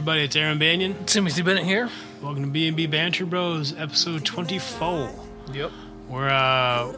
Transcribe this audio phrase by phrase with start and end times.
[0.00, 1.04] Everybody, it's Aaron Banyan.
[1.04, 1.90] Timothy Bennett here.
[2.22, 5.10] Welcome to B&B Banter Bros, episode 24.
[5.52, 5.70] Yep.
[6.08, 6.92] We're uh,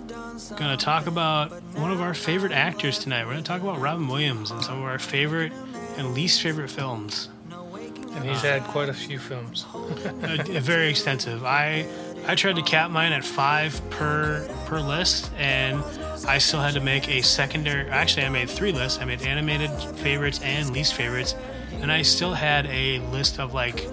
[0.56, 3.24] going to talk about one of our favorite actors tonight.
[3.24, 5.52] We're going to talk about Robin Williams and some of our favorite
[5.96, 7.28] and least favorite films.
[7.50, 9.66] And he's had quite a few films.
[9.74, 11.44] uh, very extensive.
[11.44, 11.88] I
[12.28, 15.82] I tried to cap mine at five per per list, and
[16.28, 17.90] I still had to make a secondary.
[17.90, 19.00] Actually, I made three lists.
[19.00, 21.34] I made animated favorites and least favorites,
[21.80, 23.86] and I still had a list of like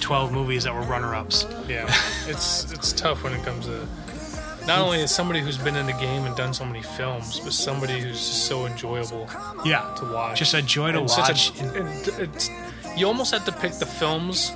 [0.00, 1.46] twelve movies that were runner ups.
[1.68, 1.86] Yeah.
[2.26, 3.86] it's it's tough when it comes to
[4.66, 7.52] not only as somebody who's been in the game and done so many films, but
[7.52, 9.28] somebody who's just so enjoyable
[9.64, 10.38] Yeah, to watch.
[10.38, 11.60] just a joy to And such watch.
[11.62, 12.50] a- and
[12.98, 14.50] you almost have to pick the films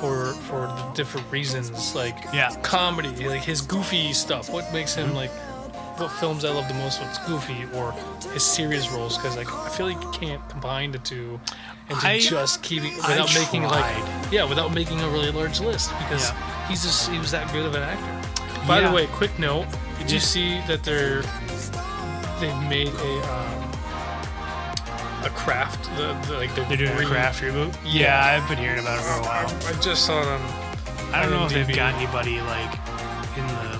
[0.00, 2.48] for for the different reasons, like Yeah.
[2.48, 2.62] Mm-hmm.
[2.62, 4.48] comedy, like his goofy stuff.
[4.50, 5.30] What makes him like
[6.02, 7.00] what films I love the most?
[7.00, 7.92] What's goofy or
[8.32, 9.16] his serious roles?
[9.16, 11.40] Because like I feel like you can't combine the two
[11.88, 15.30] and to I- just keep it I without making like yeah, without making a really
[15.30, 16.68] large list because Yeah.
[16.68, 18.28] he's just he was that good of an actor.
[18.66, 18.88] By Yeah.
[18.88, 19.66] the way, quick note:
[19.98, 21.22] Did you see that they're
[22.40, 23.68] they've made a um,
[25.24, 27.74] a craft the, the like They're doing a craft reboot.
[27.84, 28.02] Yeah.
[28.02, 29.46] Yeah, I've been hearing about it for a while.
[29.68, 30.40] I just saw it on.
[31.14, 32.72] I don't know if they've got anybody like
[33.36, 33.71] in the,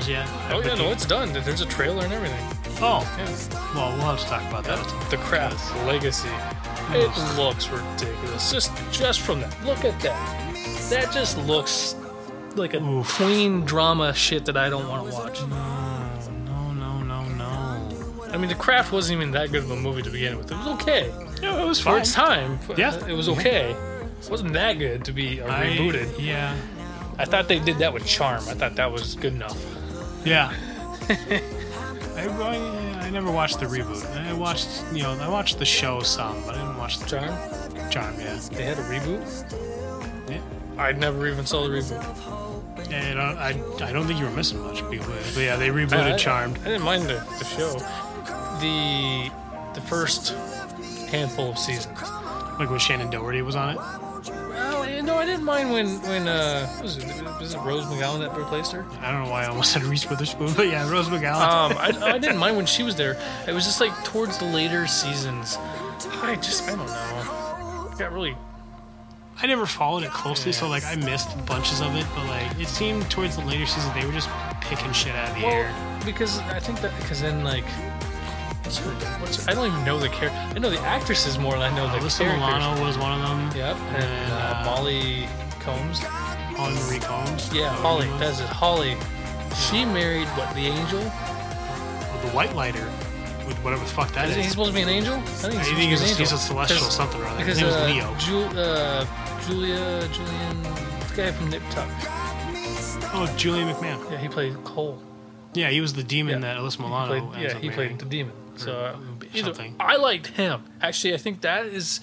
[0.00, 0.28] roles yet.
[0.50, 1.32] Oh yeah, no, it's done.
[1.32, 2.44] There's a trailer and everything.
[2.82, 3.26] Oh, Yeah.
[3.74, 5.10] well, we'll have to talk about that.
[5.10, 6.28] The craft legacy.
[6.92, 8.50] It looks ridiculous.
[8.50, 9.54] Just just from that.
[9.64, 10.56] Look at that.
[10.90, 11.94] That just looks
[12.56, 13.16] like a Oof.
[13.16, 15.40] tween drama shit that I don't want to watch.
[15.42, 18.24] No, no, no, no.
[18.32, 20.50] I mean, The Craft wasn't even that good of a movie to begin with.
[20.50, 21.12] It was okay.
[21.42, 22.00] No, it was For fine.
[22.00, 23.06] its time, Yeah.
[23.06, 23.70] it was okay.
[24.22, 26.08] It wasn't that good to be uh, I- rebooted.
[26.18, 26.54] Yeah.
[27.18, 28.42] I thought they did that with Charm.
[28.48, 29.56] I thought that was good enough.
[30.24, 30.52] Yeah.
[32.16, 34.04] I, I, I never watched the reboot.
[34.16, 37.90] I watched, you know, I watched the show some, but I didn't watch the Charm?
[37.90, 38.14] Charm.
[38.18, 38.38] Yeah.
[38.52, 40.30] They had a reboot?
[40.30, 40.40] Yeah.
[40.76, 42.92] I never even saw the reboot.
[42.92, 44.82] And I, I, I don't think you were missing much.
[44.82, 46.58] But but yeah, they rebooted I, Charmed.
[46.60, 47.78] I didn't mind the, the show.
[48.60, 49.30] The
[49.74, 50.30] the first
[51.08, 52.00] handful of seasons.
[52.58, 53.78] Like when Shannen Doherty was on it.
[55.10, 57.04] Well, know, I didn't mind when when uh was it
[57.40, 58.86] was it Rose McGowan that replaced her?
[59.00, 61.40] I don't know why I almost said Reese Witherspoon, but yeah, Rose McGowan.
[61.40, 63.20] Um, I, I didn't mind when she was there.
[63.48, 65.56] It was just like towards the later seasons.
[66.22, 67.88] I just I don't know.
[67.92, 68.36] It got really
[69.42, 72.06] I never followed it closely, so like I missed bunches of it.
[72.14, 74.28] But like it seemed towards the later season they were just
[74.60, 75.74] picking shit out of the air.
[76.04, 77.64] because I think that because then like.
[78.70, 80.38] What's her, what's her, I don't even know the character.
[80.38, 82.38] I know the actresses more than I know the Alyssa characters.
[82.40, 83.50] Milano was one of them.
[83.56, 85.26] Yep, and, And, uh, uh, Molly
[85.58, 85.98] Combs.
[85.98, 87.52] Holly Marie Combs.
[87.52, 88.06] Yeah, Holly.
[88.20, 88.46] That's it.
[88.46, 88.96] Holly.
[89.56, 90.54] She married what?
[90.54, 91.00] The angel?
[91.00, 92.84] the White Lighter,
[93.46, 94.44] with whatever the fuck that Is is.
[94.44, 95.14] he supposed to be an angel?
[95.14, 97.20] I think I he's think supposed he's to a, be he's a celestial Because- something
[97.22, 97.38] or other.
[97.38, 98.50] Because His name uh, was Leo.
[98.52, 99.06] Ju- uh,
[99.46, 101.88] Julia, Julian, the guy from Nip Tuck.
[103.14, 103.98] Oh, Julian McMahon.
[104.12, 105.02] Yeah, he played Cole.
[105.54, 106.54] Yeah, he was the demon Yeah.
[106.54, 107.96] that Alyssa He Milano played, ends yeah, he marrying.
[107.96, 108.32] played the demon.
[108.60, 108.96] So uh,
[109.34, 109.76] either, something.
[109.80, 110.62] I liked him.
[110.80, 112.00] Actually, I think that is.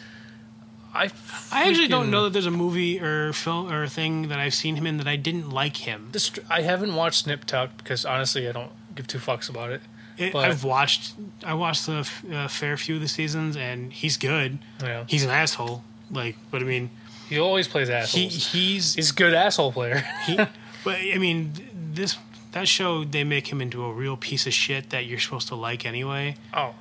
[0.93, 1.11] I
[1.51, 4.75] I actually don't know that there's a movie or film or thing that I've seen
[4.75, 6.09] him in that I didn't like him.
[6.11, 9.81] This, I haven't watched Nip Tuck because honestly, I don't give two fucks about it.
[10.17, 11.13] It, But- I've watched
[11.45, 14.57] I watched the uh, fair few of the seasons, and he's good.
[14.81, 16.89] Yeah, He's an asshole, like, but I mean,
[17.29, 20.03] he always plays he he's He's a good asshole player.
[20.25, 20.35] he,
[20.83, 21.53] but I mean,
[21.93, 22.17] this
[22.53, 25.55] that show they make him into a real piece of shit that you're supposed to
[25.55, 26.73] like anyway, oh,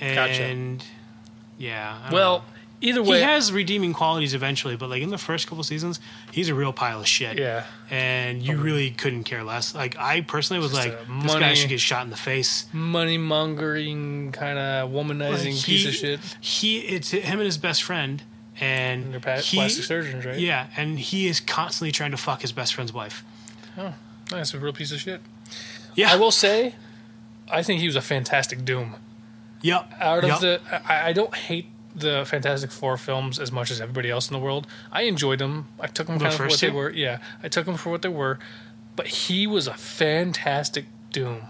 [0.00, 0.86] and Gotcha.
[1.58, 1.98] yeah.
[2.08, 2.44] I well,
[2.80, 6.00] either he has redeeming qualities eventually, but like in the first couple seasons,
[6.32, 7.38] he's a real pile of shit.
[7.38, 7.64] yeah.
[7.90, 8.62] and you oh.
[8.62, 9.74] really couldn't care less.
[9.74, 12.16] Like I personally was Just like, a this guy money- should get shot in the
[12.16, 12.66] face.
[12.72, 16.20] money mongering kind of womanizing Like, piece of shit.
[16.40, 18.22] He, it's him and his best friend,
[18.58, 20.38] and And they're pa- he, plastic surgeons, right?
[20.38, 23.22] yeah, and he is constantly trying to fuck his best friend's wife.
[24.30, 25.20] That's a real piece of shit.
[25.94, 26.74] Yeah, I will say,
[27.50, 28.96] I think he was a fantastic Doom.
[29.62, 29.92] Yep.
[30.00, 30.40] Out of yep.
[30.40, 30.60] the,
[30.90, 34.38] I, I don't hate the Fantastic Four films as much as everybody else in the
[34.38, 34.66] world.
[34.92, 35.68] I enjoyed them.
[35.78, 36.90] I took them The kind of for what first they were.
[36.90, 38.38] Yeah, I took them for what they were.
[38.96, 41.42] But he was a fantastic Doom.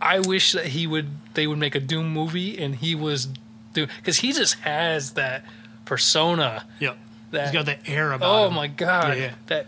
[0.00, 1.08] I wish that he would.
[1.34, 3.28] They would make a Doom movie, and he was
[3.74, 5.44] Doom because he just has that
[5.84, 6.64] persona.
[6.80, 6.98] Yep.
[7.32, 8.54] That He's got the air about oh him.
[8.54, 9.34] my god, Yeah, yeah.
[9.46, 9.66] that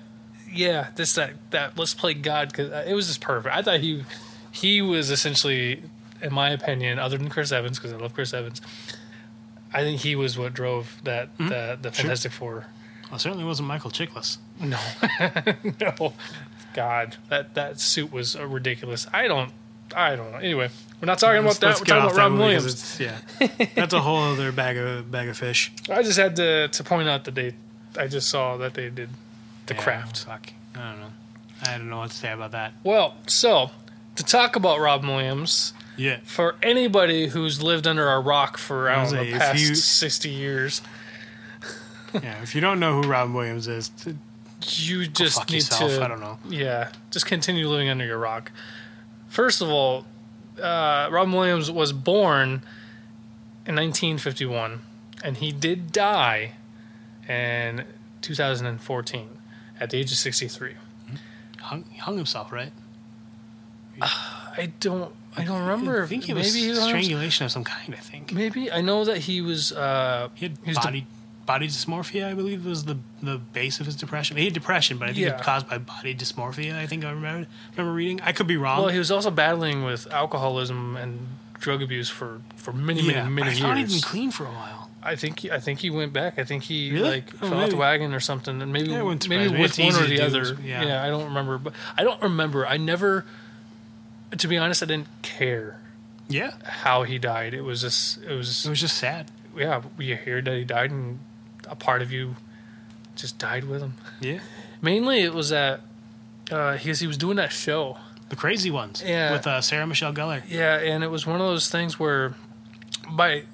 [0.52, 3.54] yeah, this that that let's play God because it was just perfect.
[3.54, 4.04] I thought he
[4.50, 5.82] he was essentially,
[6.20, 8.60] in my opinion, other than Chris Evans because I love Chris Evans.
[9.72, 12.66] I think he was what drove that the the Fantastic Four.
[13.06, 14.38] Well, it certainly wasn't Michael Chiklis.
[14.60, 14.78] No,
[15.80, 16.12] no,
[16.74, 19.06] God, that that suit was uh, ridiculous.
[19.12, 19.52] I don't.
[19.94, 20.38] I don't know.
[20.38, 20.70] Anyway,
[21.00, 21.80] we're not talking Let's- about that.
[21.80, 22.98] We're talking about Robin Williams.
[23.00, 23.18] Yeah,
[23.74, 25.72] that's a whole other bag of bag of fish.
[25.90, 27.54] I just had to to point out that they.
[27.98, 29.10] I just saw that they did
[29.66, 30.24] the Yeah, craft.
[30.24, 30.52] Fuck.
[30.74, 31.12] I don't know.
[31.62, 32.72] I don't know what to say about that.
[32.82, 33.70] Well, so
[34.16, 36.18] to talk about Robin Williams, Yeah.
[36.24, 40.30] for anybody who's lived under a rock for I don't know the past you- sixty
[40.30, 40.82] years,
[42.14, 42.42] Yeah.
[42.42, 44.16] If you don't know who Robin Williams is, t-
[44.60, 45.92] you just need yourself.
[45.92, 46.04] to.
[46.04, 46.38] I don't know.
[46.48, 48.52] Yeah, just continue living under your rock.
[49.28, 50.04] First of all,
[50.60, 52.62] uh, Robin Williams was born
[53.66, 54.82] in 1951,
[55.24, 56.52] and he did die
[57.28, 57.84] in
[58.20, 59.28] 2014
[59.82, 60.74] at the age of 63.
[61.60, 62.72] hung, he hung himself, right?
[64.00, 65.12] I don't.
[65.36, 66.04] I don't remember.
[66.04, 67.94] I think it maybe was he was strangulation of some kind.
[67.94, 69.72] I think Maybe I know that he was.
[69.72, 71.06] Uh, he had the- body
[71.46, 72.26] body dysmorphia.
[72.28, 74.36] I believe was the the base of his depression.
[74.36, 75.30] He had depression, but I think Yeah.
[75.32, 76.74] it was caused by body dysmorphia.
[76.76, 78.20] I think I remember remember reading.
[78.22, 78.78] I could be wrong.
[78.80, 81.26] well, he was also battling with alcoholism and
[81.58, 84.04] drug abuse for for many, yeah, many, many I thought he'd been years.
[84.04, 84.81] clean for a while.
[85.04, 86.38] I think he, I think he went back.
[86.38, 87.10] I think he Really?
[87.10, 90.06] like Oh, fell off the wagon or something, and maybe Yeah, maybe with one or
[90.06, 90.56] the other.
[90.62, 90.84] yeah.
[90.84, 91.02] Yeah.
[91.04, 92.66] I don't remember, but I don't remember.
[92.66, 93.24] I never,
[94.36, 95.78] to be honest, I didn't care
[96.28, 97.52] Yeah, how he died.
[97.54, 99.30] It was just it was it was just sad.
[99.56, 99.82] yeah.
[99.98, 101.18] You hear that he died, and
[101.68, 102.36] a part of you
[103.16, 103.94] just died with him.
[104.20, 104.38] Yeah,
[104.80, 105.80] Mainly, it was that
[106.50, 107.98] uh, because he was doing that show.
[108.30, 109.02] the crazy ones.
[109.04, 109.32] Yeah.
[109.32, 110.42] with uh, Sarah Michelle Gellar.
[110.48, 112.34] Yeah, and it was one of those things where,
[113.10, 113.44] by,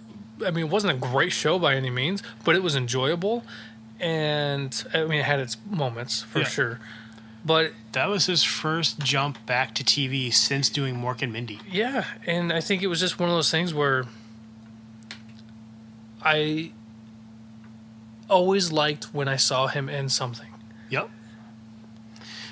[0.45, 3.45] I mean, it wasn't a great show by any means, but it was enjoyable,
[4.01, 6.45] and I mean, it had its moments for Yeah.
[6.49, 6.81] sure.
[7.45, 11.61] But That was his first jump back to TV since doing Mork and Mindy.
[11.71, 14.05] yeah, and I think it was just one of those things where
[16.23, 16.73] I
[18.29, 20.49] always liked when I saw him in something.
[20.91, 21.11] Yep.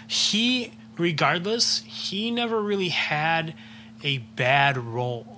[0.07, 3.55] He, regardless, he never really had
[4.03, 5.36] a bad role.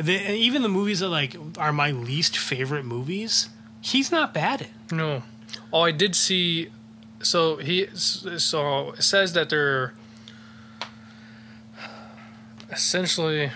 [0.00, 3.50] The, even the movies that like are my least favorite movies,
[3.80, 4.68] he's not bad.
[4.90, 5.22] No.
[5.72, 6.70] Oh, I did see.
[7.22, 9.92] So he so it says that they're
[12.70, 13.50] essentially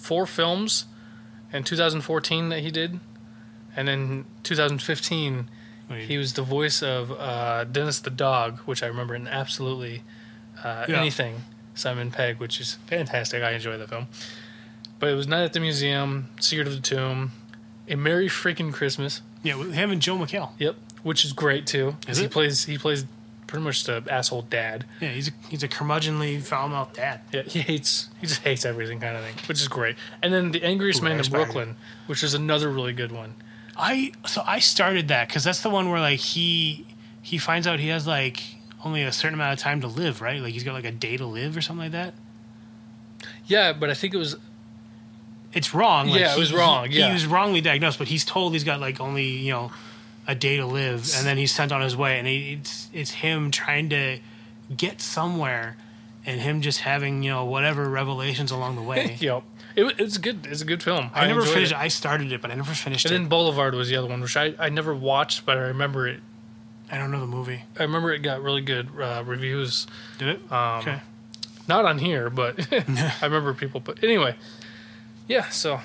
[0.00, 0.84] four films
[1.52, 3.00] in 2014 that he did,
[3.74, 5.48] and then 2015
[5.98, 10.02] he was the voice of uh, Dennis the dog, which I remember in absolutely
[10.62, 10.98] uh, Yeah.
[11.00, 11.42] anything
[11.74, 13.42] Simon Pegg, which is fantastic.
[13.42, 14.06] I enjoy the film.
[14.98, 17.32] But it was Night at the Museum, Secret of the Tomb,
[17.88, 19.22] A Merry Freaking Christmas.
[19.42, 20.50] yeah, with him and Joel McHale.
[20.58, 21.96] Yep, which is great too.
[22.06, 22.30] Is he it?
[22.30, 23.06] plays he plays
[23.46, 24.84] pretty much the asshole dad.
[25.00, 27.20] Yeah, he's a, he's a curmudgeonly foul mouthed dad.
[27.32, 29.96] Yeah, he hates he just hates everything kind of thing, which is great.
[30.22, 31.30] And then The Angriest Ooh, Man in.
[31.30, 31.76] Brooklyn,
[32.06, 33.34] which is another really good one.
[33.80, 36.86] I so I started that because that's the one where like he
[37.22, 38.42] he finds out he has like
[38.84, 40.40] only a certain amount of time to live, right?
[40.40, 42.14] Like he's got like a day to live or something like that.
[43.46, 44.36] Yeah, but I think it was
[45.52, 46.08] It's wrong.
[46.08, 47.08] Like, Yeah, it he- was wrong, He, yeah.
[47.08, 49.72] he was wrongly diagnosed, but he's told he's got like only you know
[50.26, 53.10] a day to live, and then he's sent on his way, and he, it's it's
[53.10, 54.18] him trying to
[54.74, 55.76] get somewhere,
[56.24, 59.16] and him just having you know whatever revelations along the way.
[59.20, 59.42] yep.
[59.76, 60.46] It, it's good.
[60.46, 61.10] It's a good film.
[61.14, 61.72] I, never finished.
[61.72, 61.78] It.
[61.78, 63.18] I started it, but I never finished And it.
[63.18, 66.20] then Boulevard was the other one, which I, I never watched, but I remember it.
[66.90, 67.62] I don't know the movie.
[67.78, 69.86] I remember it got really good uh, reviews.
[70.18, 70.52] Did it?
[70.52, 71.00] Um, okay.
[71.68, 73.80] Not on here, but I remember people.
[73.80, 74.34] But anyway,
[75.28, 75.48] yeah.
[75.50, 75.80] So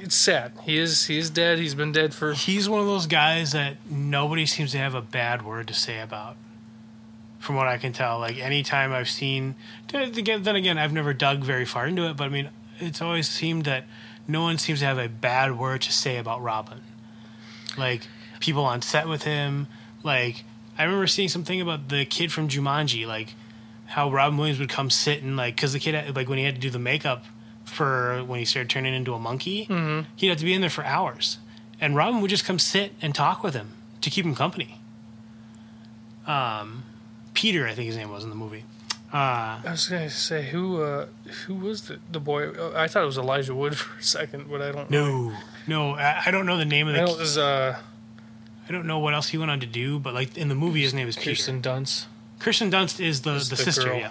[0.00, 0.52] it's sad.
[0.64, 1.58] He is he is dead.
[1.58, 5.02] He's been dead for He's one of those guys that nobody seems to have a
[5.02, 6.36] bad word to say about.
[7.38, 9.54] From what I can tell, like anytime I've seen,
[9.88, 10.02] then
[10.56, 13.84] again, I've never dug very far into it, but I mean, it's always seemed that
[14.26, 16.80] no one seems to have a bad word to say about Robin.
[17.76, 18.08] Like
[18.40, 19.68] people on set with him,
[20.02, 20.44] like
[20.76, 23.34] I remember seeing something about the kid from Jumanji, like
[23.86, 26.56] how Robin Williams would come sit and like, because the kid, like when he had
[26.56, 27.24] to do the makeup
[27.64, 29.64] for when he started turning into a monkey,
[30.16, 31.38] he'd have to be in there for hours,
[31.80, 34.80] and Robin would just come sit and talk with him to keep him company.
[36.26, 36.84] Um,
[37.38, 38.64] Peter, I think his name was in the movie.
[39.12, 41.06] Uh, I was gonna say who uh,
[41.46, 42.48] who was the, the boy?
[42.48, 44.90] Oh, I thought it was Elijah Wood for a second, but I don't.
[44.90, 45.32] no,
[45.68, 47.00] no, I, I don't know the name of the.
[47.02, 47.78] know it was uh,
[48.68, 50.82] I don't know what else he went on to do, but like in the movie,
[50.82, 51.52] his name is Peter.
[51.52, 52.06] Dunst.
[52.40, 53.98] Kirsten Dunst is the, Is the, the sister, girl.
[53.98, 54.10] yeah.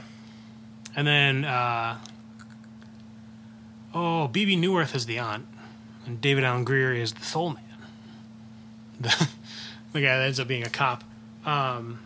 [0.95, 1.97] And then, uh,
[3.93, 5.45] oh, Bebe Neuwirth is the aunt,
[6.05, 7.63] and David Alan Grier is the soul man.
[8.99, 9.29] The,
[9.91, 11.03] the guy that ends up being a cop.
[11.45, 11.99] Um,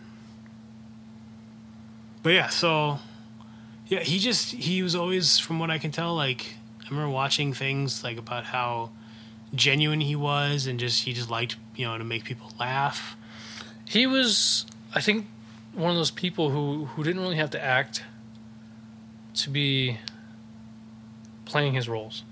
[2.22, 2.98] but yeah, so
[3.86, 7.52] yeah, he just he was always, from what I can tell, like I remember watching
[7.52, 8.90] things like about how
[9.54, 13.16] genuine he was, and just he just liked you know to make people laugh.
[13.84, 14.64] he was,
[14.94, 15.26] I think,
[15.74, 18.02] one of those people who who didn't really have to act
[19.34, 19.98] to be
[21.44, 22.22] playing his roles.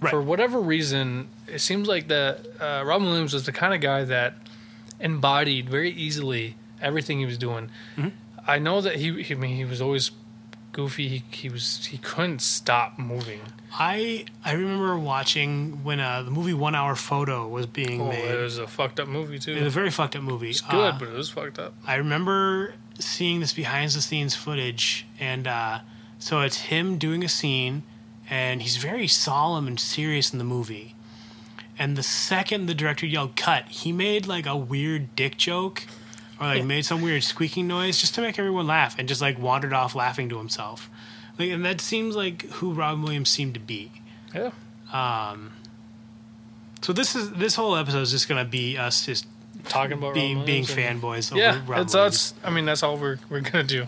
[0.00, 0.10] Right.
[0.10, 4.04] For whatever reason, it seems like that uh, Robin Williams was the kind of guy
[4.04, 4.34] that
[4.98, 7.70] embodied very easily everything he was doing.
[7.96, 8.12] Mhm.
[8.50, 10.10] I know that he, he I mean, he was always
[10.72, 11.08] goofy.
[11.08, 13.40] He, he was he couldn't stop moving.
[13.72, 18.24] I I remember watching when uh, the movie One Hour Photo was being Oh, made.
[18.24, 19.52] it was a fucked up movie too.
[19.52, 20.50] It was a very fucked up movie.
[20.50, 21.74] It's good, Uh, but it was fucked up.
[21.86, 25.80] I remember seeing this behind the scenes footage, and uh,
[26.18, 27.82] so it's him doing a scene,
[28.28, 30.94] and he's very solemn and serious in the movie.
[31.78, 35.86] And the second the director yelled "cut," he made like a weird dick joke,
[36.40, 39.38] or like made some weird squeaking noise just to make everyone laugh, and just like
[39.38, 40.88] wandered off laughing to himself.
[41.38, 43.92] Like, and that seems like who Robin Williams seemed to be.
[44.34, 44.50] Yeah.
[44.92, 45.52] Um,
[46.82, 49.26] so this is this whole episode is just gonna be us just
[49.64, 51.30] Talking about being being fanboys.
[51.30, 51.94] Over Yeah, Williams.
[51.94, 52.34] us.
[52.42, 53.82] I mean, that's all we're we're gonna do.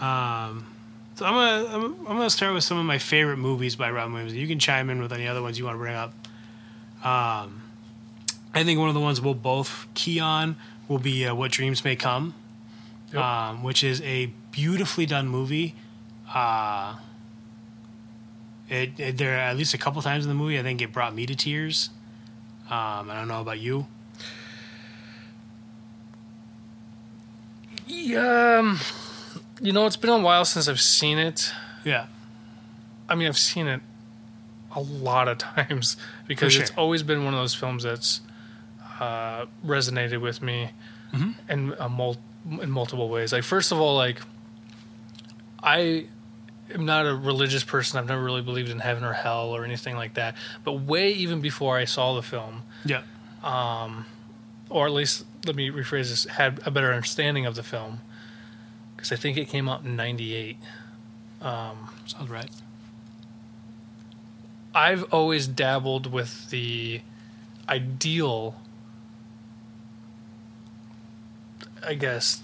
[0.00, 0.66] Um,
[1.14, 4.12] so I'm gonna I'm, I'm gonna start with some of my favorite movies by Robin
[4.12, 4.34] Williams.
[4.34, 6.12] You can chime in with any other ones you want to bring up.
[7.04, 7.62] Um,
[8.54, 10.56] I think one of the ones we'll both key on
[10.92, 12.34] will be uh, "What Dreams May Come,"
[13.12, 13.22] Yep.
[13.22, 15.74] um, which is a beautifully done movie.
[16.32, 16.96] Uh,
[18.68, 21.14] it, it there at least a couple times in the movie I think it brought
[21.14, 21.90] me to tears.
[22.70, 23.86] Um, I don't know about you.
[27.86, 28.78] Yeah, um,
[29.60, 31.52] you know, it's been a while since I've seen it.
[31.84, 32.06] Yeah,
[33.08, 33.80] I mean, I've seen it
[34.74, 35.96] a lot of times
[36.26, 38.20] because For it's always been one of those films that's
[39.02, 40.70] uh, resonated with me
[41.12, 41.34] Mhm.
[41.48, 42.22] in a mul-
[42.60, 43.32] in multiple ways.
[43.32, 44.20] Like, first of all, like
[45.62, 46.06] I
[46.74, 47.98] am not a religious person.
[47.98, 50.34] I've never really believed in heaven or hell or anything like that.
[50.64, 53.02] But way even before I saw the film, yeah,
[54.70, 58.00] or at least let me rephrase this, had a better understanding of the film
[58.96, 60.56] because I think it came out in '98.
[61.42, 62.50] sounds right.
[64.74, 67.02] I've always dabbled with the
[67.68, 68.56] ideal,
[71.86, 72.42] I guess,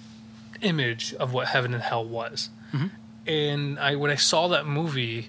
[0.60, 2.50] image of what heaven and hell was.
[2.72, 2.90] Mhm.
[3.26, 5.28] And I, when I saw that movie,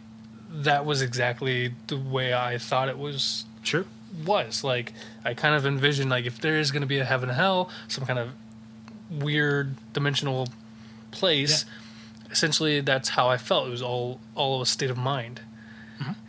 [0.51, 3.85] that was exactly the way I thought it was Sure.
[4.25, 4.63] was.
[4.63, 7.37] Like I kind of envisioned like if there is going to be a heaven and
[7.37, 8.29] hell, some kind of
[9.09, 10.47] weird dimensional
[11.11, 11.65] place.
[12.31, 13.67] Essentially, that's how I felt.
[13.67, 15.41] It was all all of a state of mind,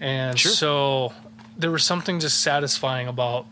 [0.00, 0.36] and Mm-hmm.
[0.36, 0.52] Sure.
[0.52, 1.12] so
[1.56, 3.46] there was something just satisfying about.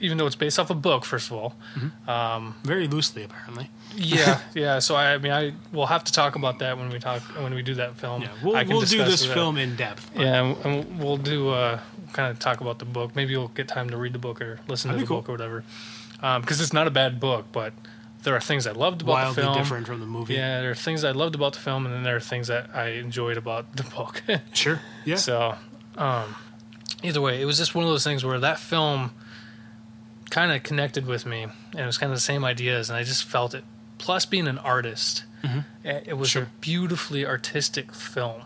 [0.00, 1.54] Even though it's based off a book, first of all,
[2.64, 3.68] Very loosely, apparently.
[3.96, 4.78] yeah, yeah.
[4.78, 7.54] So I, I mean, I will have to talk about that when we talk when
[7.54, 8.22] we do that film.
[8.22, 10.10] Yeah, we'll, we'll do this film in depth.
[10.14, 11.80] Yeah, and- and we'll do uh,
[12.12, 13.16] kind of talk about the book.
[13.16, 15.20] Maybe you'll get time to read the book or listen That'd to the cool.
[15.22, 15.64] book or whatever.
[16.40, 17.72] Because it's not a bad book, but
[18.24, 19.54] there are things I loved about wildly the film.
[19.56, 20.34] different from the movie.
[20.34, 22.70] Yeah, there are things I loved about the film, and then there are things that
[22.74, 24.22] I enjoyed about the book.
[24.52, 24.80] Sure.
[25.04, 25.16] Yeah.
[25.16, 25.54] So,
[25.96, 26.34] um,
[27.02, 29.12] either way, it was just one of those things where that film
[30.30, 33.02] kind of connected with me, and it was kind of the same ideas, and I
[33.02, 33.64] just felt it.
[33.98, 35.24] Plus, being an artist,
[35.84, 36.42] it it was Sure.
[36.44, 38.42] a beautifully artistic film.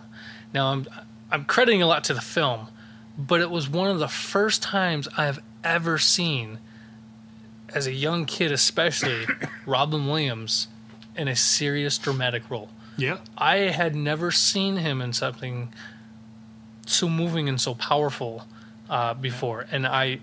[0.54, 0.86] Now, I'm
[1.30, 2.68] I'm crediting a lot to the film,
[3.18, 6.58] but it was one of the first times I've ever seen,
[7.74, 9.26] as a young kid especially,
[9.66, 10.68] Robin Williams
[11.16, 12.70] in a serious dramatic role.
[12.96, 13.18] yeah.
[13.36, 15.72] I had never seen him in something
[16.86, 18.46] so moving and so powerful
[18.88, 20.20] uh, before, and I.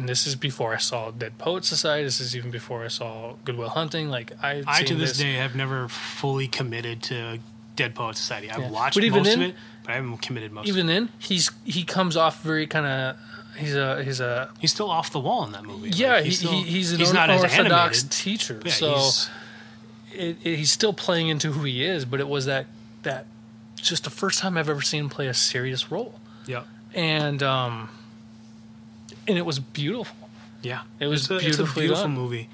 [0.00, 2.04] And this is before I saw Dead Poet Society.
[2.04, 4.08] This is even before I saw Good Will Hunting.
[4.08, 7.38] Like I, I to this day have never fully committed to
[7.76, 8.50] Dead Poet Society.
[8.50, 8.70] I've Yeah.
[8.70, 10.66] watched most then- of it, but I haven't committed most.
[10.68, 10.92] even of it.
[10.94, 13.16] then he's he comes off very kind of
[13.56, 15.90] he's a he's a He's still off the wall in that movie.
[15.90, 18.10] yeah Like, he, still- he, he's an he's not animated.
[18.10, 18.60] teacher.
[18.64, 19.30] Yeah, so he's-
[20.12, 22.66] it, it, he's still playing into who he is, but it was that
[23.02, 23.26] that
[23.76, 26.62] just the first time I've ever seen him play a serious role, yeah,
[26.94, 27.90] and um,
[29.28, 30.16] and it was beautiful.
[30.62, 30.82] yeah.
[31.00, 32.12] It was it's a, it's a beautiful done.
[32.14, 32.48] movie.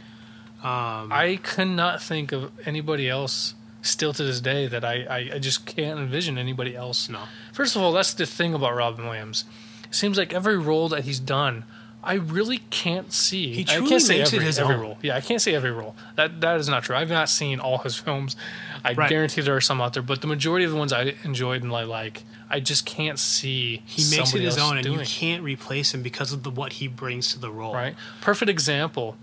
[0.63, 5.39] Um, I cannot think of anybody else still to this day that I, I, I
[5.41, 7.09] just can't envision anybody else.
[7.09, 7.23] No.
[7.53, 9.45] First of all, that's the thing about Robin Williams.
[9.89, 11.65] It seems like every role that he's done,
[12.05, 13.55] I really can't see.
[13.55, 14.81] He I can't say makes it every, his every own.
[14.81, 14.99] role.
[15.03, 15.97] Yeah, I can't say every role.
[16.17, 16.95] That that is not true.
[16.97, 18.37] I've not seen all his films.
[18.85, 19.09] I Right.
[19.09, 21.73] guarantee there are some out there, but the majority of the ones I enjoyed and
[21.73, 23.83] I like, I just can't see.
[23.87, 24.99] he makes it his own, and doing.
[25.01, 27.73] you can't replace him because of the what he brings to the role.
[27.75, 27.95] right?
[28.21, 29.17] Perfect example,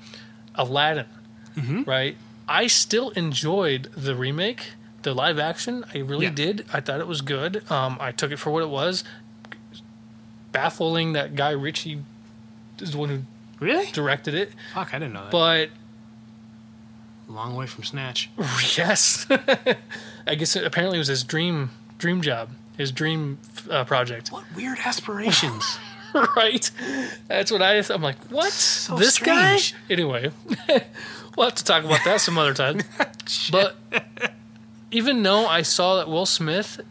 [0.55, 1.05] Aladdin,
[1.57, 1.83] Mm-hmm.
[1.83, 2.15] right?
[2.47, 4.71] I still enjoyed the remake,
[5.03, 5.83] the live action.
[5.93, 6.31] I really Yeah.
[6.31, 6.65] did.
[6.73, 7.69] I thought it was good.
[7.71, 9.03] Um, I took it for what it was.
[10.51, 12.01] Baffling that Guy Ritchie
[12.79, 13.21] is the one who
[13.59, 13.91] Really?
[13.91, 15.31] directed it, Fuck, I didn't know that.
[15.31, 15.69] but
[17.29, 18.29] A long way from Snatch.
[18.75, 19.27] Yes,
[20.27, 23.38] I guess it, apparently it was his dream dream job, his dream
[23.69, 24.31] uh, project.
[24.31, 25.77] What weird aspirations.
[26.36, 26.69] right?
[27.27, 27.75] That's what I.
[27.89, 28.51] I'm like, what?
[28.51, 29.74] So this strange.
[29.74, 29.77] guy?
[29.89, 30.31] Anyway,
[31.36, 32.81] we'll have to talk about that some other time.
[33.51, 33.75] but
[34.91, 36.81] even though I saw that Will Smith,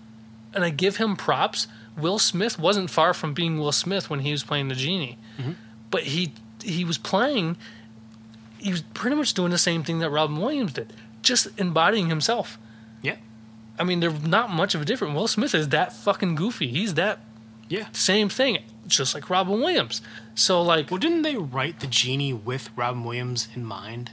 [0.54, 1.66] and I give him props,
[1.96, 5.18] Will Smith wasn't far from being Will Smith when he was playing the genie.
[5.38, 5.52] Mm-hmm.
[5.90, 7.56] But he he was playing.
[8.58, 12.58] He was pretty much doing the same thing that Robin Williams did, just embodying himself.
[13.02, 13.16] yeah.
[13.80, 15.14] I mean, they're not much of a different.
[15.14, 16.66] Will Smith is that fucking goofy.
[16.66, 17.20] He's that
[17.68, 17.86] Yeah.
[17.92, 20.02] same thing, just like Robin Williams.
[20.34, 24.10] So like, Well, didn't they write the genie with Robin Williams in mind?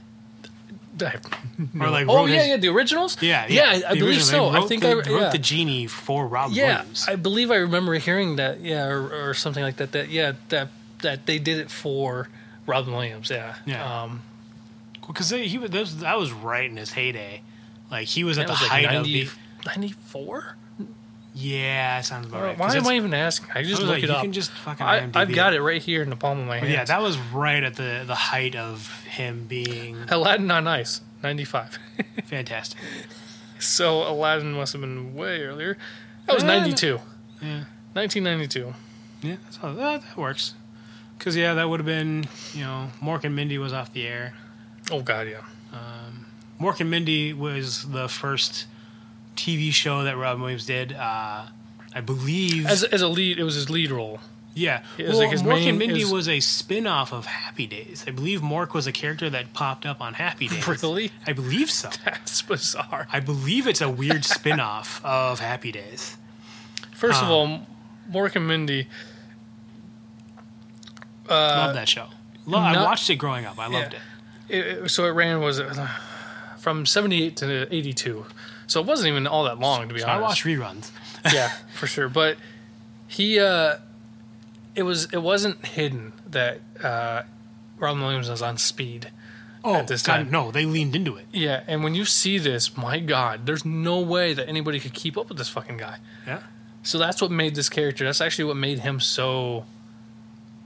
[1.00, 1.16] I-
[1.80, 3.16] Or like oh yeah, his- yeah, the originals.
[3.20, 4.48] Yeah, yeah, I, I believe so.
[4.50, 5.28] I think the, I wrote yeah.
[5.30, 7.06] the genie for Robin yeah, Williams.
[7.08, 8.60] I believe I remember hearing that.
[8.60, 9.92] Yeah, or, or something like that.
[9.92, 10.68] That yeah, that
[11.02, 12.28] that they did it for
[12.66, 13.30] Robin Williams.
[13.30, 14.02] Yeah, Yeah.
[14.02, 14.22] Um,
[15.06, 17.42] because he was that was- that was right in his heyday.
[17.90, 19.30] Like he was at that the was height like of 90, the
[19.66, 20.56] 94?
[21.34, 22.58] yeah, sounds about right.
[22.58, 23.48] Why am I even asking?
[23.54, 24.22] I just I look like, it you up.
[24.22, 26.72] can just fucking I, I've got it right here in the palm of my hand.
[26.72, 31.78] yeah, that was right at the the height of him being Aladdin on Ice, 95.
[32.24, 32.78] fantastic.
[33.58, 35.76] so Aladdin must have been way earlier.
[36.26, 36.98] That was Eh, 92.
[37.42, 38.74] Yeah, 1992.
[39.22, 40.54] yeah, so that, that works.
[41.18, 44.34] Because yeah, that would have been you know Mork and Mindy was off the air.
[44.90, 45.42] Oh god, yeah.
[46.60, 48.66] Mork and Mindy was the first
[49.36, 50.92] TV show that Robin Williams did.
[50.94, 51.46] Uh,
[51.94, 52.66] I believe.
[52.66, 54.20] As as a lead, it was his lead role.
[54.54, 54.82] yeah.
[54.96, 58.04] it was well, like Mork main- and Mindy was a spin off of Happy Days.
[58.06, 60.66] I believe Mork was a character that popped up on Happy Days.
[60.66, 61.10] Really?
[61.26, 61.90] I believe so.
[62.06, 63.06] That's bizarre.
[63.12, 66.16] I believe it's a weird spin off of Happy Days.
[66.94, 67.66] First of Um, all,
[68.10, 68.88] Mork and Mindy.
[71.28, 72.06] I love that show.
[72.46, 73.58] Lo- I watched it growing up.
[73.58, 73.98] I loved Yeah.
[73.98, 74.02] it.
[74.48, 75.88] It, so it ran was uh,
[76.58, 78.26] from 78 to 82.
[78.66, 80.18] So it wasn't even all that long to be I honest.
[80.18, 80.90] I watched reruns.
[81.34, 82.08] yeah, for sure.
[82.08, 82.36] But
[83.06, 83.76] he, uh,
[84.74, 87.22] it was it wasn't hidden that uh,
[87.78, 89.10] Robin Williams was on speed.
[89.64, 90.30] Oh, At this God, time.
[90.30, 91.26] no, they leaned into it.
[91.32, 95.18] Yeah, and when you see this, my God, there's no way that anybody could keep
[95.18, 95.96] up with this fucking guy.
[96.24, 96.42] Yeah.
[96.84, 98.04] So that's what made this character.
[98.04, 99.64] That's actually what made him so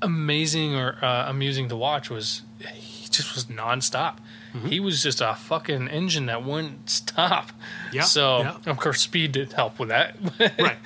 [0.02, 2.10] amazing or uh, amusing to watch.
[2.10, 2.89] Was he
[3.22, 4.16] just was nonstop.
[4.54, 4.68] Mm-hmm.
[4.68, 7.50] He was just a fucking engine that wouldn't stop.
[7.92, 8.56] Yeah, So yeah.
[8.66, 10.16] of course, speed did help with that.
[10.58, 10.76] Right.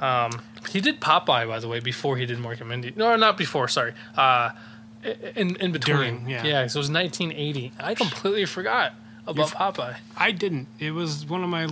[0.70, 2.92] he did Popeye, by the way, before he did Mork and Mindy.
[2.94, 3.68] No, not before.
[3.68, 3.92] Sorry.
[4.16, 4.50] Uh,
[5.36, 5.96] in in between.
[5.96, 6.44] During, yeah.
[6.44, 6.66] yeah.
[6.66, 7.72] So it was 1980.
[7.78, 8.94] I completely forgot
[9.26, 9.96] about Popeye.
[10.16, 10.68] I didn't.
[10.78, 11.64] It was one of my.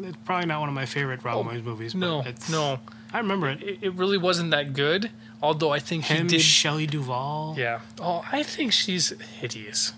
[0.00, 1.94] It's probably not one of my favorite Robin Williams movies.
[1.94, 2.78] But Oh, No, it's, no,
[3.12, 3.62] I remember it.
[3.62, 5.10] it, it really wasn't that good.
[5.42, 6.40] Although I think Him, he did.
[6.42, 7.54] Shelley Duvall.
[7.56, 7.80] Yeah.
[8.00, 9.92] Oh, I think she's hideous.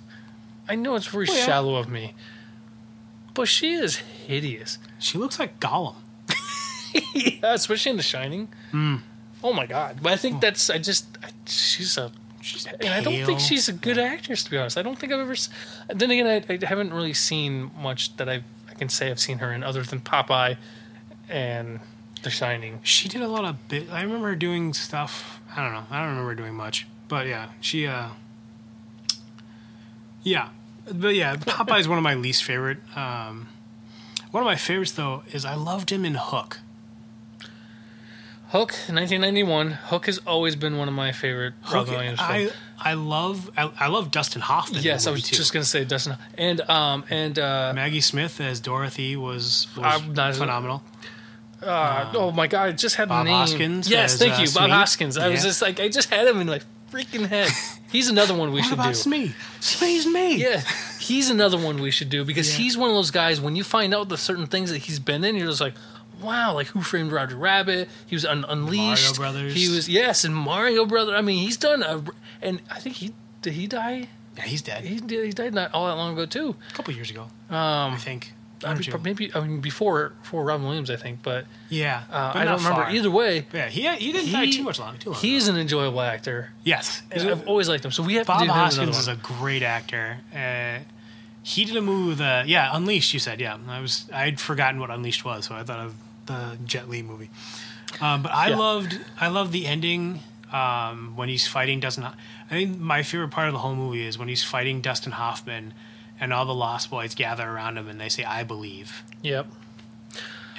[0.68, 1.44] I know it's very Oh, yeah.
[1.46, 2.14] shallow of me,
[3.34, 4.78] but she is hideous.
[4.98, 5.96] She looks like Gollum.
[7.14, 8.48] yeah, especially in The Shining.
[8.70, 8.96] Hmm.
[9.42, 9.98] Oh my god!
[10.02, 12.12] But I think that's I just I, she's a.
[12.42, 14.78] She's And I don't think she's a good actress, to be honest.
[14.78, 15.34] I don't think I've ever.
[15.88, 19.38] Then again, I, I haven't really seen much that I I can say I've seen
[19.38, 20.56] her in other than Popeye
[21.28, 21.80] and
[22.22, 22.80] The Shining.
[22.82, 23.90] She did a lot of bit.
[23.90, 25.40] I remember her doing stuff.
[25.56, 25.84] I don't know.
[25.90, 26.86] I don't remember doing much.
[27.08, 27.86] But yeah, she.
[27.86, 28.10] uh
[30.22, 30.50] Yeah,
[30.92, 32.78] but yeah, Popeye's one of my least favorite.
[32.96, 33.48] Um
[34.30, 36.60] One of my favorites though is I loved him in Hook.
[38.48, 39.70] Hook, 1991.
[39.70, 42.56] Hook has always been one of my favorite Hook, Williams I films.
[42.80, 44.82] I love I, I love Dustin Hoffman.
[44.82, 45.36] Yes, I was too.
[45.36, 50.02] just gonna say Dustin and um and uh, Maggie Smith as Dorothy was, was
[50.36, 50.82] phenomenal.
[51.62, 53.38] Uh oh my god, I just had Bob the name.
[53.38, 54.70] Hoskins Yes, thank uh, you, Bob Smee.
[54.70, 55.18] Hoskins.
[55.18, 57.50] I was just like, I just had him in my freaking head.
[57.92, 58.94] He's another one we should about do.
[58.94, 59.34] Smee?
[59.60, 60.36] Smee's me.
[60.36, 60.62] Yeah,
[61.00, 62.58] he's another one we should do because Yeah.
[62.64, 63.40] he's one of those guys.
[63.40, 65.74] When you find out the certain things that he's been in, you're just like,
[66.22, 67.88] wow, like Who Framed Roger Rabbit?
[68.06, 69.18] He was un- Unleashed.
[69.18, 69.54] Mario Brothers.
[69.54, 71.14] He was yes, and Mario Brother.
[71.16, 72.02] I mean, he's done a,
[72.42, 74.08] and I think he did he die?
[74.36, 74.84] Yeah, he's dead.
[74.84, 75.26] He did.
[75.26, 76.54] He died not all that long ago too.
[76.70, 78.32] a couple years ago, Um, I think.
[78.64, 82.32] I One or maybe I mean before before Robin Williams, I think, but Yeah, uh,
[82.32, 82.90] but I don't remember far.
[82.90, 83.46] either way.
[83.52, 84.98] Yeah, he he didn't die too much long.
[84.98, 85.18] Too long.
[85.20, 86.50] He's an enjoyable actor.
[86.64, 87.02] yes.
[87.10, 87.90] And I've always liked him.
[87.90, 90.18] So we have Bob to do Hoskins is a great actor.
[90.34, 90.78] Uh,
[91.42, 93.14] he did a movie with uh, yeah Unleashed.
[93.14, 93.56] You said yeah.
[93.68, 95.94] I was I'd forgotten what Unleashed was, so I thought of
[96.26, 97.30] the Jet Li movie.
[98.00, 98.56] Um, but I Yeah.
[98.56, 100.20] loved I loved the ending
[100.52, 102.04] um, when he's fighting Dustin.
[102.04, 102.12] Ho-
[102.50, 105.72] I think my favorite part of the whole movie is when he's fighting Dustin Hoffman,
[106.20, 109.46] and all the Lost Boys gather around him and they say "I believe." Yep.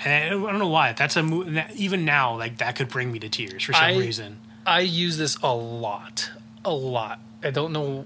[0.04, 0.94] And I don't know why.
[0.94, 3.98] That's a mo- even now like that could bring me to tears for some I-
[3.98, 4.38] reason.
[4.66, 6.30] I use this a lot,
[6.64, 7.20] a lot.
[7.44, 8.06] I don't know.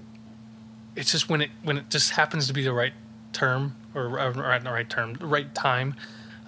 [0.94, 2.94] It's just when it when it just happens to be the right
[3.32, 5.94] term or, or not the right term, the right time.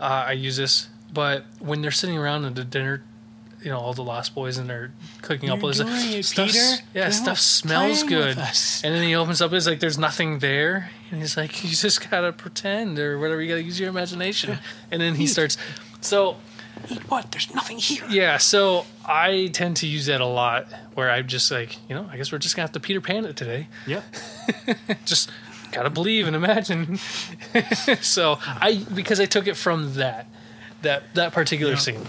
[0.00, 3.02] Uh, I use this, but when they're sitting around at the dinner,
[3.62, 4.90] you know, all the Lost Boys and they're
[5.22, 6.46] cooking up You're all this doing it, stuff.
[6.52, 6.82] Peter.
[6.94, 8.36] Yeah, stuff smells good.
[8.38, 12.08] And then he opens up, it's like there's nothing there, and he's like, you just
[12.10, 13.40] gotta pretend or whatever.
[13.42, 14.58] You gotta use your imagination.
[14.90, 15.56] And then he starts.
[16.00, 16.36] So
[16.88, 17.32] Eat what?
[17.32, 18.04] There's nothing here.
[18.08, 22.08] yeah, so I tend to use that a lot, where I'm just like, you know,
[22.12, 23.66] I guess we're just gonna have to Peter Pan it today.
[23.88, 24.04] Yep.
[25.04, 25.30] Just
[25.72, 26.98] gotta believe and imagine.
[28.00, 30.28] so I because I took it from that
[30.82, 31.78] that that particular Yeah.
[31.78, 32.06] scene.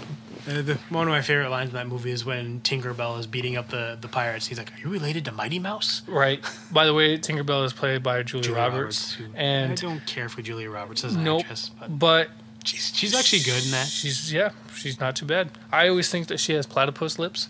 [0.49, 3.55] Uh, the, one of my favorite lines in that movie is when Tinkerbell is beating
[3.57, 4.47] up the, the pirates.
[4.47, 6.43] He's like, "Are you related to Mighty Mouse?" Right.
[6.71, 10.41] By the way, Tinkerbell is played by Julia, Julia Roberts, who- I don't care for
[10.41, 11.41] Julia Roberts as an nope.
[11.41, 12.29] actress, but But
[12.63, 13.88] she's, she's actually good in that.
[13.88, 15.49] She's yeah, she's not too bad.
[15.71, 17.47] I always think that she has platypus lips.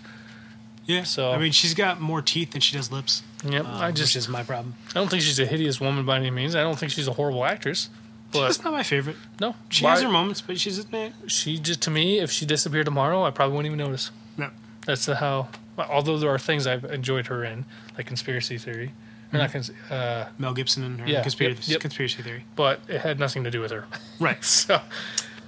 [0.85, 1.03] Yeah.
[1.03, 3.21] So- I mean, she's got more teeth than she does lips.
[3.45, 3.65] Yep.
[3.65, 4.75] um, I just which is my problem.
[4.89, 6.55] I don't think she's a hideous woman by any means.
[6.55, 7.89] I don't think she's a horrible actress.
[8.31, 9.15] But That's not my favorite.
[9.39, 12.85] no, She has her moments, but she's eh, she just to me, if she disappeared
[12.85, 14.11] tomorrow, I probably wouldn't even notice.
[14.37, 14.49] no.
[14.85, 15.49] That's the how.
[15.77, 17.65] Although there are things I've enjoyed her in,
[17.97, 18.91] like conspiracy theory,
[19.31, 21.81] or not, cons- uh, Mel Gibson and her Yeah, conspiracy, yep, yep.
[21.81, 22.43] conspiracy theory.
[22.55, 23.85] but it had nothing to do with her.
[24.19, 24.43] Right.
[24.43, 24.81] So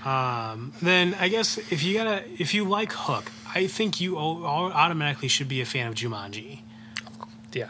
[0.05, 4.43] Um, then I guess if you gotta, if you like Hook, I think you au-
[4.45, 6.61] automatically should be a fan of Jumanji.
[7.53, 7.69] yeah,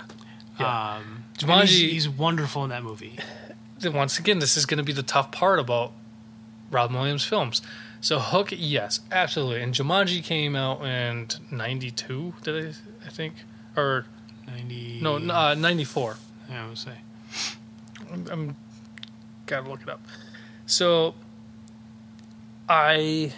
[0.60, 0.94] yeah.
[0.96, 3.18] Um, and Jumanji- he's, he's wonderful in that movie.
[3.90, 5.94] Once again, this is going to be the tough part about
[6.70, 7.62] Robin Williams films.
[8.00, 9.62] So Hook, yes, absolutely.
[9.62, 12.70] And Jumanji came out in '92, did I?
[13.06, 13.34] I think,
[13.76, 14.06] or
[14.48, 15.00] Ninety.
[15.02, 16.18] no, uh, '94.
[16.50, 16.94] I would say.
[18.12, 18.56] I'm, I'm
[19.46, 20.02] gotta look it up.
[20.66, 21.14] So
[22.68, 23.32] I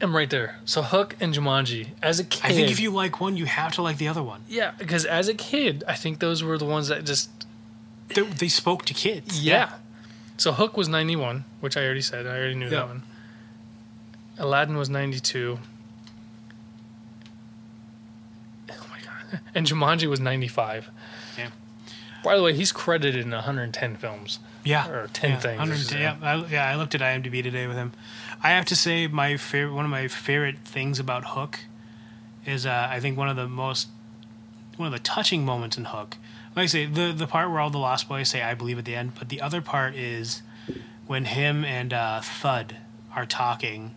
[0.00, 0.56] am right there.
[0.64, 2.40] So Hook and Jumanji as a kid.
[2.44, 4.42] I think if you like one, you have to like the other one.
[4.48, 7.30] yeah, because as a kid, I think those were the ones that just
[8.08, 9.42] They, they spoke to kids.
[9.44, 9.74] yeah.
[10.36, 12.26] So Hook was ninety one, which I already said.
[12.26, 12.70] I already knew Yeah.
[12.80, 13.02] that one.
[14.38, 15.58] Aladdin was ninety two.
[18.70, 19.40] Oh my god!
[19.54, 20.90] And Jumanji was ninety five.
[21.38, 21.50] Yeah.
[22.22, 24.38] By the way, he's credited in 110 films.
[24.64, 24.88] Yeah.
[24.88, 26.16] Or 10 yeah, things, 110, yeah.
[26.22, 27.92] yeah, I, yeah, I looked at IMDb today with him.
[28.42, 31.60] I have to say, my favorite, one of my favorite things about Hook
[32.46, 33.88] is, uh, I think, one of the most,
[34.78, 36.16] one of the touching moments in Hook.
[36.56, 38.84] Like I say, the the part where all the Lost Boys say "I believe" at
[38.84, 40.42] the end, but the other part is
[41.06, 42.76] when him and uh, Thud
[43.14, 43.94] are talking,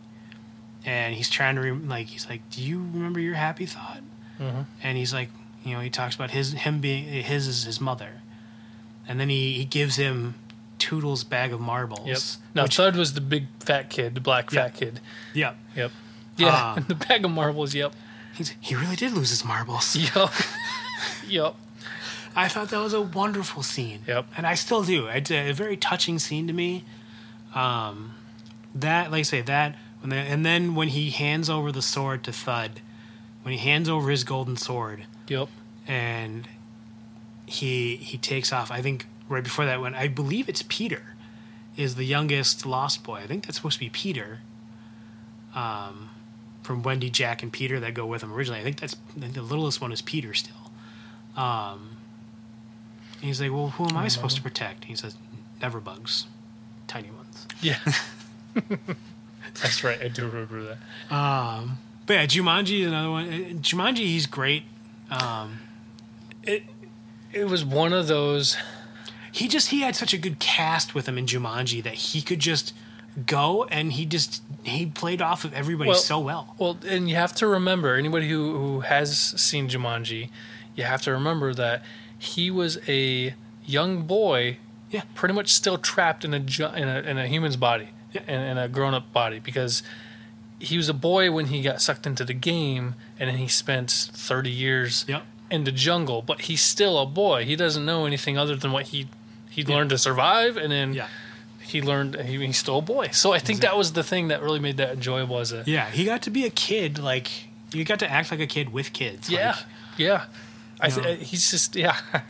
[0.86, 4.02] and he's trying to re- like he's like, "Do you remember your happy thought?"
[4.40, 4.66] Mhm.
[4.84, 5.30] And he's like,
[5.64, 8.22] you know, he talks about his him being his is his mother,
[9.08, 10.36] and then he, he gives him
[10.80, 12.08] Toodle's bag of marbles.
[12.08, 12.18] Yep.
[12.56, 14.64] Now which- Thud was the big fat kid, the black Yeah.
[14.64, 15.00] fat kid.
[15.34, 15.92] yeah, Yep.
[16.38, 16.50] Yeah.
[16.52, 16.74] Ah.
[16.76, 17.74] and the bag of marbles.
[17.76, 17.94] Yep.
[18.36, 19.96] he's, he really did lose his marbles.
[19.96, 20.30] Yep.
[21.28, 21.56] yep.
[22.38, 24.02] I thought that was a wonderful scene.
[24.08, 24.28] Yep.
[24.38, 25.08] And I still do.
[25.08, 26.86] It's a, very touching scene to me.
[27.56, 28.14] Um,
[28.76, 32.24] that, like I say, that when they, and then when he hands over the sword
[32.26, 32.82] to Thud,
[33.42, 35.50] when he hands over his golden sword, Yep.
[35.88, 36.48] and
[37.48, 38.70] he he takes off.
[38.72, 41.16] I think right before that, when I believe it's Peter,
[41.76, 43.16] is the youngest Lost Boy.
[43.16, 44.40] I think that's supposed to be Peter.
[45.56, 46.10] Um,
[46.62, 48.60] from Wendy, Jack, and Peter that go with him originally.
[48.60, 50.72] I think that's I think the littlest one is Peter still.
[51.36, 51.97] Um,
[53.18, 55.16] and he's like, "Well, who am I supposed to protect?" He says,
[55.62, 56.28] "Never bugs,
[56.88, 57.78] tiny ones." Yeah.
[59.62, 60.00] That's right.
[60.02, 60.64] I do remember
[61.10, 61.14] that.
[61.16, 63.26] Um, but yeah, Jumanji is another one.
[63.28, 64.64] Uh, Jumanji, he's great.
[65.10, 65.60] Um,
[66.44, 66.64] It
[67.34, 68.58] it was one of those.
[69.32, 72.40] he just he had such a good cast with him in Jumanji that he could
[72.40, 72.74] just
[73.26, 76.56] go and he just he played off of everybody Well- so well.
[76.60, 80.30] Well, and you have to remember anybody who who has seen Jumanji,
[80.76, 81.84] you have to remember that
[82.18, 83.34] he was a
[83.66, 84.58] young boy,
[84.92, 85.02] Yeah.
[85.16, 88.22] pretty much still trapped in a ju- in a in a human's body, Yeah.
[88.28, 89.84] in, in a grown up body because
[90.60, 93.92] he was a boy when he got sucked into the game, and then he spent
[93.92, 95.24] thirty years Yep.
[95.52, 96.22] in the jungle.
[96.22, 97.46] But he's still a boy.
[97.46, 99.08] He doesn't know anything other than what he
[99.50, 101.08] he learned to survive, and then Yeah.
[101.60, 103.10] he learned he, he's still a boy.
[103.12, 105.90] So I think that was the thing that really made that enjoyable as a Yeah,
[105.92, 106.98] he got to be a kid.
[107.00, 107.30] Like
[107.74, 109.30] you got to act like a kid with kids.
[109.30, 109.58] Yeah, Like,
[109.98, 110.26] yeah.
[110.80, 111.16] I know.
[111.16, 111.98] he's just yeah.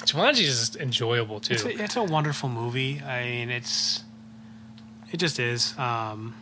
[0.00, 1.54] Jumanji is just enjoyable too.
[1.54, 3.00] it's, a, it's a wonderful movie.
[3.00, 4.02] I mean, it's
[5.12, 5.76] it just is.
[5.78, 6.34] Um,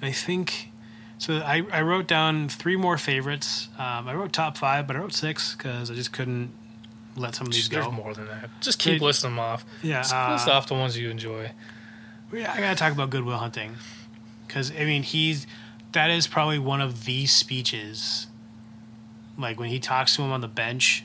[0.00, 0.70] I think
[1.18, 1.38] so.
[1.38, 3.68] I, I wrote down three more favorites.
[3.78, 6.50] Um, I wrote top five, but I wrote six because I just couldn't
[7.16, 7.90] let some of these There's go.
[7.90, 8.48] more than that.
[8.60, 9.64] Just keep They- listing them off.
[9.82, 11.50] Yeah, Just uh, list off the ones you enjoy.
[12.32, 13.74] Yeah, I gotta talk about Good Will Hunting
[14.46, 15.46] because I mean he's
[15.92, 18.27] that is probably one of the speeches.
[19.38, 21.04] Like when he talks to him on the bench,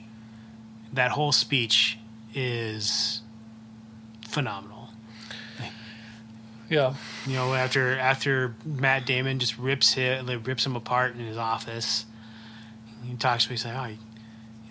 [0.91, 1.97] that whole speech
[2.33, 3.21] is
[4.27, 4.89] phenomenal.
[6.69, 6.95] Yeah.
[7.27, 11.37] You know, after after Matt Damon just rips him, like, rips him apart in his
[11.37, 12.05] office,
[13.03, 13.53] he talks to me.
[13.53, 13.97] He's like, "Oh, you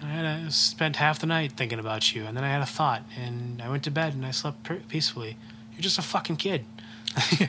[0.01, 2.63] know, I had a, spent half the night thinking about you, and then I had
[2.63, 5.37] a thought, and I went to bed and I slept peacefully.
[5.75, 6.65] You're just a fucking kid."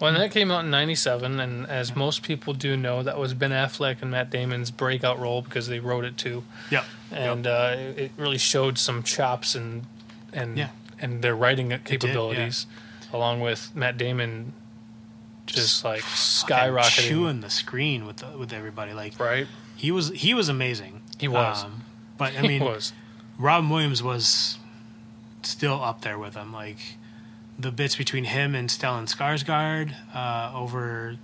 [0.00, 3.50] Well, that came out in '97, and as most people do know, that was Ben
[3.50, 6.84] Affleck and Matt Damon's breakout role because they wrote it too, Yep.
[7.10, 9.86] and uh, it it really showed some chops and
[10.32, 10.68] and Yeah.
[11.00, 12.66] and their writing capabilities,
[13.10, 13.16] yeah.
[13.16, 14.52] along with Matt Damon,
[15.46, 18.92] just, like fucking skyrocketing, chewing the screen with the, with everybody.
[18.92, 19.46] Like right?
[19.76, 21.00] he was he was amazing.
[21.18, 21.64] He was.
[21.64, 21.84] Um,
[22.18, 22.92] but I he mean, was.
[23.38, 24.58] Robin Williams was
[25.42, 26.52] still up there with him.
[26.52, 26.96] Like
[27.58, 31.16] the bits between him and Stellan Skarsgård uh, over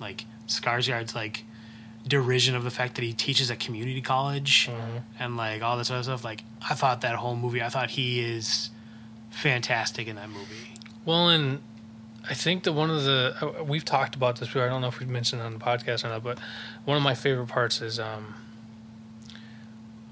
[0.00, 1.44] like Skarsgård's like
[2.06, 4.98] derision of the fact that he teaches at community college Mm-hmm.
[5.18, 6.24] and like all this other stuff.
[6.24, 7.62] Like I thought that whole movie.
[7.62, 8.70] I thought he is
[9.30, 10.74] fantastic in that movie.
[11.04, 11.60] Well, and
[12.28, 14.64] I think that one of the uh, we've talked about this before.
[14.64, 16.38] I don't know if we've mentioned it on the podcast or not, but
[16.84, 18.34] one of my favorite parts is um,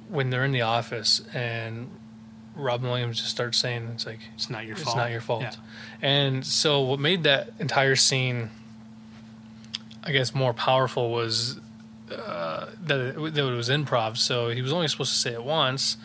[0.09, 1.89] when they're in the office and
[2.61, 4.87] Robin Williams just starts saying, "It's like It's not your fault.
[4.89, 5.53] it's not your fault." Yeah.
[6.03, 8.51] And so, what made that entire scene,
[10.05, 11.61] I guess, more powerful was
[12.11, 14.17] uh, that, it, that it was improv.
[14.17, 15.97] So he was only supposed to say it once,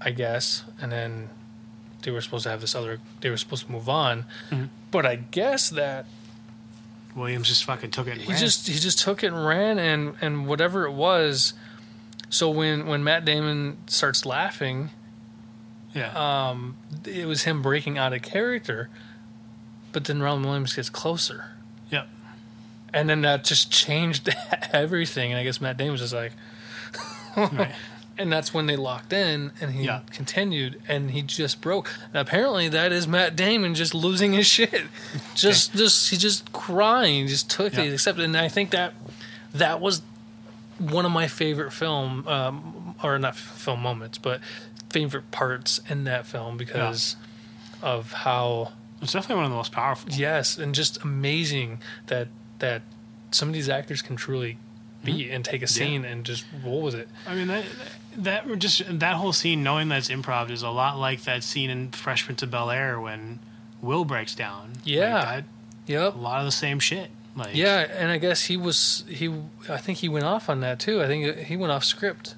[0.00, 1.30] I guess, and then
[2.02, 2.98] they were supposed to have this other.
[3.20, 4.68] They were supposed to move on, Mhm.
[4.90, 6.06] but I guess that
[7.14, 8.12] Williams just fucking took it.
[8.12, 8.38] And he ran.
[8.40, 11.54] just he just took it and ran, and and whatever it was.
[12.30, 14.90] So when when Matt Damon starts laughing,
[15.94, 16.48] yeah.
[16.50, 18.88] um, it was him breaking out of character.
[19.92, 21.46] But then Robin Williams gets closer,
[21.90, 22.06] yep.
[22.94, 24.28] and then that just changed
[24.72, 25.32] everything.
[25.32, 26.32] And I guess Matt Damon was just like,
[27.36, 27.72] Right.
[28.18, 30.02] and that's when they locked in, and he Yeah.
[30.12, 31.90] continued, and he just broke.
[32.12, 34.84] And apparently, that is Matt Damon just losing his shit,
[35.34, 37.82] just just he's just crying, just took Yeah.
[37.82, 38.24] it, accepted.
[38.24, 38.94] And I think that
[39.52, 40.02] that was
[40.78, 44.40] one of my favorite film, um, or not film moments, but
[44.90, 47.16] favorite parts in that film because
[47.82, 50.10] of how It's definitely one of the most powerful.
[50.12, 52.82] yes, and just amazing that that
[53.30, 54.58] some of these actors can truly
[55.02, 55.34] be mm-hmm.
[55.34, 57.08] and take a scene and just roll with it.
[57.26, 57.64] I mean that
[58.16, 61.90] that just that whole scene, knowing that's improv, is a lot like that scene in
[61.92, 63.38] Fresh Prince of Bel Air when
[63.80, 64.72] Will breaks down.
[64.84, 65.14] Yeah.
[65.14, 65.44] like that,
[65.86, 66.14] Yep.
[66.14, 67.10] a lot of the same shit.
[67.34, 69.32] Like Yeah, and I guess he was he.
[69.68, 71.00] I think he went off on that too.
[71.02, 72.34] I think he went off script.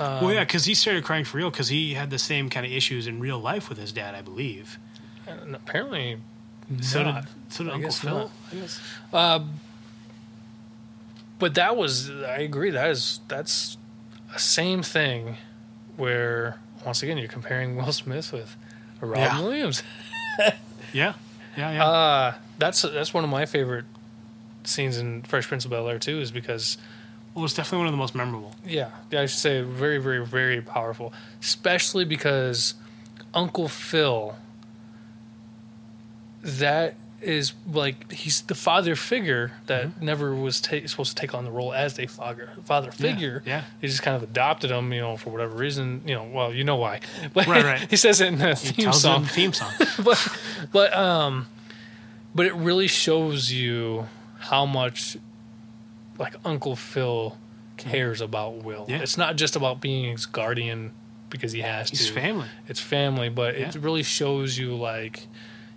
[0.00, 2.64] Um, well, yeah, because he started crying for real because he had the same kind
[2.64, 4.78] of issues in real life with his dad, I believe.
[5.26, 6.18] and apparently,
[6.80, 7.24] So not.
[7.24, 8.14] did so did I Uncle guess Phil.
[8.18, 8.30] not.
[8.50, 8.80] I guess.
[11.38, 12.10] but that was.
[12.10, 12.70] I agree.
[12.70, 13.76] That is that's
[14.34, 15.36] a same thing,
[15.96, 18.56] where once again you're comparing Will Smith with
[19.00, 19.40] Robin Yeah.
[19.42, 19.82] Williams.
[20.92, 21.12] Yeah,
[21.56, 21.84] yeah, yeah.
[21.86, 23.84] Uh, that's that's one of my favorite
[24.64, 26.78] scenes in Fresh Prince of Bel Air too, is because
[27.36, 28.54] it's definitely one of the most memorable.
[28.64, 32.74] Yeah, yeah, I should say very, very, very powerful, especially because
[33.34, 34.36] Uncle Phil.
[36.42, 41.44] That is like he's the father figure that never was ta- supposed to take on
[41.44, 43.42] the role as a father father figure.
[43.44, 43.64] yeah.
[43.78, 46.00] he just kind of adopted him, you know, for whatever reason.
[46.06, 47.00] You know, well, you know why.
[47.34, 47.90] But Right, right.
[47.90, 49.70] he says it in the He theme song them theme song.
[50.02, 50.38] but
[50.72, 51.46] but um
[52.34, 54.06] but it really shows you
[54.38, 55.18] how much
[56.20, 57.36] like Uncle Phil
[57.76, 58.84] cares about Will.
[58.88, 58.98] Yeah.
[58.98, 60.92] It's not just about being his guardian
[61.30, 62.04] because he has He's to.
[62.06, 62.46] It's family.
[62.68, 65.26] It's family, but it really shows you like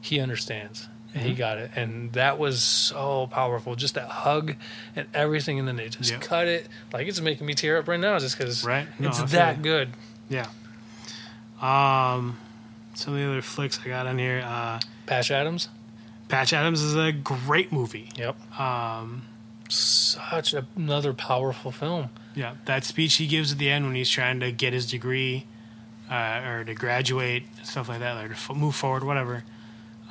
[0.02, 0.90] he understands.
[1.16, 1.28] Mm-hmm.
[1.28, 3.76] He got it, and that was so powerful.
[3.76, 4.56] Just that hug
[4.96, 6.18] and everything, and then they just Yeah.
[6.18, 6.68] cut it.
[6.92, 8.88] Like it's making me tear up right now, just because Right.
[9.00, 9.92] No, it's that good.
[10.28, 10.48] Yeah.
[11.62, 12.38] Um,
[12.96, 14.44] some of the other flicks I got on here.
[14.46, 15.70] Uh, Patch Adams.
[16.28, 18.10] Patch Adams is a great movie.
[18.18, 18.60] Yep.
[18.60, 19.24] Um,
[19.74, 22.10] Such a, another powerful film.
[22.36, 25.46] yeah, that speech he gives at the end when he's trying to get his degree
[26.12, 29.44] uh, or to graduate, stuff like that, or to f- move forward, whatever.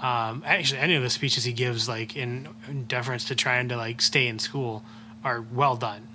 [0.02, 3.76] Um, actually, any of the speeches he gives, like in, in deference to trying to
[3.76, 4.82] like stay in school,
[5.22, 6.08] are well done.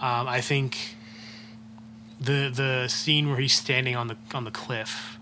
[0.00, 0.96] Um, I think
[2.18, 5.18] the the scene where he's standing on the on the cliff,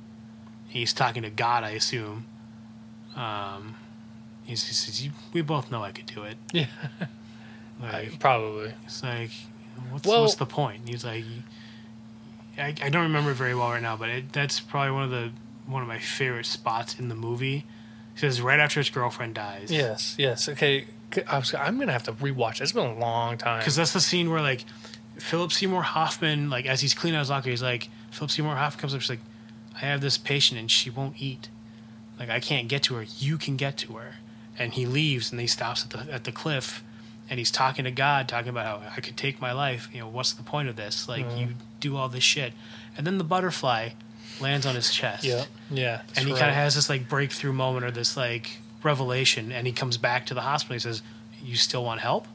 [0.68, 2.26] he's talking to God, I assume.
[3.16, 3.74] Um,
[4.44, 6.66] he says, "We both know I could do it." Yeah.
[7.80, 8.72] Like, Probably.
[8.84, 9.30] it's like,
[9.90, 10.80] what's Well- what's the point?
[10.80, 11.24] And he's like,
[12.56, 15.32] I, I don't remember very well right now, but it, that's probably one of the
[15.66, 17.64] one of my favorite spots in the movie.
[18.14, 19.70] He says right after his girlfriend dies.
[19.72, 20.48] Yes, yes.
[20.48, 20.86] Okay,
[21.26, 22.56] I was, I'm gonna have to rewatch.
[22.56, 22.60] it.
[22.62, 23.58] It's been a long time.
[23.60, 24.64] because that's the scene where like
[25.16, 28.80] Philip Seymour Hoffman, like as he's cleaning out his locker, he's like, Philip Seymour Hoffman
[28.80, 29.20] comes up, she's like,
[29.74, 31.48] I have this patient and she won't eat.
[32.20, 33.02] Like I can't get to her.
[33.18, 34.14] You can get to her.
[34.56, 36.84] And he leaves and he stops at the at the cliff,
[37.30, 39.88] and he's talking to God, talking about how I could take my life.
[39.92, 41.08] You know, what's the point of this?
[41.08, 41.48] Like you
[41.80, 42.52] do all this shit,
[42.96, 43.90] and then the butterfly
[44.40, 45.24] lands on his chest.
[45.24, 46.02] Yeah, yeah.
[46.16, 49.72] and he kind of has this like breakthrough moment or this like revelation, and he
[49.72, 50.74] comes back to the hospital.
[50.74, 51.02] He says,
[51.42, 52.26] "You still want help?"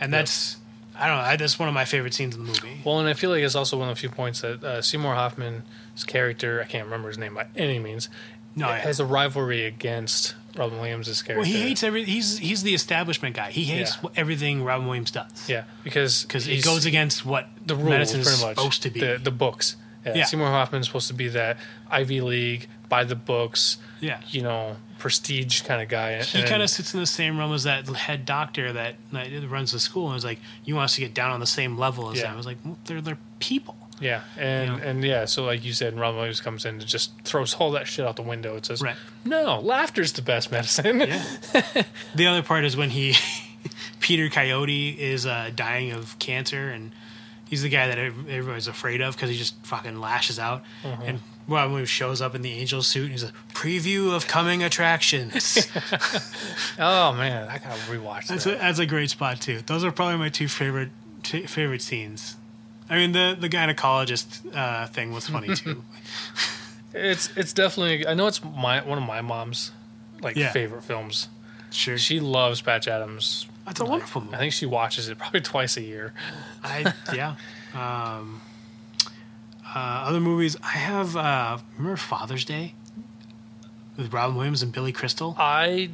[0.00, 0.20] And Yep.
[0.20, 0.56] that's
[0.96, 1.22] I don't know.
[1.24, 2.80] I, that's one of my favorite scenes in the movie.
[2.84, 5.14] Well, and I feel like it's also one of the few points that uh, Seymour
[5.14, 8.08] Hoffman's character, I can't remember his name by any means,
[8.56, 8.78] No, yeah.
[8.78, 11.40] has a rivalry against Robin Williams' character.
[11.40, 12.04] Well, he hates every.
[12.04, 13.50] He's he's the establishment guy.
[13.50, 14.10] He hates Yeah.
[14.16, 15.48] everything Robin Williams does.
[15.48, 19.00] Yeah, because because it goes against what the rules pretty much supposed to be.
[19.00, 19.76] the the books.
[20.06, 20.24] Yeah, Yeah.
[20.24, 21.56] Seymour Hoffman's supposed to be that
[21.90, 26.22] Ivy League by the books, yeah, you know, prestige kind of guy.
[26.22, 29.72] he kind of sits in the same room as that head doctor that, that runs
[29.72, 32.10] the school, and is like, "You want us to get down on the same level
[32.10, 32.24] as Yeah.
[32.24, 34.82] them?" I was like, well, "They're they're people." Yeah, and You know?
[34.84, 35.24] and yeah.
[35.26, 38.16] So like you said, Robin Williams comes in and just throws all that shit out
[38.16, 38.56] the window.
[38.56, 38.96] It says, Right.
[39.24, 41.24] "No, laughter's the best medicine." Yeah.
[42.14, 43.14] the other part is when he,
[44.00, 46.92] Peter Coyote, is uh, dying of cancer, and
[47.48, 50.62] he's the guy that everybody's afraid of because he just fucking lashes out.
[50.82, 51.02] Mm-hmm.
[51.02, 54.62] And Robin Williams shows up in the angel suit, and he's a preview of coming
[54.62, 55.68] attractions.
[56.78, 58.60] oh man, I gotta rewatch that's a, that.
[58.60, 59.60] that's a great spot too.
[59.66, 60.90] Those are probably my two favorite
[61.22, 62.36] t- favorite scenes.
[62.90, 65.82] I mean, the the gynecologist uh, thing was funny too.
[66.96, 68.06] It's it's definitely.
[68.06, 69.72] I know it's my one of my mom's
[70.22, 70.52] like Yeah.
[70.52, 71.28] favorite films.
[71.72, 73.48] sure, She loves Patch Adams.
[73.66, 74.36] that's a wonderful movie.
[74.36, 76.12] I think she watches it probably twice a year.
[76.62, 77.34] I yeah.
[77.74, 78.42] Um,
[79.74, 81.16] uh, other movies I have.
[81.16, 82.74] Uh, remember Father's Day
[83.96, 85.34] with Robin Williams and Billy Crystal.
[85.36, 85.90] I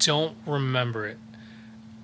[0.00, 1.18] don't remember it.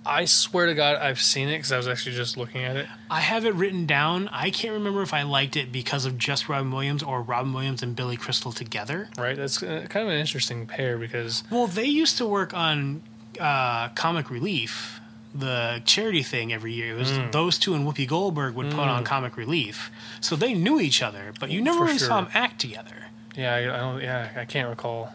[0.07, 2.87] I swear to God, I've seen it because I was actually just looking at it.
[3.11, 4.29] I have it written down.
[4.29, 7.83] I can't remember if I liked it because of just Robin Williams or Robin Williams
[7.83, 9.09] and Billy Crystal together.
[9.17, 13.03] Right, that's uh, kind of an interesting pair because Well, they used to work on
[13.41, 15.01] uh, Comic Relief,
[15.35, 16.95] the charity thing every year.
[16.95, 17.33] It was Mm.
[17.33, 19.91] those two and Whoopi Goldberg would put on Comic Relief,
[20.21, 21.33] so they knew each other.
[21.41, 23.07] But you never For really saw them act together.
[23.35, 24.03] yeah, I, I don't.
[24.03, 25.13] Yeah, I can't recall.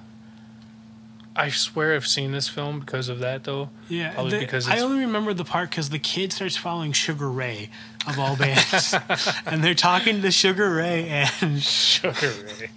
[1.39, 3.69] I swear I've seen this film because of that though.
[3.88, 7.30] Yeah, Probably the- because I only remember the part because the kid starts following Sugar
[7.30, 7.69] Ray
[8.08, 8.93] of all bands,
[9.45, 11.08] and they're talking to Sugar Ray,
[11.41, 12.69] and Sugar Ray.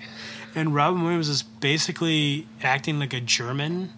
[0.55, 3.91] and Robin Williams is basically acting like a German,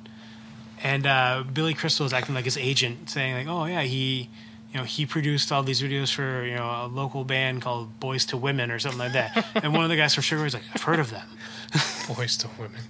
[0.83, 4.29] and uh, Billy Crystal is acting like his agent, saying like, "Oh yeah, he."
[4.72, 8.24] You know, he produced all these videos for you know a local band called Boys
[8.27, 9.46] to Women or something like that.
[9.62, 11.29] and one of the guys from Sugar Ray's like, "I've heard of them."
[12.09, 12.81] Boys to women.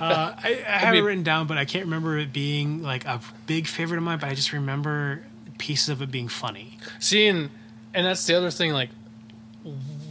[0.00, 3.04] Uh, I, I have mean- it written down, but I can't remember it being like
[3.04, 4.18] a big favorite of mine.
[4.18, 5.24] But I just remember
[5.58, 6.78] pieces of it being funny.
[6.98, 7.50] Seeing,
[7.94, 8.72] and that's the other thing.
[8.72, 8.90] Like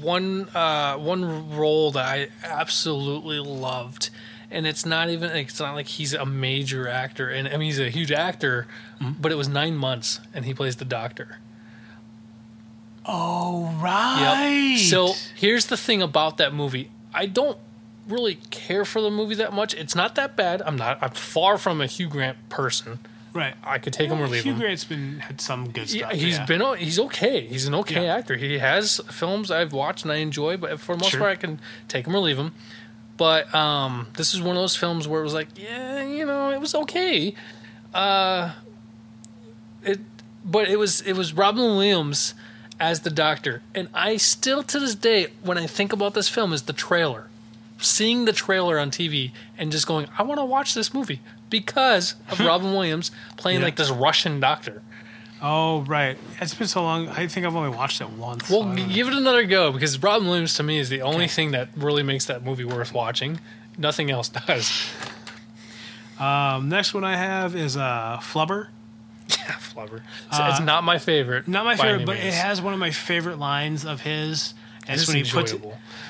[0.02, 4.10] one uh, one role that I absolutely loved,
[4.52, 5.32] and it's not even.
[5.32, 8.68] It's not like he's a major actor, and I mean he's a huge actor,
[9.00, 11.40] but it was nine months, and he plays the doctor.
[13.06, 14.78] Oh right.
[14.90, 16.92] So here's the thing about that movie.
[17.14, 17.58] I don't
[18.08, 19.74] really care for the movie that much.
[19.74, 20.62] It's not that bad.
[20.66, 20.98] I'm not.
[21.02, 23.00] I'm far from a Hugh Grant person.
[23.34, 24.58] right, I could take him or leave Hugh him.
[24.58, 26.20] Hugh Grant's been had some good Yeah, stuff.
[26.20, 26.46] he's yeah.
[26.46, 27.42] been he's okay.
[27.46, 28.16] He's an okay Yeah.
[28.16, 28.36] actor.
[28.36, 31.20] He has films I've watched and I enjoy, but for the most Sure.
[31.20, 32.54] part, I can take him or leave him.
[33.18, 36.52] But um, this is one of those films where it was like, yeah, you know,
[36.52, 37.34] it was okay.
[37.94, 38.52] Uh,
[39.84, 40.00] it,
[40.46, 42.34] but it was it was Robin Williams
[42.80, 46.54] as the Doctor, and I still to this day, when I think about this film,
[46.54, 47.28] is the trailer.
[47.80, 52.16] Seeing the trailer on TV and just going, I want to watch this movie because
[52.30, 53.66] of Robin Williams playing Yeah.
[53.66, 54.82] like this Russian doctor.
[55.40, 57.10] Oh right, it's been so long.
[57.10, 58.50] I think I've only watched it once.
[58.50, 58.94] Well, so I don't know.
[58.96, 61.28] give it another go because Robin Williams to me is the only Okay.
[61.28, 63.40] thing that really makes that movie worth watching.
[63.78, 64.90] Nothing else does.
[66.20, 68.70] um, next one I have is uh, Flubber.
[69.30, 70.02] Yeah, Flubber.
[70.34, 71.48] So it's not my favorite.
[71.50, 74.54] Not my favorite, but it has one of my favorite lines of his.
[74.88, 75.62] And It's when he puts it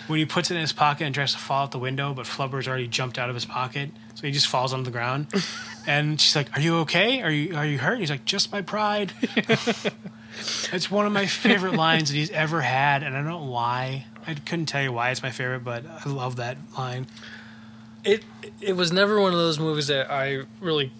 [0.07, 2.25] when he puts it in his pocket and tries to fall out the window, but
[2.25, 5.27] Flubber's already jumped out of his pocket, so he just falls on the ground.
[5.87, 7.21] and she's like, "Are you okay?
[7.21, 9.13] Are you are you hurt?" He's like, "Just my pride."
[10.71, 14.05] it's one of my favorite lines that he's ever had, and I don't know why.
[14.27, 17.07] I couldn't tell you why it's my favorite, but I love that line.
[18.03, 18.23] It
[18.61, 20.91] it was never one of those movies that I really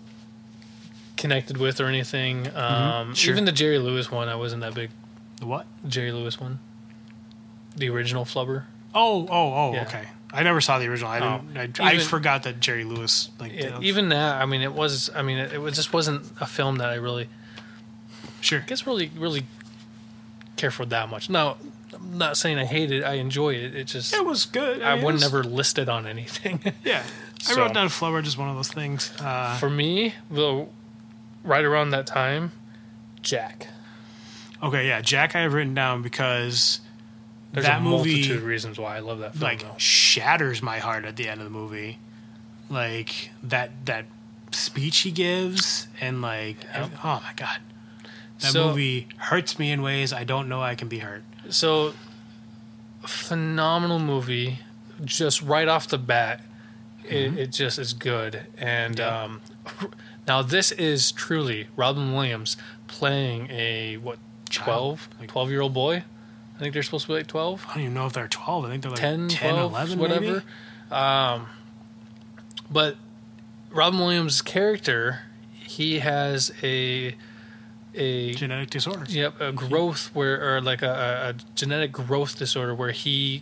[1.16, 2.48] connected with or anything.
[2.56, 3.34] Um, Sure.
[3.34, 4.92] Even the Jerry Lewis one, I wasn't that big.
[5.40, 5.68] The what?
[5.88, 6.60] Jerry Lewis one,
[7.78, 8.64] the original Flubber.
[8.94, 9.74] Oh, oh, oh.
[9.74, 9.84] Yeah.
[9.84, 10.04] Okay.
[10.34, 11.10] I never saw the original.
[11.10, 11.80] I didn't.
[11.80, 15.10] I, I Even- forgot that Jerry Lewis like Yeah, even that, I mean, it was.
[15.16, 17.30] I mean, it, it was, just wasn't a film that I really
[18.42, 18.60] Sure.
[18.60, 19.46] I guess really really
[20.58, 21.30] care for that much.
[21.30, 21.56] Now,
[21.94, 23.04] I'm not saying I hate it.
[23.04, 23.74] I enjoy it.
[23.76, 24.82] It just It was good.
[24.84, 26.60] I mean, it would was- never list it on anything.
[26.84, 27.04] Yeah.
[27.48, 29.14] I So- wrote down Flubber, just one of those things.
[29.22, 30.70] Uh, for me, well,
[31.44, 32.52] right around that time,
[33.22, 33.68] Jack.
[34.62, 36.82] okay, yeah, Jack I have written down because
[37.54, 39.44] There's that a movie multitude of reasons why I love that film.
[39.44, 39.76] like though.
[39.78, 42.00] shatters my heart at the end of the movie.
[42.70, 44.06] Like that that
[44.52, 46.92] speech he gives and like Yep.
[47.04, 47.60] oh my god.
[48.40, 51.24] That So- movie hurts me in ways I don't know I can be hurt.
[51.50, 51.94] So,
[53.06, 54.60] phenomenal movie.
[55.04, 56.44] Just right off the bat,
[57.04, 58.48] it, it just is good.
[58.58, 59.24] And Yeah.
[59.24, 59.42] um,
[60.28, 64.18] now this is truly Robin Williams playing a what
[64.50, 65.00] Child.
[65.18, 66.04] 12, 12 year old boy.
[66.58, 67.66] I think they're supposed to be like 12.
[67.70, 68.66] I don't even know if they're 12.
[68.66, 70.44] I think they're like 10, 10, 12, 11, whatever.
[70.92, 71.48] Um,
[72.72, 72.96] but
[73.72, 75.22] Robin Williams' character,
[75.54, 77.16] he has a
[78.00, 79.06] a Genetic disorder.
[79.10, 83.42] yep a growth where or like a, a, genetic growth disorder where he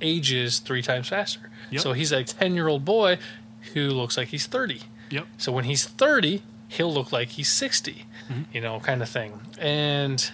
[0.00, 1.48] ages three times faster.
[1.70, 1.80] Yep.
[1.82, 3.18] So he's a ten year old boy
[3.72, 4.82] who looks like he's thirty.
[5.10, 5.26] Yep.
[5.38, 8.42] So when he's 30, he'll look like he's 60, Mm-hmm.
[8.52, 9.38] you know, kind of thing.
[9.60, 10.30] And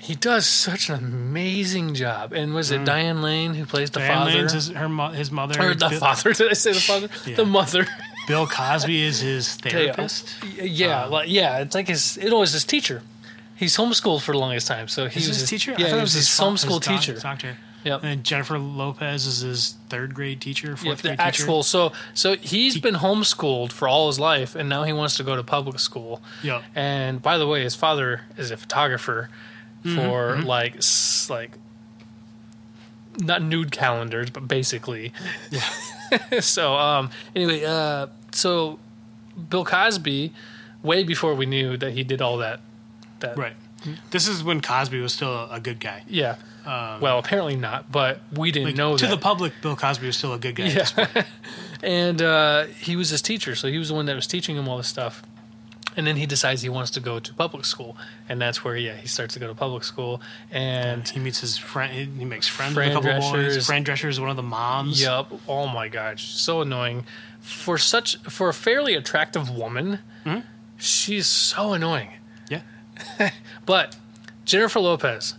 [0.00, 2.32] he does such an amazing job.
[2.32, 4.06] And was it Diane Lane who plays the Mm.
[4.08, 4.38] Diane father?
[4.38, 5.60] Lane's his, her, mo- his mother.
[5.62, 6.32] or the Bill, father?
[6.32, 7.08] Did I say the father?
[7.26, 7.36] Yeah.
[7.36, 7.86] The mother.
[8.26, 10.28] Bill Cosby is his therapist.
[10.60, 11.58] yeah, Um, like, yeah.
[11.60, 12.16] It's like his.
[12.18, 13.02] It was his teacher.
[13.56, 15.74] He's homeschooled for the longest time, so he was his teacher?
[15.76, 17.18] Yeah, he it was his fa- homeschool doc- teacher.
[17.18, 17.56] Doctor.
[17.84, 18.04] Yep.
[18.04, 21.62] And Jennifer Lopez is his third grade teacher, fourth the grade actual.
[21.62, 25.36] So, so he's been homeschooled for all his life, and now he wants to go
[25.36, 26.20] to public school.
[26.42, 26.62] Yeah.
[26.74, 29.30] And by the way, his father is a photographer
[29.84, 31.52] Mm-hmm, for like s- like
[33.18, 35.12] not nude calendars, but basically.
[35.50, 36.40] Yeah.
[36.40, 38.78] so um anyway, uh so
[39.50, 40.32] Bill Cosby,
[40.82, 42.60] way before we knew that he did all that
[43.20, 43.54] that Right.
[44.10, 46.02] This is when Cosby was still a good guy.
[46.08, 46.36] Yeah.
[46.66, 49.10] Um, well, apparently not, but we didn't like, know to that.
[49.10, 50.66] the public, Bill Cosby was still a good guy.
[50.66, 51.10] at this point.
[51.14, 51.22] Yeah.
[51.82, 54.68] and uh, he was his teacher, so he was the one that was teaching him
[54.68, 55.22] all this stuff.
[55.98, 57.96] And then he decides he wants to go to public school,
[58.28, 60.22] and that's where yeah he starts to go to public school.
[60.52, 62.16] And He meets his friend.
[62.18, 63.66] He makes friends Fran with a couple Drescher's- boys.
[63.66, 65.02] Fran Drescher is one of the moms.
[65.02, 67.04] yup, oh my gosh, so annoying
[67.40, 69.98] for such for a fairly attractive woman.
[70.24, 70.44] Mhm.
[70.78, 72.10] She's so annoying.
[72.48, 72.62] Yeah.
[73.66, 73.96] But
[74.44, 75.34] Jennifer Lopez,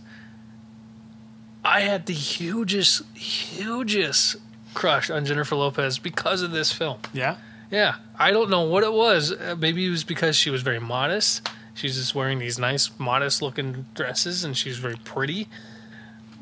[1.64, 4.36] I had the hugest, hugest
[4.74, 6.98] crush on Jennifer Lopez because of this film.
[7.12, 7.36] Yeah.
[7.70, 9.32] Yeah, I don't know what it was.
[9.32, 11.48] Uh, maybe it was because she was very modest.
[11.74, 15.48] She's just wearing these nice, modest-looking dresses, and she's very pretty.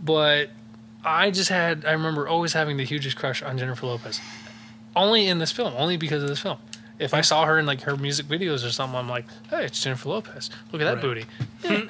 [0.02, 0.50] But
[1.04, 4.20] I just had, I remember always having the hugest crush on Jennifer Lopez.
[4.96, 6.58] Only in this film, only because of this film.
[6.98, 9.80] If I saw her in like her music videos or something, I'm like, hey, it's
[9.82, 10.50] Jennifer Lopez.
[10.72, 11.02] Look at that Right.
[11.02, 11.24] booty.
[11.62, 11.82] Yeah.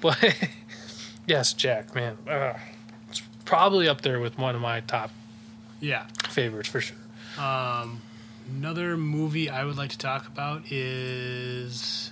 [0.00, 0.34] but
[1.26, 2.54] yes, Jack, man, uh,
[3.10, 5.10] it's probably up there with one of my top
[5.80, 6.06] Yeah.
[6.28, 6.96] favorites for sure.
[7.38, 8.00] Um,
[8.46, 12.10] another movie I would like to talk about is.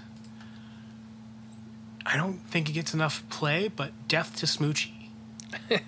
[2.05, 4.91] I don't think it gets enough play, but Death to Smoochy.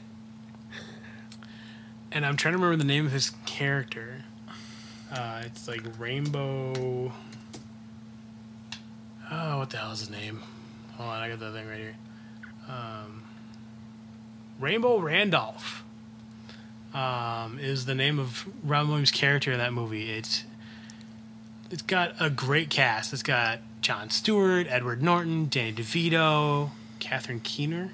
[2.13, 4.25] and I'm trying to remember the name of his character.
[5.13, 7.13] Uh, it's like Rainbow.
[9.31, 10.43] Oh, what the hell is his name?
[10.93, 11.97] Hold on, I got that thing right here.
[12.69, 13.25] Um,
[14.61, 15.84] Rainbow Randolph
[16.95, 20.13] um, is the name of Robin Williams' character in that movie.
[20.13, 20.45] It's
[21.71, 23.13] it's got a great cast.
[23.13, 26.71] It's got Jon Stewart, Edward Norton, Danny DeVito,
[27.01, 27.91] Catherine Keener.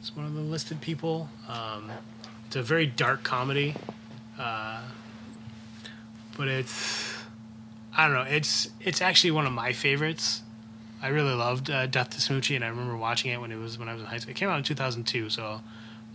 [0.00, 1.28] It's one of the listed people.
[1.48, 1.92] Um,
[2.46, 3.76] it's a very dark comedy,
[4.38, 4.82] uh,
[6.36, 7.14] but it's
[7.96, 8.22] I don't know.
[8.22, 10.42] It's it's actually one of my favorites.
[11.00, 13.78] I really loved uh, Death to Smoochy, and I remember watching it when it was
[13.78, 14.32] when I was in high school.
[14.32, 15.60] It came out in 2002, so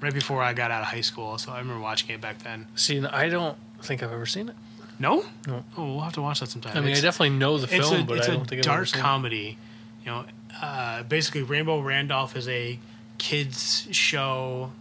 [0.01, 1.37] right before I got out of high school.
[1.37, 2.67] So I remember watching it back then.
[2.75, 4.55] See, I don't think I've ever seen it.
[4.99, 5.63] No, No.
[5.77, 6.75] Oh, we'll have to watch that sometime.
[6.75, 8.61] I mean, It's- I definitely know the film, a, but it's I a don't think
[8.61, 9.57] I've ever dark comedy.
[10.03, 10.25] You know,
[10.59, 12.79] uh, basically Rainbow Randolph is a
[13.19, 14.71] kids show.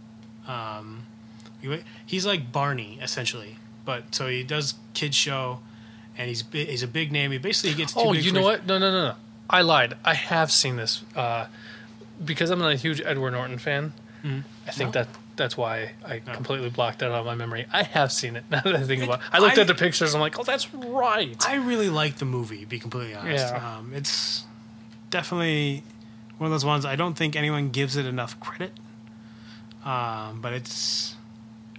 [0.47, 1.05] Um,
[2.05, 5.59] he's like Barney essentially, but so he does kids show,
[6.17, 7.31] and he's he's a big name.
[7.31, 7.93] He basically gets.
[7.95, 8.65] Oh, you know what?
[8.65, 9.15] No, no, no, no.
[9.49, 9.95] I lied.
[10.03, 11.45] I have seen this uh,
[12.23, 13.93] because I'm not a huge Edward Norton fan.
[14.27, 14.43] Mhm.
[14.67, 15.01] I think No.
[15.03, 15.07] that
[15.37, 16.33] that's why I No.
[16.33, 17.67] completely blocked that out of my memory.
[17.71, 18.43] I have seen it.
[18.51, 19.25] Now that I think It- about, it.
[19.31, 20.13] I looked I- at the pictures.
[20.15, 21.37] I'm like, oh, that's right.
[21.47, 22.61] I really like the movie.
[22.61, 23.45] to Be completely honest.
[23.53, 23.77] Yeah.
[23.77, 24.45] Um, it's
[25.11, 25.83] definitely
[26.39, 26.85] one of those ones.
[26.85, 28.73] I don't think anyone gives it enough credit.
[29.85, 31.15] Um, but it's,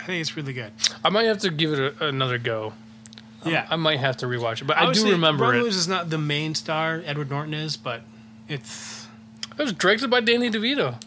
[0.01, 0.73] I think it's really good.
[1.05, 2.73] I might have to give it a, another go
[3.45, 3.67] Yeah.
[3.71, 5.59] I might have to rewatch it, but I, do remember Robin it.
[5.59, 7.03] Williams is not the main star.
[7.05, 8.03] Edward Norton is, but
[8.49, 9.07] it's
[9.59, 11.01] It was directed by Danny DeVito.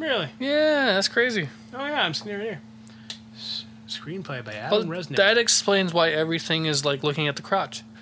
[0.00, 0.28] Really.
[0.38, 1.48] Yeah, that's crazy.
[1.74, 2.60] Oh yeah, I'm sitting right here.
[3.36, 5.16] S- Screenplay by Well, Adam Resnick.
[5.16, 7.82] that explains why everything is like looking at the crotch.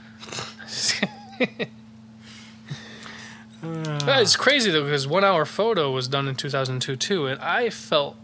[3.60, 7.70] Yeah, it's crazy though because One Hour Photo was done in 2002 too, and I
[7.70, 8.16] felt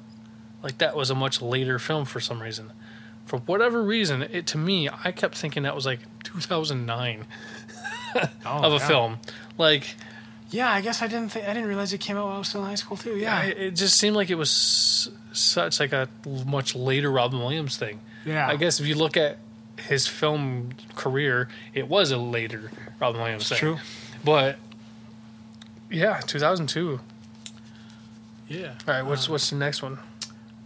[0.62, 2.72] like that was a much later film for some reason.
[3.26, 7.26] For whatever reason, it to me, I kept thinking that was like 2009
[8.14, 8.86] oh, of a yeah.
[8.86, 9.18] film.
[9.58, 9.96] Like,
[10.50, 11.30] Yeah, I guess I didn't.
[11.30, 13.16] Think, I didn't realize it came out while I was still in high school too.
[13.16, 16.08] Yeah, I, it just seemed like it was such like a
[16.46, 18.00] much later Robin Williams thing.
[18.24, 18.46] yeah.
[18.46, 19.38] I guess if you look at
[19.88, 22.70] his film career, it was a later
[23.00, 23.58] Robin Williams thing.
[23.58, 23.78] true.
[24.22, 24.58] But
[25.90, 27.00] yeah, 2002.
[28.48, 28.74] Yeah.
[28.86, 29.98] All right, what's what's the next one?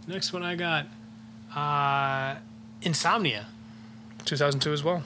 [0.07, 0.87] Next one I got,
[1.55, 2.35] uh,
[2.81, 3.45] Insomnia.
[4.25, 5.03] 2002 as well.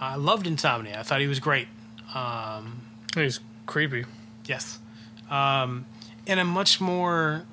[0.00, 0.98] I loved Insomnia.
[0.98, 1.68] I thought he was great.
[2.14, 2.82] Um,
[3.14, 4.04] He's creepy.
[4.46, 4.78] Yes,
[5.30, 5.86] um,
[6.26, 7.44] in a much more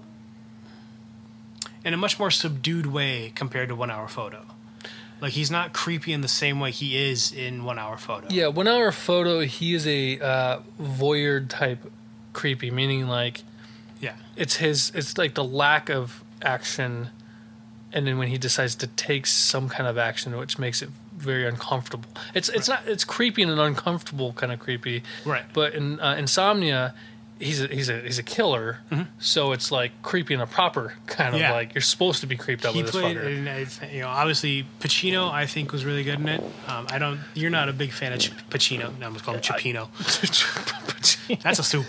[1.84, 4.45] in a much more subdued way compared to One Hour Photo.
[5.22, 8.28] Like he's not creepy in the same way he is in One Hour Photo.
[8.30, 9.39] Yeah, one hour photo.
[9.41, 11.91] He is a uh, voyeur type
[12.34, 13.43] creepy, meaning like
[14.01, 14.91] yeah, it's his.
[14.93, 17.09] It's like the lack of action,
[17.93, 20.89] and then when he decides to take some kind of action, which makes it
[21.24, 22.10] very uncomfortable.
[22.36, 22.88] It's it's not.
[22.88, 25.04] It's creepy and an uncomfortable kind of creepy.
[25.26, 25.44] Right.
[25.54, 26.94] But in uh, Insomnia,
[27.40, 28.80] he's a he's a he's a killer.
[29.20, 31.42] So it's like creepy in a proper kind of Mm-hmm.
[31.42, 31.54] Yeah.
[31.54, 33.18] like you're supposed to be creeped out he with this played.
[33.18, 33.26] fucker.
[33.38, 36.42] And I you know, obviously Pacino, I think was really good in it.
[36.68, 37.20] Um, I don't.
[37.34, 38.98] You're not a big fan of Ch- Pacino.
[39.00, 39.88] No, I'm just calling him Chipino.
[41.44, 41.86] That's a soup.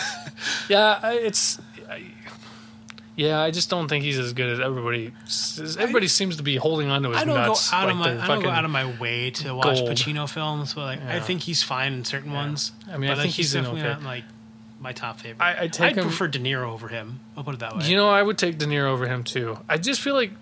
[0.68, 1.58] yeah, it's.
[3.18, 5.12] I, yeah, I just don't think he's as good as everybody.
[5.78, 7.70] Everybody seems to be holding on to his I don't nuts.
[7.70, 8.24] go out like of my.
[8.24, 9.90] I don't go out of my way to watch gold.
[9.90, 12.72] Pacino films, but like I think he's fine in certain ones.
[12.90, 13.92] I mean, I but, like, think he's in definitely okay.
[14.00, 14.24] not like
[14.80, 15.42] my top favorite.
[15.42, 17.20] I- I take I'd him- prefer De Niro over him.
[17.36, 17.86] I'll put it that way.
[17.86, 19.58] You know, I would take De Niro over him too.
[19.68, 20.32] I just feel like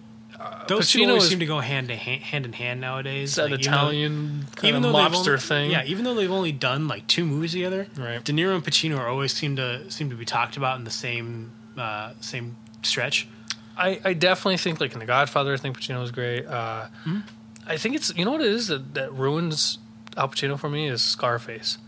[0.67, 3.37] Those two Pacino always is- seem to go hand to hand, hand in hand nowadays.
[3.37, 5.71] that Like, even though- Italian kind even of though mobster only- thing.
[5.71, 8.23] Yeah, even though they've only done like two movies together, Right.
[8.25, 10.91] De Niro and Pacino are always seem to seem to be talked about in the
[10.91, 12.57] same uh, same
[12.87, 13.29] stretch.
[13.77, 16.47] I, I definitely think like in The Godfather, I think Pacino was great.
[16.47, 17.19] Uh, Hmm?
[17.67, 19.79] I think it's you know what it is that, that ruins
[20.17, 21.79] Al Pacino for me is Scarface.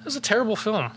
[0.00, 0.90] It was a terrible film.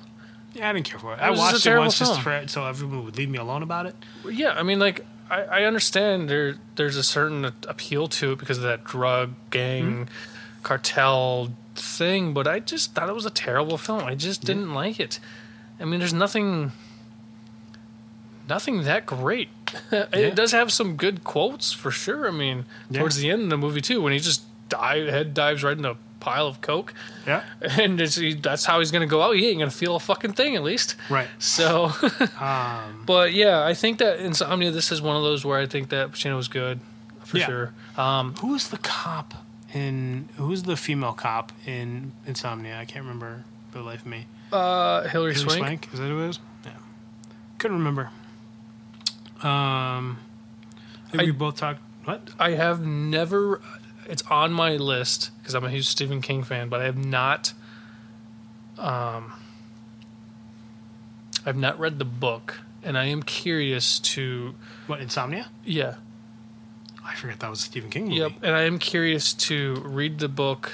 [0.53, 1.19] Yeah, I didn't care for it.
[1.19, 2.23] I watched it once just film.
[2.23, 3.95] for it, so everyone would leave me alone about it.
[4.29, 8.57] Yeah, I mean, like I, I understand there there's a certain appeal to it because
[8.57, 10.63] of that drug gang Hmm?
[10.63, 14.03] cartel thing, but I just thought it was a terrible film.
[14.03, 15.19] I just didn't like it.
[15.79, 16.71] I mean, there's nothing
[18.49, 19.49] nothing that great.
[19.91, 20.05] Yeah.
[20.13, 22.27] it does have some good quotes for sure.
[22.27, 22.99] I mean, Yeah.
[22.99, 25.83] towards the end of the movie too, when he just dive head dives right in
[25.85, 26.93] a pile of coke,
[27.25, 29.35] Yeah, and it's, he, that's how he's gonna go out.
[29.35, 30.95] He ain't gonna feel a fucking thing at least.
[31.09, 31.27] right.
[31.39, 31.91] So.
[32.39, 34.71] Um, But yeah, I think that Insomnia.
[34.71, 36.79] This is one of those where I think that Pacino was good
[37.23, 37.45] for Yeah.
[37.45, 37.73] sure.
[37.97, 39.33] Um, who was the cop
[39.73, 40.29] in?
[40.37, 42.77] Who's the female cop in Insomnia?
[42.79, 44.27] I can't remember for the life of me.
[44.53, 45.57] uh, Hillary, Hilary Swank.
[45.57, 45.89] Swank.
[45.93, 46.39] Is that who it is?
[46.65, 46.71] Yeah.
[47.57, 48.09] Couldn't remember.
[49.43, 50.19] Um,
[51.13, 51.81] I we both talked.
[52.05, 52.29] What?
[52.39, 53.61] I have never.
[54.05, 57.53] It's on my list because I'm a huge Stephen King fan, but I have not.
[58.77, 59.33] Um,
[61.45, 64.55] I've not read the book, and I am curious to.
[64.87, 65.01] What?
[65.01, 65.47] Insomnia?
[65.63, 65.95] Yeah.
[67.05, 68.17] I forget that was a Stephen King movie.
[68.17, 68.31] Yep.
[68.43, 70.73] And I am curious to read the book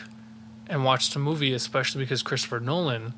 [0.68, 3.14] and watch the movie, especially because Christopher Nolan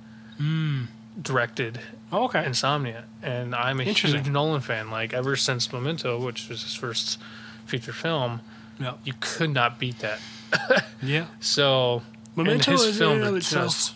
[1.21, 1.79] directed
[2.11, 2.45] Oh, okay.
[2.45, 4.89] Insomnia, and I'm a huge Nolan fan.
[4.91, 7.19] Like ever since Memento, which was his first
[7.65, 8.41] feature film,
[8.79, 8.99] Yep.
[9.05, 10.19] you could not beat that.
[11.01, 11.25] Yeah.
[11.39, 12.03] So
[12.35, 13.65] Memento and is his in film and of that itself.
[13.65, 13.95] just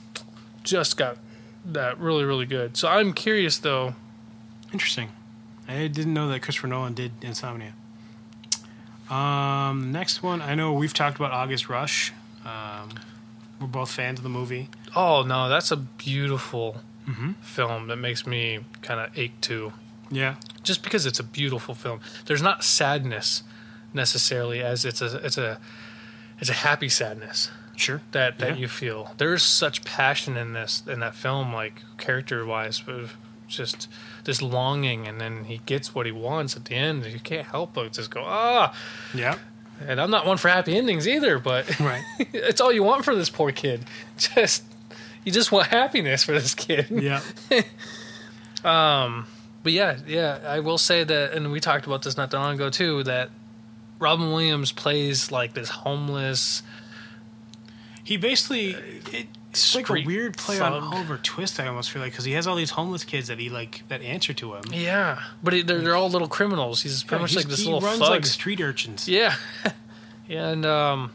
[0.64, 1.18] just got
[1.66, 2.76] that really really good.
[2.78, 3.95] So I'm curious though.
[4.74, 5.10] Interesting.
[5.68, 7.74] I didn't know that Christopher Nolan did Insomnia.
[9.10, 12.14] Um, next one, I know we've talked about August Rush.
[12.45, 12.89] Um,
[13.60, 14.70] we're both fans of the movie.
[14.95, 16.78] Oh no, that's a beautiful
[17.10, 17.32] Mm-hmm.
[17.41, 19.74] film that makes me kind of ache too.
[20.12, 20.36] Yeah.
[20.64, 23.43] Just because it's a beautiful film, there's not sadness
[23.93, 25.60] necessarily as it's a it's a
[26.39, 27.49] it's a happy sadness.
[27.76, 28.01] Sure.
[28.12, 28.55] that that Yeah.
[28.55, 29.14] you feel.
[29.18, 33.05] There's such passion in this in that film, like character wise, but
[33.47, 33.88] just
[34.26, 37.05] this longing, and then he gets what he wants at the end.
[37.05, 38.76] You can't help but just go ah.
[39.14, 39.38] Yeah.
[39.88, 42.03] And I'm not one for happy endings either, but Right.
[42.34, 43.86] it's all you want for this poor kid.
[44.18, 44.64] Just
[45.30, 46.88] you just want happiness for this kid.
[46.90, 47.22] Yeah.
[48.64, 52.56] But yeah, yeah, I will say that, and we talked about this not that long
[52.56, 53.04] ago too.
[53.04, 53.30] That
[54.00, 56.64] Robin Williams plays like this homeless,
[58.06, 58.70] He basically
[59.12, 60.72] it, it's like a weird play thug.
[60.74, 61.60] on Oliver Twist.
[61.60, 64.02] I almost feel like because he has all these homeless kids that he like that
[64.02, 64.64] answer to him.
[64.72, 66.82] Yeah, but he, they're, they're all little criminals.
[66.82, 68.10] He's pretty Yeah, much he's- like this he little runs thug.
[68.10, 69.10] like street urchins.
[69.10, 69.36] yeah,
[70.28, 71.12] yeah, and um,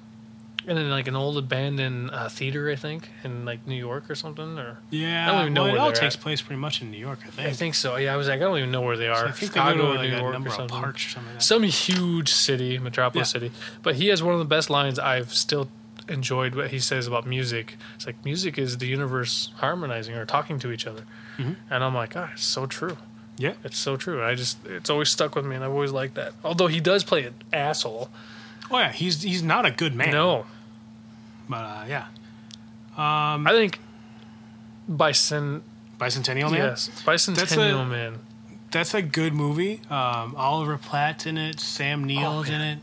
[0.67, 4.15] and then like an old abandoned uh, theater, I think, in like New York or
[4.15, 6.21] something, or Yeah, I don't even know well, where it all takes at.
[6.21, 7.21] place pretty much in New York.
[7.27, 7.49] I think.
[7.49, 7.97] I think so.
[7.97, 9.27] Yeah, I was like, I don't even know where they are.
[9.27, 10.77] I think they go Chicago to or like New York or something.
[10.85, 11.33] or something.
[11.35, 11.43] Like.
[11.43, 13.33] Some huge city, metropolis Yeah.
[13.41, 13.53] city.
[13.83, 15.69] But he has one of the best lines I've still
[16.09, 17.77] enjoyed what he says about music.
[17.95, 21.05] It's like music is the universe harmonizing or talking to each other.
[21.39, 21.57] Mhm.
[21.71, 22.99] And I'm like, ah, it's so true.
[23.39, 24.23] yeah, It's so true.
[24.23, 26.35] I just it's always stuck with me and I've always liked that.
[26.45, 28.11] Although he does play an asshole.
[28.71, 30.11] oh yeah, he's he's not a good man.
[30.13, 30.47] No.
[31.49, 32.07] But uh, yeah,
[32.97, 33.81] um, I think
[34.89, 35.63] Bison
[35.99, 36.61] Bicentennial Man.
[36.61, 36.91] yes.
[37.05, 38.19] Bicentennial Man.
[38.71, 39.81] That's a good movie.
[39.89, 41.61] Um, Oliver Platt's in it.
[41.61, 42.79] Sam Neill's in it.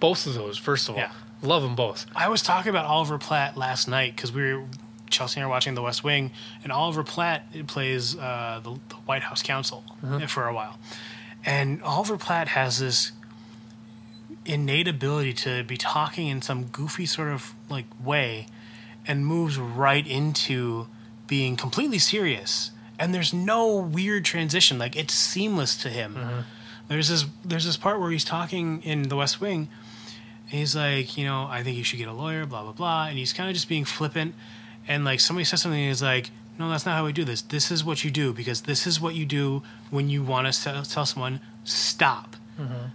[0.00, 1.00] Both of those, first of all.
[1.02, 1.12] Yeah.
[1.42, 2.06] Love them both.
[2.14, 4.64] I was talking about Oliver Platt last night because we were
[5.10, 6.30] Chelsea and I were watching The West Wing,
[6.62, 9.84] and Oliver Platt plays uh, the, the White House counsel
[10.28, 10.78] for a while,
[11.44, 13.12] and Oliver Platt has this
[14.50, 18.46] innate ability to be talking in some goofy sort of like way,
[19.06, 20.88] and moves right into
[21.26, 24.78] being completely serious, and there's no weird transition.
[24.78, 26.14] Like it's seamless to him.
[26.14, 26.40] Mm-hmm.
[26.88, 29.68] There's this there's this part where he's talking in The West Wing.
[30.50, 33.06] And he's like, you know, I think you should get a lawyer, blah blah blah,
[33.06, 34.34] and he's kind of just being flippant,
[34.88, 37.40] and like somebody says something, and he's like, no, that's not how we do this.
[37.40, 40.84] This is what you do because this is what you do when you want to
[40.84, 42.36] tell someone stop.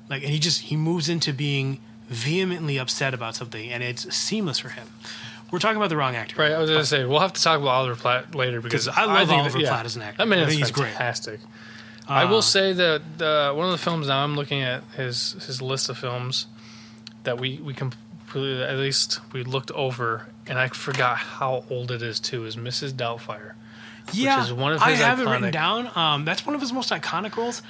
[0.09, 4.59] Like, and he just he moves into being vehemently upset about something, and it's seamless
[4.59, 4.87] for him.
[5.51, 7.59] We're talking about the wrong actor, Right, I was gonna say we'll have to talk
[7.59, 10.17] about Oliver Platt later because I love think Oliver Platt as an actor.
[10.17, 10.89] That man I think he's great.
[10.91, 11.39] fantastic.
[12.07, 15.33] I will Uh, say that uh, one of the films now I'm looking at his
[15.45, 16.47] his list of films
[17.23, 22.01] that we we completely at least we looked over and I forgot how old it
[22.01, 22.91] is too is Mrs.
[22.93, 23.53] Doubtfire.
[24.13, 25.89] yeah, is one of I have it written down.
[25.95, 27.61] Um, that's one of his most iconic roles.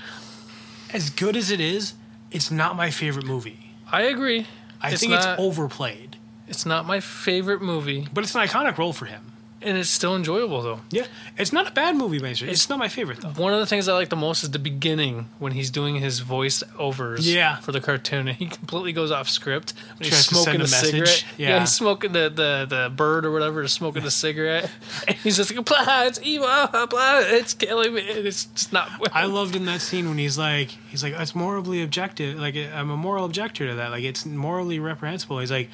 [0.94, 1.94] As good as it is,
[2.32, 3.72] it's not my favorite movie.
[3.92, 4.48] I agree.
[4.82, 6.18] I It's think not- it's overplayed,
[6.48, 9.32] It's not my favorite movie, but it's an iconic role for him.
[9.66, 10.80] And it's still enjoyable though.
[10.91, 11.05] Yeah,
[11.38, 12.51] it's not a bad movie, by any stretch.
[12.51, 13.30] It's not my favorite though.
[13.30, 16.20] One of the things I like the most is the beginning when he's doing his
[16.20, 17.57] voice overs Yeah.
[17.57, 19.74] for the cartoon and he completely goes off script.
[19.97, 21.26] When he's smoking send a, a cigarette.
[21.38, 21.59] Yeah.
[21.59, 24.70] he's smoking the, the, the bird or whatever is smoking the cigarette.
[25.07, 28.01] And he's just like, blah, it's evil, blah, it's killing me.
[28.01, 28.89] It's just not.
[29.13, 32.39] I loved in that scene when he's like, he's like, it's morally objective.
[32.39, 33.91] Like I'm a moral objector to that.
[33.91, 35.39] Like it's morally reprehensible.
[35.39, 35.70] He's like,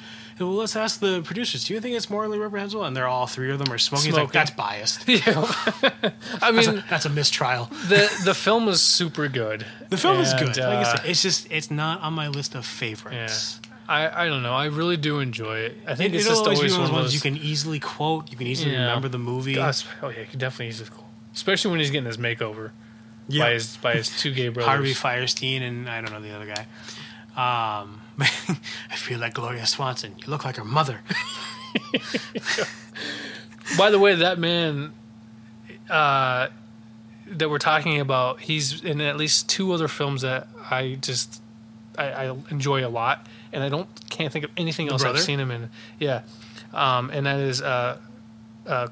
[0.48, 1.64] well, let's ask the producers.
[1.64, 2.84] Do you think it's morally reprehensible?
[2.84, 4.06] And they're all three of them are smoking.
[4.06, 5.06] He's like, that's biased.
[5.08, 5.20] Yeah.
[6.42, 7.66] I That's mean, a, that's a mistrial.
[7.88, 9.66] the the film was super good.
[9.90, 10.56] The film is And, good.
[10.58, 13.60] Like I uh, said, it's just it's not on my list of favorites.
[13.88, 14.54] I, I don't know.
[14.54, 15.76] I really do enjoy it.
[15.86, 17.80] I think It, it's it'll just always be one of those of you can easily
[17.80, 18.30] quote.
[18.30, 18.80] You can easily Yeah.
[18.82, 19.54] remember the movie.
[19.54, 20.88] Gosh, oh yeah, you can definitely use.
[20.88, 21.06] Cool.
[21.34, 22.70] Especially when he's getting his makeover
[23.28, 23.44] Yeah.
[23.44, 24.68] by his by his two gay brothers.
[24.68, 26.66] Harvey Fierstein and I don't know the other guy.
[27.82, 30.14] Um, I feel like Gloria Swanson.
[30.18, 31.00] You look like her mother.
[33.78, 34.92] By the way, that man
[35.88, 36.48] uh,
[37.26, 41.40] that we're talking about, he's in at least two other films that I just
[41.96, 45.18] I, I enjoy a lot, and I don't can't think of anything else brother?
[45.18, 45.70] I've seen him in.
[45.98, 46.22] Yeah,
[46.72, 47.98] um, and that is uh,
[48.66, 48.88] uh,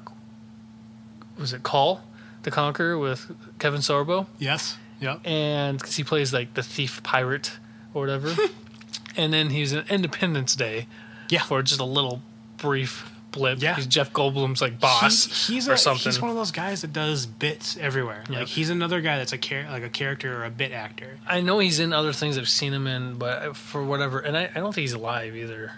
[1.37, 2.01] was it Kull
[2.43, 4.77] the Conqueror with Kevin Sorbo, Yes.
[4.99, 5.21] Yep.
[5.25, 7.51] and because he plays like the thief pirate
[7.93, 8.35] or whatever,
[9.17, 10.87] and then he's in Independence Day
[11.29, 11.41] Yeah.
[11.43, 12.21] for just a little
[12.57, 13.61] brief blip.
[13.61, 13.75] Yeah.
[13.75, 16.11] he's Jeff Goldblum's like boss He- he's or a, something.
[16.11, 18.23] He's one of those guys that does bits everywhere.
[18.29, 18.39] Yeah.
[18.39, 21.17] Like he's another guy that's a char- like a character or a bit actor.
[21.27, 24.49] I know he's in other things I've seen him in, but for whatever, and I,
[24.53, 25.71] I don't think he's alive either.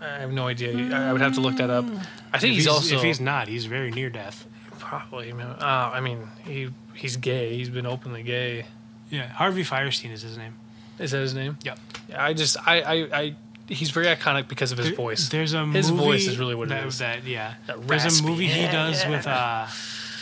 [0.00, 0.72] I have no idea.
[0.96, 1.84] I would have to look that up.
[2.32, 4.46] I think If he's, also if he's not, he's very near death.
[4.78, 5.32] probably.
[5.32, 7.54] Uh, I mean, he he's gay.
[7.56, 8.66] He's been openly gay.
[9.10, 10.54] Yeah, Harvey Fierstein is his name.
[10.98, 11.58] Is that his name?
[11.62, 11.74] Yeah,
[12.16, 13.34] I just I I, I
[13.68, 15.28] he's very iconic because of his There- voice.
[15.28, 16.98] There's a His movie voice is really what it that, is.
[16.98, 17.54] That yeah.
[17.66, 19.66] That there's a raspy- movie he does with uh,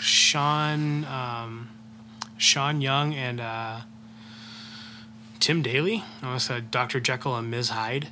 [0.00, 1.68] Sean um,
[2.36, 3.80] Sean Young and uh,
[5.40, 6.02] Tim Daly.
[6.22, 7.00] I almost said Dr.
[7.00, 7.70] Jekyll and Ms.
[7.70, 8.08] Hyde,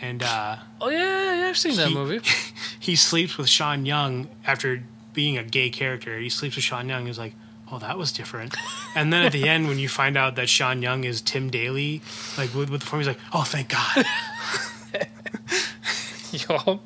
[0.00, 2.20] and uh, oh yeah, yeah, I've seen that he- movie.
[2.80, 6.18] he sleeps with Sean Young after being a gay character.
[6.18, 7.06] He sleeps with Sean Young.
[7.06, 7.34] He's like,
[7.70, 8.54] oh, that was different.
[8.94, 12.00] And then at the end, when you find out that Sean Young is Tim Daly,
[12.38, 14.04] like with, with the form, he's like, oh, thank God.
[16.32, 16.80] Yo,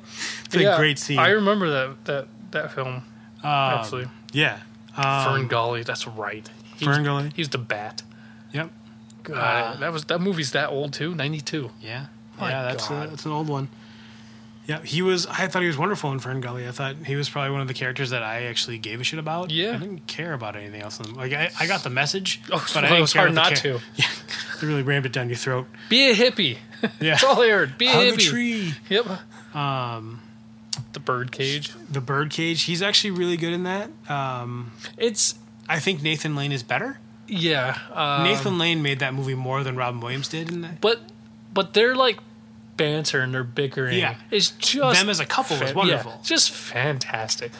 [0.45, 1.19] It's a great scene.
[1.19, 3.03] I remember that that that film Um,
[3.43, 4.07] actually.
[4.33, 4.59] yeah.
[4.95, 6.47] Um, Fern Gully, that's right.
[6.77, 7.31] He Fern Gully.
[7.35, 8.03] He was the bat.
[8.53, 8.69] Yep.
[9.23, 11.15] God, Uh, that was that movie's that old too.
[11.15, 11.71] Ninety two.
[11.81, 12.07] Yeah,
[12.39, 13.69] My yeah, that's a, that's an old one.
[14.67, 15.25] Yeah, he was.
[15.25, 16.67] I thought he was wonderful in Fern Gully.
[16.67, 19.19] I thought he was probably one of the characters that I actually gave a shit
[19.19, 19.49] about.
[19.51, 19.71] Yeah.
[19.71, 20.99] I didn't care about anything else.
[21.01, 23.55] Like I, I got the message, Oh, but I well, didn't it was hard not
[23.57, 23.79] to.
[23.95, 24.05] Yeah,
[24.61, 25.65] they really rammed it down your throat.
[25.89, 26.57] Be a hippie.
[26.83, 27.77] Yeah, That's all I heard.
[27.77, 28.29] Be a hug a hippie.
[28.29, 28.73] tree.
[28.89, 29.07] Yep.
[29.55, 30.21] Um,
[30.93, 31.71] The birdcage.
[31.91, 32.63] the birdcage.
[32.63, 33.89] He's actually really good in that.
[34.09, 35.35] Um, It's
[35.67, 36.99] I think Nathan Lane is better.
[37.27, 37.77] yeah.
[37.93, 40.79] Um, Nathan Lane made that movie more than Robin Williams did in that.
[40.81, 40.99] but
[41.53, 42.17] but they're like
[42.77, 43.97] banter and they're bickering.
[43.99, 44.15] Yeah.
[44.29, 46.11] It's just Them as a couple was fan- wonderful.
[46.15, 47.51] Yeah, just fantastic.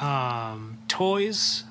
[0.00, 1.64] Um, toys.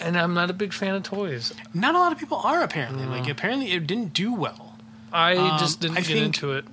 [0.00, 1.52] And I'm not a big fan of toys.
[1.72, 3.06] Not a lot of people are apparently.
[3.06, 4.76] Like apparently it didn't do well.
[5.12, 6.64] I Um, just didn't I get into it.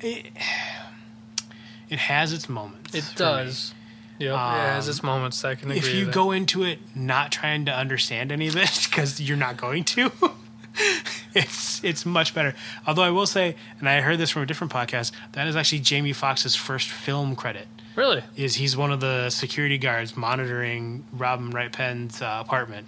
[0.00, 0.26] It,
[1.90, 2.94] it has its moments.
[2.94, 3.74] It does.
[4.18, 5.44] Yeah, it has its moments.
[5.44, 5.86] I can agree.
[5.86, 9.58] if you go into it not trying to understand any of it because you're not
[9.58, 10.10] going to
[11.34, 12.54] it's it's much better
[12.86, 15.78] although i will say and i heard this from a different podcast that is actually
[15.80, 18.22] jamie Foxx's first film credit really.
[18.36, 22.86] is he's one of the security guards monitoring robin wright penn's uh, apartment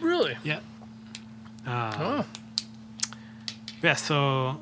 [0.00, 0.36] Really?
[0.44, 0.60] yeah
[1.66, 2.24] Oh.
[3.82, 4.58] yeah so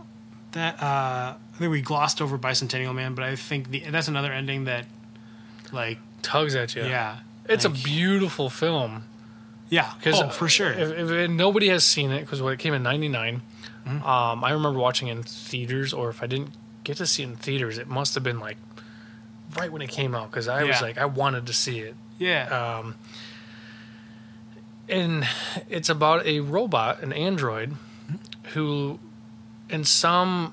[0.52, 4.32] that uh i think we glossed over bicentennial man but i think the, that's another
[4.32, 4.86] ending that
[5.72, 6.82] like Tugs at you.
[6.84, 7.18] yeah,
[7.48, 9.04] It's like, a beautiful film.
[9.68, 12.82] Yeah Because oh, for sure if, if nobody has seen it, because it came in
[12.82, 13.42] '99,
[13.86, 14.02] Mm-hmm.
[14.04, 15.92] um, I remember watching in theaters.
[15.92, 16.50] Or if I didn't
[16.82, 18.56] get to see it in theaters, it must have been like
[19.56, 20.28] right when it came out.
[20.30, 21.94] Because I was like, I wanted to see it.
[22.18, 22.96] yeah Um,
[24.88, 25.26] and
[25.68, 27.74] it's about a robot, an android,
[28.54, 28.98] who,
[29.68, 30.52] in some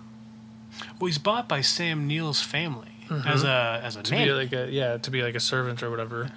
[0.99, 2.89] Well, he's bought by Sam Neill's family
[3.27, 4.03] as a as a Mm-hmm.
[4.03, 4.25] to nanny.
[4.25, 6.29] be like a yeah to be like a servant or whatever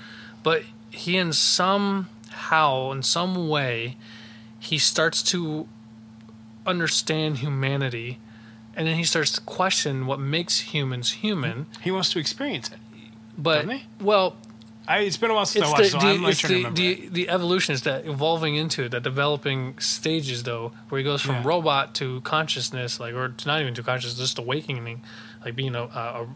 [0.42, 1.32] but he in
[2.36, 3.96] somehow in some way
[4.58, 5.66] he starts to
[6.66, 8.18] understand humanity
[8.74, 12.78] and then he starts to question what makes humans human he wants to experience it.
[13.38, 13.66] but
[14.00, 14.36] well
[14.88, 16.56] I, it's been a while since I watched, the, so the, I'm like trying to
[16.58, 16.76] remember.
[16.80, 21.20] the, the evolution is that evolving into it, the developing stages though, where he goes
[21.22, 21.42] from Yeah.
[21.44, 25.02] robot to consciousness, like or to not even to consciousness, just awakening,
[25.44, 26.28] like being a, a,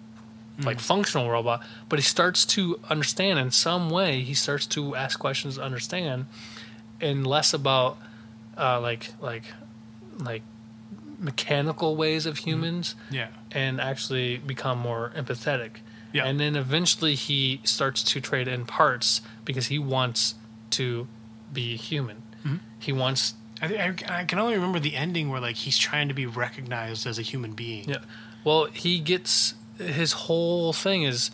[0.61, 0.67] a Mm.
[0.67, 1.63] like functional robot.
[1.89, 4.23] But he starts to understand in some way.
[4.23, 6.27] He starts to ask questions to understand,
[7.01, 7.99] and less about
[8.57, 9.45] uh, like like
[10.19, 10.43] like
[11.19, 15.71] mechanical ways of humans Yeah, and actually become more empathetic.
[16.13, 16.25] Yeah.
[16.25, 20.35] And then eventually he starts to trade in parts because he wants
[20.71, 21.07] to
[21.53, 22.23] be human.
[22.45, 22.57] Mm-hmm.
[22.79, 23.67] He wants I,
[24.09, 27.19] I, I can only remember the ending where like he's trying to be recognized as
[27.19, 27.89] a human being.
[27.89, 27.99] yeah.
[28.43, 31.31] Well, he gets his whole thing is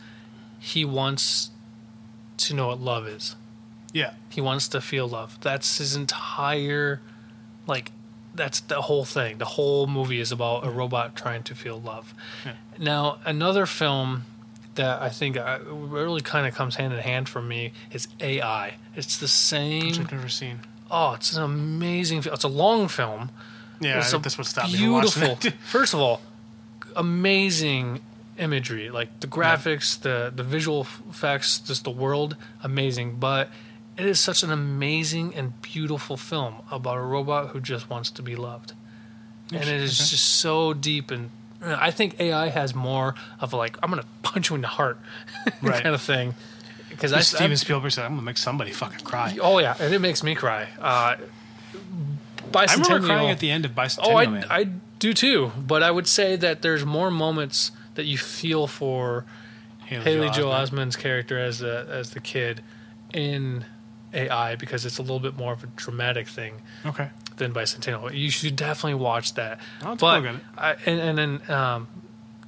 [0.58, 1.50] he wants
[2.38, 3.36] to know what love is.
[3.92, 5.38] Yeah, He wants to feel love.
[5.40, 7.00] That's his entire
[7.66, 7.92] like
[8.34, 9.38] that's the whole thing.
[9.38, 12.12] The whole movie is about a robot trying to feel love.
[12.44, 12.52] Yeah.
[12.78, 14.24] Now, another film
[14.74, 18.74] that I think uh, really kind of comes hand in hand for me is AI.
[18.94, 19.94] It's the which same.
[19.94, 20.60] I've never seen.
[20.90, 22.22] Oh, it's an amazing.
[22.26, 23.30] It's a long film.
[23.80, 25.48] Yeah, it's I think that's what stopped me from watching beautiful.
[25.48, 25.54] it.
[25.64, 26.20] First of all,
[26.94, 28.00] amazing
[28.38, 33.16] imagery, like the graphics, the the visual effects, just the world, amazing.
[33.16, 33.48] But
[33.96, 38.22] it is such an amazing and beautiful film about a robot who just wants to
[38.22, 38.72] be loved,
[39.52, 40.10] and it is Okay.
[40.10, 41.30] just so deep and.
[41.62, 44.98] I think AI has more of a like I'm gonna punch you in the heart
[45.62, 45.82] Right.
[45.82, 46.34] kind of thing
[46.90, 49.92] because I, Steven I Spielberg said, "I'm gonna make somebody fucking cry." oh yeah and
[49.94, 50.68] it makes me cry.
[50.78, 51.16] Uh,
[52.54, 54.16] I remember crying at the end of Bicentennial Oh,
[54.50, 54.58] I.
[54.60, 54.64] I
[54.98, 55.50] do too.
[55.58, 59.24] But I would say that there's more moments that you feel for
[59.84, 60.86] Haley Joel Osment.
[60.86, 62.62] Osment's character as the as the kid
[63.12, 63.64] in
[64.12, 68.12] AI because it's a little bit more of a dramatic thing Okay, than Bicentennial.
[68.14, 69.60] You should definitely watch that.
[69.82, 70.36] I'll but it.
[70.56, 71.88] I, and and then um,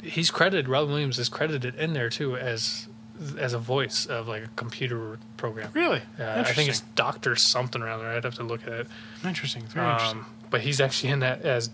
[0.03, 0.69] he's credited.
[0.69, 2.89] Robin Williams is credited in there too as
[3.37, 5.71] as a voice of like a computer program.
[5.75, 6.03] really?
[6.19, 8.11] Yeah, I think it's Doctor something around there.
[8.11, 8.87] I'd have to look at it.
[9.25, 9.63] interesting.
[9.67, 10.21] Very interesting.
[10.21, 11.71] Um, but he's actually in that as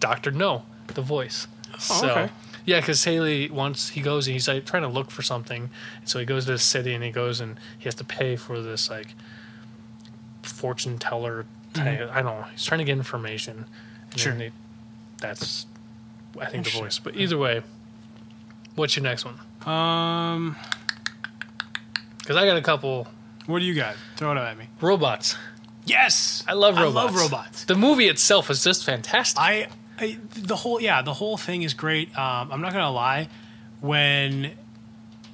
[0.00, 1.46] Doctor No, the voice.
[1.72, 2.32] Oh, so okay.
[2.64, 5.70] Yeah, because Haley once he goes, and he's like trying to look for something,
[6.04, 8.60] so he goes to the city and he goes and he has to pay for
[8.60, 9.14] this like
[10.42, 11.46] fortune teller.
[11.74, 12.46] Type, I don't know.
[12.52, 13.56] He's trying to get information.
[13.58, 13.66] And
[14.10, 14.18] Mm-hmm.
[14.20, 14.32] Sure.
[14.32, 14.52] then he-
[15.20, 15.66] that's
[16.40, 16.98] I think the voice.
[17.00, 17.62] But either way,
[18.76, 19.38] what's your next one?
[19.66, 20.56] Um,
[22.18, 23.08] Because I got a couple
[23.46, 23.96] what do you got?
[24.16, 24.68] Throw it at me.
[24.80, 25.36] robots.
[25.84, 26.96] Yes, I love robots.
[26.96, 27.64] I love robots.
[27.64, 29.38] The movie itself is just fantastic.
[29.40, 29.66] I,
[29.98, 32.08] I the whole yeah the whole thing is great.
[32.18, 33.28] Um, I'm not gonna lie,
[33.80, 34.52] when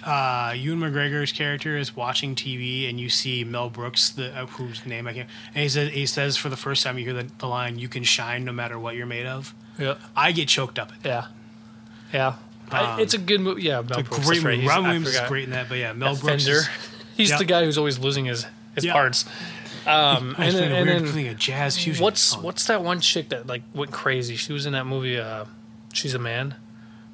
[0.04, 4.84] uh, Ewan McGregor's character is watching TV and you see Mel Brooks, the uh, whose
[4.86, 7.30] name I can't, and he says he says for the first time you hear the,
[7.38, 9.94] the line "You can shine no matter what you're made of." yeah.
[10.14, 10.92] I get choked up.
[10.92, 11.26] At Yeah.
[12.12, 12.34] Yeah.
[12.72, 13.62] I, it's a good movie.
[13.62, 14.26] Yeah, Mel Brooks.
[14.26, 14.56] great right.
[14.56, 14.68] movie.
[14.68, 16.46] Ron Williams is great in that, but yeah, Mel Brooks.
[16.46, 16.68] Is,
[17.16, 17.38] He's Yeah.
[17.38, 18.92] the guy who's always losing his his Yeah.
[18.92, 19.24] parts.
[19.86, 22.02] Um, I and then, a and weird then thing, a jazz fusion.
[22.04, 22.42] what's song.
[22.42, 24.36] what's that one chick that like went crazy?
[24.36, 25.18] She was in that movie.
[25.18, 25.46] Uh,
[25.92, 26.54] She's a man.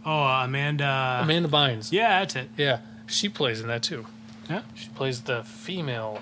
[0.05, 1.21] Oh, uh, Amanda.
[1.23, 1.91] Amanda Bynes.
[1.93, 2.51] Yeah, that's it.
[2.57, 4.07] Yeah, she plays in that too.
[4.51, 4.62] Yeah.
[4.75, 6.21] She plays the female.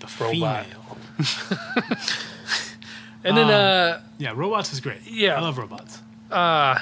[0.00, 0.66] The Robot.
[0.66, 0.98] female.
[3.26, 4.98] And then Um, uh, Yeah, robots is great.
[5.06, 5.36] Yeah.
[5.38, 6.00] I love robots.
[6.30, 6.78] uh,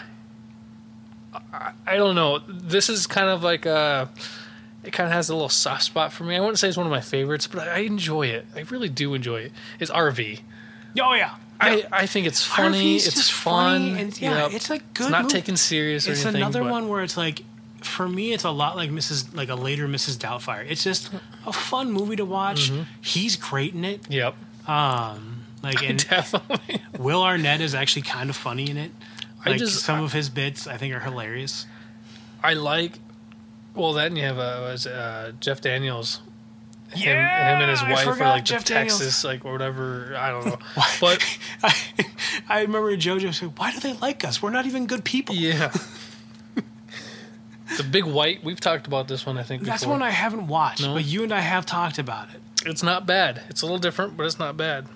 [1.32, 2.40] I, I don't know.
[2.48, 4.06] This is kind of like uh
[4.84, 6.34] It kind of has a little soft spot for me.
[6.36, 8.46] I wouldn't say it's one of my favorites, but I, I enjoy it.
[8.56, 9.52] I really do enjoy it.
[9.78, 10.40] It's RV.
[11.00, 11.36] Oh yeah.
[11.60, 12.96] I, I think it's funny.
[12.96, 13.80] RV's It's just fun.
[13.90, 14.52] funny, and yeah, Yep.
[14.54, 15.32] it's a good It's not movie.
[15.34, 16.42] taken serious or It's anything.
[16.42, 17.42] another but- one where it's like,
[17.82, 19.34] for me, it's a lot like Mrs.
[19.34, 20.16] like a later Mrs.
[20.18, 20.64] Doubtfire.
[20.68, 21.10] It's just
[21.46, 22.70] a fun movie to watch.
[22.72, 22.82] Mm-hmm.
[23.00, 24.00] He's great in it.
[24.10, 24.34] Yep.
[24.68, 26.82] Um, like and Definitely.
[26.98, 28.90] Will Arnett is actually kind of funny in it.
[29.44, 31.66] I Like just- some of his bits, I think, are hilarious.
[32.42, 32.98] I like.
[33.74, 36.20] Well, then you have uh, was uh, Jeff Daniels.
[36.92, 38.98] Him, Yeah, him and his wife are like Jeff the Daniels.
[38.98, 40.14] Texas, like or whatever.
[40.16, 40.58] I don't know.
[41.00, 41.24] But
[41.62, 41.74] I,
[42.48, 44.42] I remember JoJo said, "Why do they like us?
[44.42, 45.72] We're not even good people." yeah,
[47.76, 48.44] the big white.
[48.44, 49.38] We've talked about this one.
[49.38, 49.94] I think That's before.
[49.94, 50.94] one I haven't watched, No?
[50.94, 52.40] but you and I have talked about it.
[52.66, 53.42] It's not bad.
[53.48, 54.86] It's a little different, but it's not bad.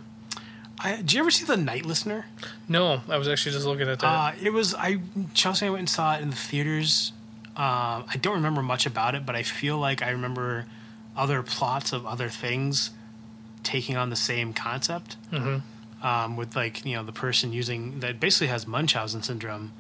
[0.79, 2.27] I, did you ever see The Night Listener?
[2.69, 4.07] No, I was actually just looking at that.
[4.07, 4.99] Uh, it was I
[5.33, 7.13] Chelsea and I went and saw it in the theaters.
[7.57, 10.67] Uh, I don't remember much about it, but I feel like I remember
[11.17, 12.91] other plots of other things
[13.63, 15.17] taking on the same concept.
[15.33, 15.59] Mm-hmm.
[16.07, 19.73] Um, with like you know the person using that basically has Munchausen syndrome.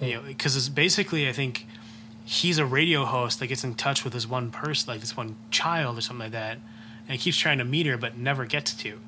[0.00, 1.66] You know, because it's basically I think
[2.24, 5.36] he's a radio host that gets in touch with this one person, like this one
[5.50, 6.58] child or something like that,
[7.06, 8.98] and he keeps trying to meet her but never gets to.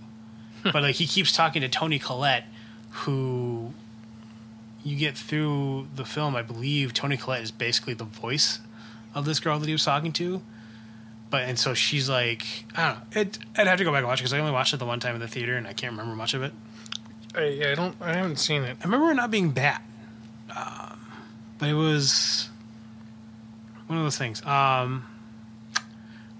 [0.62, 2.44] but like he keeps talking to Toni Collette,
[2.90, 3.57] who
[4.88, 6.34] you get through the film.
[6.34, 8.60] I believe Toni Collette is basically the voice
[9.14, 10.42] of this girl that he was talking to.
[11.30, 13.20] But and so she's like, I don't know.
[13.20, 15.00] It, I'd have to go back and watch because I only watched it the one
[15.00, 16.52] time in the theater and I can't remember much of it.
[17.34, 17.94] I, I don't.
[18.00, 18.78] I haven't seen it.
[18.80, 19.82] I remember it not being bad,
[20.56, 20.98] um,
[21.58, 22.48] but it was
[23.86, 24.44] one of those things.
[24.44, 25.06] Um,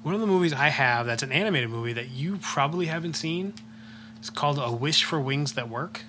[0.03, 3.53] one of the movies I have that's an animated movie that you probably haven't seen.
[4.19, 6.05] It's called A Wish for Wings That Work.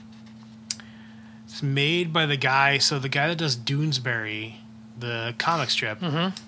[1.50, 2.78] It's made by the guy.
[2.78, 4.56] So the guy that does Doonesbury,
[4.98, 6.00] the comic strip,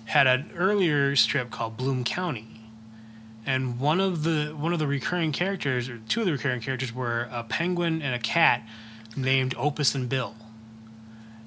[0.04, 2.46] had an earlier strip called Bloom County.
[3.44, 6.94] And one of the one of the recurring characters, or two of the recurring characters,
[6.94, 8.62] were a penguin and a cat
[9.16, 10.36] named Opus and Bill.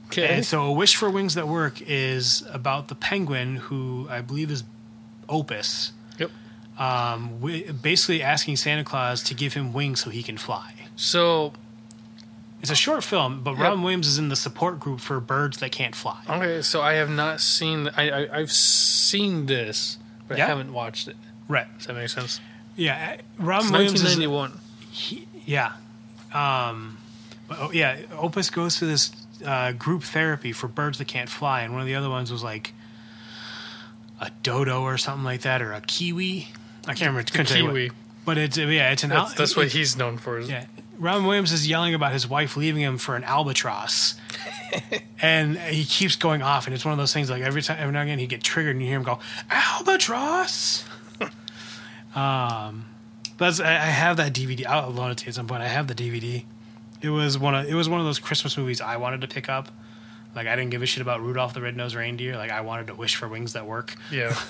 [0.07, 0.27] Okay.
[0.27, 4.51] And so, A Wish for Wings That Work is about the penguin, who I believe
[4.51, 4.63] is
[5.29, 6.29] Opus, Yep.
[6.77, 7.39] um,
[7.81, 10.73] basically asking Santa Claus to give him wings so he can fly.
[10.97, 11.53] So
[12.65, 13.59] It's a short film, but Yep.
[13.59, 16.19] Robin Williams is in the support group for birds that can't fly.
[16.27, 17.89] okay, so I have not seen.
[17.95, 19.97] I, I I've seen this,
[20.27, 20.45] but Yeah?
[20.45, 21.15] I haven't watched it.
[21.47, 21.67] Right.
[21.77, 22.39] Does that make sense?
[22.75, 23.17] Yeah.
[23.37, 24.17] Robin It's Williams is.
[24.17, 24.59] 1991.
[24.89, 25.73] he- yeah.
[26.33, 26.97] Um,
[27.51, 27.97] oh, yeah.
[28.17, 29.11] Opus goes to this
[29.45, 32.43] uh, group therapy for birds that can't fly, and one of the other ones was
[32.43, 32.73] like
[34.19, 36.47] a dodo or something like that, or a kiwi.
[36.87, 37.23] I can't remember.
[37.29, 37.69] couldn't tell what.
[37.73, 37.91] Kiwi.
[38.25, 40.39] But it's yeah, it's an That's, al- that's what he's known for.
[40.39, 40.65] Yeah,
[40.97, 44.15] Robin Williams is yelling about his wife leaving him for an albatross,
[45.21, 46.67] and he keeps going off.
[46.67, 48.43] And it's one of those things like every time, every now and again, he get
[48.43, 49.19] triggered, and you hear him go
[49.49, 50.83] albatross.
[52.15, 52.85] um,
[53.37, 54.65] that's I, I have that DVD.
[54.65, 55.61] I'll loan it to you at some point.
[55.61, 56.43] I have the DVD.
[57.01, 59.49] It was one of it was one of those Christmas movies I wanted to pick
[59.49, 59.69] up.
[60.35, 62.35] Like I didn't give a shit about Rudolph the Red-Nosed Reindeer.
[62.35, 63.95] Like I wanted to wish for wings that work.
[64.11, 64.37] Yeah.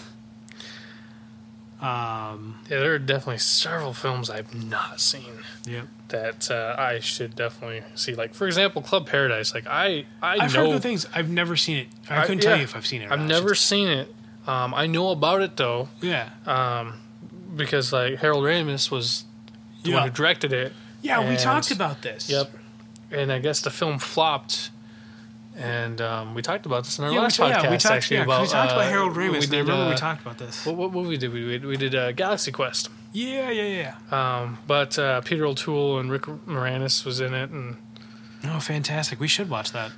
[1.81, 5.33] Um, Yeah, there are definitely several films I've not seen
[5.65, 5.81] yeah.
[6.07, 8.15] that uh, I should definitely see.
[8.15, 9.53] Like, for example, Club Paradise.
[9.53, 11.05] Like, I I I've know heard things.
[11.13, 11.87] I've never seen it.
[12.09, 12.49] I, I- couldn't yeah.
[12.49, 13.11] tell you if I've seen it.
[13.11, 13.27] I've not.
[13.27, 14.13] never seen it.
[14.47, 16.29] Um, I know about it though, Yeah.
[16.45, 16.99] um,
[17.55, 19.25] because like Harold Ramis was
[19.83, 19.95] the Yeah.
[19.97, 20.71] one who directed it.
[21.01, 22.29] Yeah, we talked about this.
[22.29, 22.51] Yep.
[23.11, 24.71] And I guess the film flopped.
[25.57, 27.63] And um, we talked about this in our Yeah, last ta- podcast.
[27.63, 29.31] yeah, we talked, actually, yeah, about we talked uh, about Harold Ramis.
[29.39, 29.51] We did.
[29.59, 30.65] remember we uh, talked about this.
[30.65, 31.45] What, what movie did we?
[31.45, 32.89] We did, we did uh, Galaxy Quest.
[33.13, 34.39] Yeah, yeah, yeah.
[34.41, 37.77] Um, but uh, Peter O'Toole and Rick Moranis was in it, and
[38.47, 39.19] Oh, fantastic!
[39.19, 39.91] We should watch that.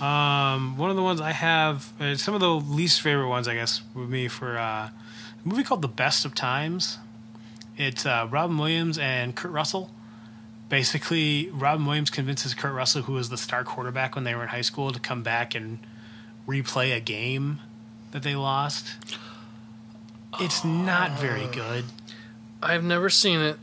[0.00, 3.54] Um, one of the ones I have, uh, some of the least favorite ones, I
[3.54, 4.92] guess, would be for uh, a
[5.44, 6.98] movie called The Best of Times.
[7.78, 9.90] It's uh, Robin Williams and Kurt Russell.
[10.68, 14.48] Basically, Robin Williams convinces Kurt Russell, who was the star quarterback when they were in
[14.48, 15.78] high school, to come back and
[16.46, 17.60] replay a game
[18.10, 18.96] that they lost.
[20.40, 21.84] It's not very good.
[22.62, 23.58] I've never seen it.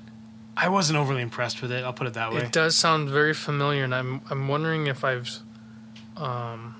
[0.56, 1.84] I wasn't overly impressed with it.
[1.84, 2.41] I'll put it that way.
[2.41, 5.39] It does sound very familiar, and I'm I'm wondering if I've,
[6.16, 6.76] um,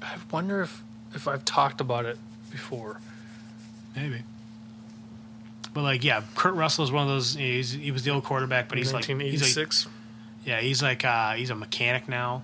[0.00, 0.82] I wonder if
[1.14, 2.16] if I've talked about it
[2.50, 3.00] before.
[3.96, 4.22] Maybe.
[5.72, 7.34] But like, yeah, Kurt Russell is one of those.
[7.34, 9.10] He's, he was the old quarterback, but he's like, he's
[9.56, 9.86] like, 1986.
[10.44, 12.42] yeah, he's like, uh, he's a mechanic now,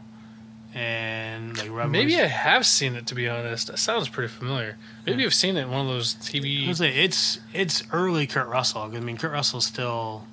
[0.74, 3.66] and like, Maybe I have seen it to be honest.
[3.66, 4.76] That sounds pretty familiar.
[5.06, 6.66] Maybe I've seen it in one of those TV.
[6.80, 8.82] like, it's it's early Kurt Russell.
[8.82, 10.24] I mean, Kurt Russell's still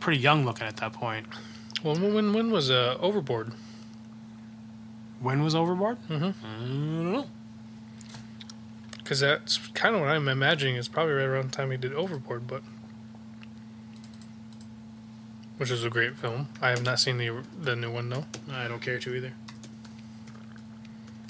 [0.00, 1.26] pretty young looking at that point.
[1.82, 3.52] Well, when when, when was uh, Overboard?
[5.20, 5.96] When was Overboard?
[6.08, 6.34] Mhm.
[6.44, 7.26] I don't know.
[9.08, 10.76] Because that's kind of what I'm imagining.
[10.76, 12.62] It's probably right around the time he did Overboard, but
[15.56, 16.50] which is a great film.
[16.60, 18.26] I have not seen the the new one though.
[18.52, 19.32] I don't care to either.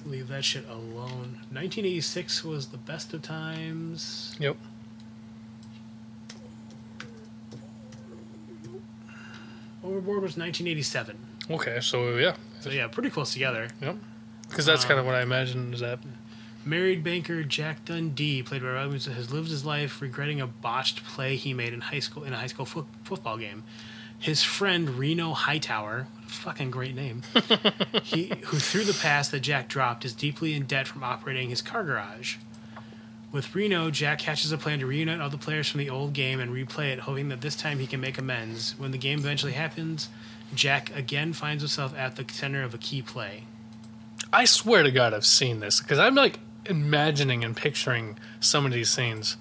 [0.04, 1.38] Leave that shit alone.
[1.52, 4.34] 1986 was the best of times.
[4.40, 4.56] Yep.
[9.84, 11.16] Overboard was 1987.
[11.48, 13.68] Okay, so yeah, So yeah, pretty close together.
[13.80, 13.94] yep.
[14.48, 15.74] Because that's kind of um, what I imagined.
[15.74, 16.00] Is that
[16.64, 21.04] Married banker Jack Dundee, played by Robin, Williams, has lived his life regretting a botched
[21.04, 23.64] play he made in high school in a high school fo- football game.
[24.18, 27.22] His friend Reno Hightower, what a fucking great name,
[28.02, 31.62] he who threw the pass that Jack dropped, is deeply in debt from operating his
[31.62, 32.36] car garage.
[33.30, 36.40] With Reno, Jack hatches a plan to reunite all the players from the old game
[36.40, 38.74] and replay it, hoping that this time he can make amends.
[38.78, 40.08] When the game eventually happens,
[40.54, 43.44] Jack again finds himself at the center of a key play.
[44.32, 46.38] I swear to God, I've seen this because I'm like
[46.68, 49.36] imagining and picturing some of these scenes.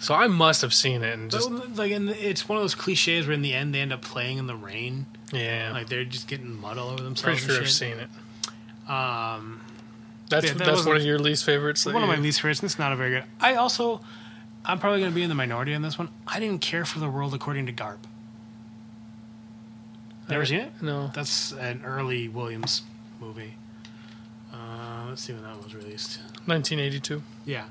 [0.00, 2.74] So I must have seen it and just But, like, and it's one of those
[2.76, 5.72] cliches where in the end they end up playing in the rain, yeah.
[5.72, 7.44] like they're just getting mud all over themselves.
[7.44, 8.08] pretty sure I've seen it.
[8.88, 9.60] Um,
[10.30, 11.84] That's Yeah, that that's one of your least favorites.
[11.84, 12.62] one of my least favorites.
[12.62, 13.24] It's not a very good.
[13.40, 14.00] I also,
[14.64, 16.08] I'm probably going to be in the minority on this one.
[16.26, 17.98] I didn't care for the world according to Garp.
[20.28, 20.72] Never seen it?
[20.82, 21.10] No.
[21.14, 22.82] That's an early Williams
[23.18, 23.54] movie.
[25.08, 26.18] Let's see when that was released.
[26.46, 27.22] 1982.
[27.44, 27.64] Yeah,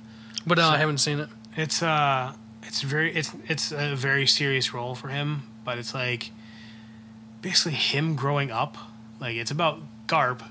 [0.46, 1.30] But uh, So- I haven't seen it.
[1.56, 2.34] it's uh,
[2.64, 6.32] it's very it's it's a very serious role for him, but it's like
[7.42, 8.78] basically him growing up.
[9.20, 10.42] Like it's about Garp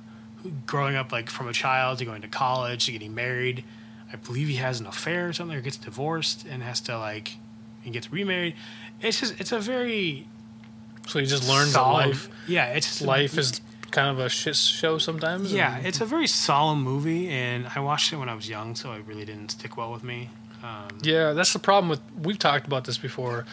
[0.67, 3.65] growing up like from a child to going to college to getting married.
[4.13, 7.37] I believe he has an affair or something, or gets divorced and has to like
[7.85, 8.55] and gets remarried.
[9.01, 10.27] It's just it's a very
[11.09, 13.61] So he just learns solemn- life Yeah, it's life is
[13.97, 15.53] kind of a shit show sometimes.
[15.53, 18.77] Yeah, and- it's a very solemn movie, and I watched it when I was young,
[18.77, 20.31] so it really didn't stick well with me.
[20.63, 22.01] Um, Yeah, that's the problem with.
[22.27, 23.45] We've talked about this before.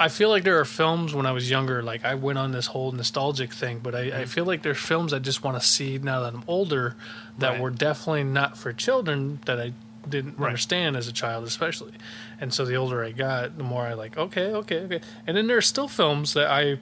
[0.00, 2.66] I feel like there are films when I was younger, like I went on this
[2.68, 5.98] whole nostalgic thing, but I, I feel like there's films I just want to see
[5.98, 6.94] now that I'm older
[7.38, 7.60] that Right.
[7.60, 9.72] were definitely not for children that I
[10.08, 10.46] didn't Right.
[10.48, 11.92] understand as a child, especially.
[12.40, 15.00] And so the older I got, the more I like, okay, okay, okay.
[15.26, 16.78] And then there are still films that I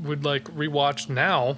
[0.00, 1.56] would like rewatch now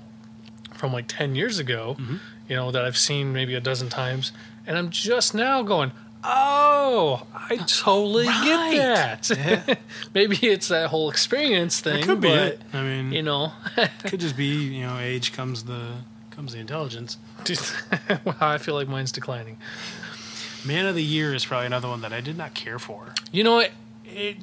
[0.75, 2.17] from like 10 years ago, Mm-hmm.
[2.49, 4.33] you know, that I've seen maybe a dozen times.
[4.67, 8.73] And I'm just now going, oh, I totally Right.
[8.73, 9.79] get that.
[10.15, 12.63] maybe it's that whole experience thing, it could be but, it.
[12.73, 13.53] I mean, you know,
[14.05, 14.47] could just be
[14.79, 15.97] you know age comes the
[16.31, 17.19] comes the intelligence.
[18.25, 19.59] wow, I feel like mine's declining.
[20.65, 23.13] Man of the Year is probably another one that I did not care for.
[23.31, 23.73] You know, it,
[24.07, 24.39] it,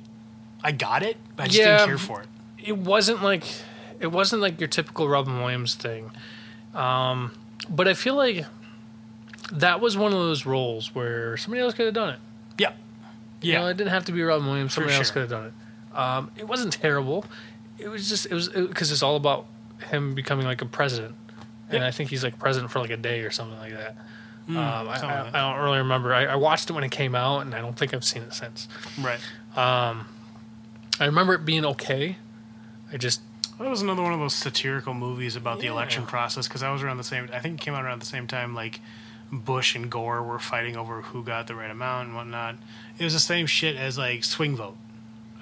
[0.64, 1.78] I got it, but I just Yeah.
[1.78, 2.28] didn't care for it.
[2.64, 3.44] it wasn't like
[4.02, 6.12] it wasn't like your typical Robin Williams thing.
[6.74, 7.32] Um,
[7.70, 8.46] but I feel like
[9.52, 12.20] that was one of those roles where somebody else could have done it.
[12.58, 12.74] Yeah,
[13.42, 14.74] You know, it didn't have to be Robin Williams.
[14.74, 15.98] Somebody else could have done it.
[15.98, 17.26] Um, it wasn't terrible.
[17.78, 19.46] It was just it was because it's all about
[19.90, 21.16] him becoming like a president,
[21.70, 21.88] and Yeah.
[21.88, 23.96] I think he's like president for like a day or something like that.
[24.48, 24.82] um, I, I,
[25.24, 26.14] like I don't really remember.
[26.14, 28.34] I, I watched it when it came out, and I don't think I've seen it
[28.34, 28.68] since.
[29.02, 29.20] right.
[31.00, 32.18] I remember it being okay.
[32.94, 33.22] I just
[33.62, 36.82] That was another one of those satirical movies about the election process because I was
[36.84, 37.30] around the same.
[37.34, 38.56] I think it came out around the same time.
[38.56, 38.80] Like
[39.32, 42.56] Bush and Gore were fighting over who got the right amount and whatnot.
[42.98, 44.78] It was the same shit as like swing vote.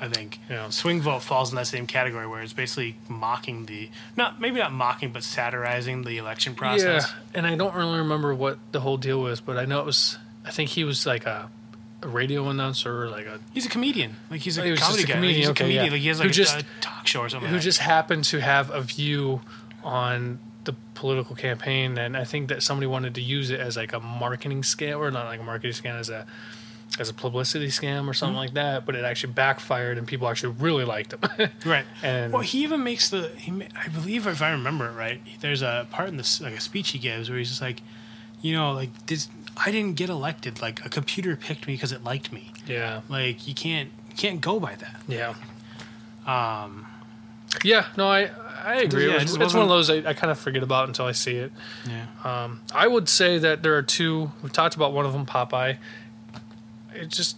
[0.02, 0.70] I think Yeah.
[0.70, 4.72] swing vote falls in that same category where it's basically mocking the not maybe not
[4.72, 7.08] mocking but satirizing the election process.
[7.08, 9.86] Yeah, and I don't really remember what the whole deal was, but I know it
[9.86, 10.18] was.
[10.46, 11.50] I think he was like a,
[12.02, 14.16] a radio announcer, or like a He's a comedian.
[14.30, 15.14] Like he's a Oh, he was comedy just a guy.
[15.14, 15.86] Like, comedian, he's a comedian.
[15.86, 15.92] yeah.
[15.92, 17.50] Like he has Who like a, just- a talk show or something.
[17.50, 19.42] who like just happened to have a view
[19.84, 23.94] on the political campaign, and I think that somebody wanted to use it as like
[23.94, 26.26] a marketing scam, or not like a marketing scam, as a
[27.00, 28.40] as a publicity scam or something mm-hmm.
[28.40, 28.86] like that.
[28.86, 31.50] But it actually backfired, and people actually really liked him.
[31.66, 31.86] right.
[32.04, 33.30] and Well, he even makes the.
[33.38, 36.62] He, I believe, if I remember it right, there's a part in this like a
[36.62, 37.82] speech he gives where he's just like,
[38.42, 39.30] you know, like this.
[39.66, 40.62] I didn't get elected.
[40.62, 42.52] Like a computer picked me because it liked me.
[42.68, 45.02] yeah, Like you can't you can't go by that.
[45.08, 45.34] yeah,
[46.26, 46.88] Um,
[47.64, 47.88] yeah.
[47.98, 48.30] No, I
[48.64, 49.08] I agree.
[49.08, 51.36] Yeah, it it's one of those I, I kind of forget about until I see
[51.36, 51.52] it.
[51.88, 52.06] Yeah.
[52.24, 54.32] Um, I would say that there are two.
[54.44, 55.78] We've talked about one of them, Popeye.
[56.94, 57.38] It just,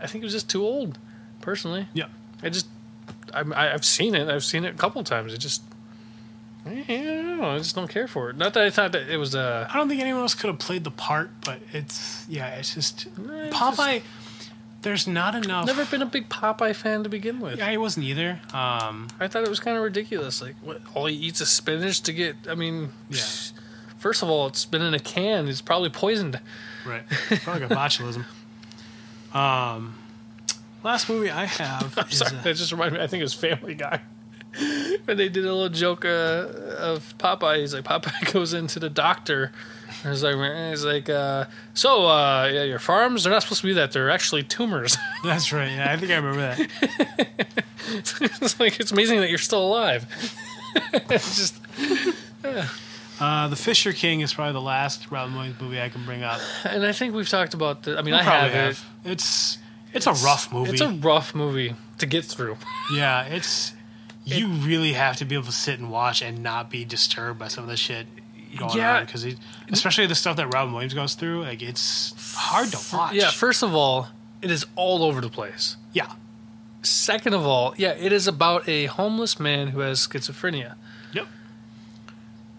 [0.00, 0.98] I think it was just too old,
[1.40, 1.88] personally.
[1.92, 2.06] Yeah.
[2.42, 2.66] I just,
[3.34, 4.28] I- I've seen it.
[4.28, 5.34] I've seen it a couple times.
[5.34, 5.62] It just,
[6.66, 7.54] eh, I.
[7.54, 8.36] I just don't care for it.
[8.36, 10.58] Not that I thought that it was uh, I don't think anyone else could have
[10.58, 14.02] played the part, but it's yeah, it's just it's Popeye.
[14.82, 15.66] there's not enough.
[15.66, 17.58] never been a big Popeye fan to begin with.
[17.58, 18.40] Yeah, I wasn't either.
[18.52, 20.40] Um, I thought it was kind of ridiculous.
[20.42, 22.36] Like, what, all he eats is spinach to get.
[22.48, 23.22] I mean, Yeah.
[23.98, 25.48] First of all, it's been in a can.
[25.48, 26.38] It's probably poisoned.
[26.86, 27.02] right.
[27.42, 28.24] Probably a botulism.
[29.34, 29.94] Um,
[30.84, 33.04] last movie I have is Sorry, uh, that just reminded me.
[33.04, 34.00] I think it was Family Guy.
[35.04, 36.48] when they did a little joke uh,
[36.78, 39.52] of Popeye, he's like Popeye goes into the doctor.
[40.02, 40.36] And he's like,
[40.70, 43.92] he's like, uh, so uh, yeah, your farms they're not supposed to be that.
[43.92, 44.96] They're actually tumors.
[45.24, 45.70] that's right.
[45.70, 47.26] Yeah, I think I remember that.
[47.88, 50.06] it's like it's amazing that you're still alive.
[50.92, 51.60] it's just
[53.18, 56.38] Uh, the Fisher King is probably the last Robin Williams movie I can bring up.
[56.64, 57.98] and I think we've talked about the.
[57.98, 59.12] I mean, We I probably have, it.
[59.12, 59.58] It's
[59.94, 60.72] it's a rough movie.
[60.72, 62.58] It's a rough movie to get through.
[62.92, 63.72] yeah, it's
[64.26, 67.48] you really have to be able to sit and watch and not be disturbed by
[67.48, 68.06] some of the shit
[68.58, 68.98] going Yeah.
[68.98, 69.24] on because
[69.70, 71.42] especially the stuff that Robin Williams goes through.
[71.44, 73.14] Like it's hard to watch.
[73.14, 74.08] Yeah, first of all,
[74.42, 75.76] it is all over the place.
[75.92, 76.12] yeah,
[76.82, 80.74] Second of all, yeah, it is about a homeless man who has schizophrenia.
[81.12, 81.26] yep.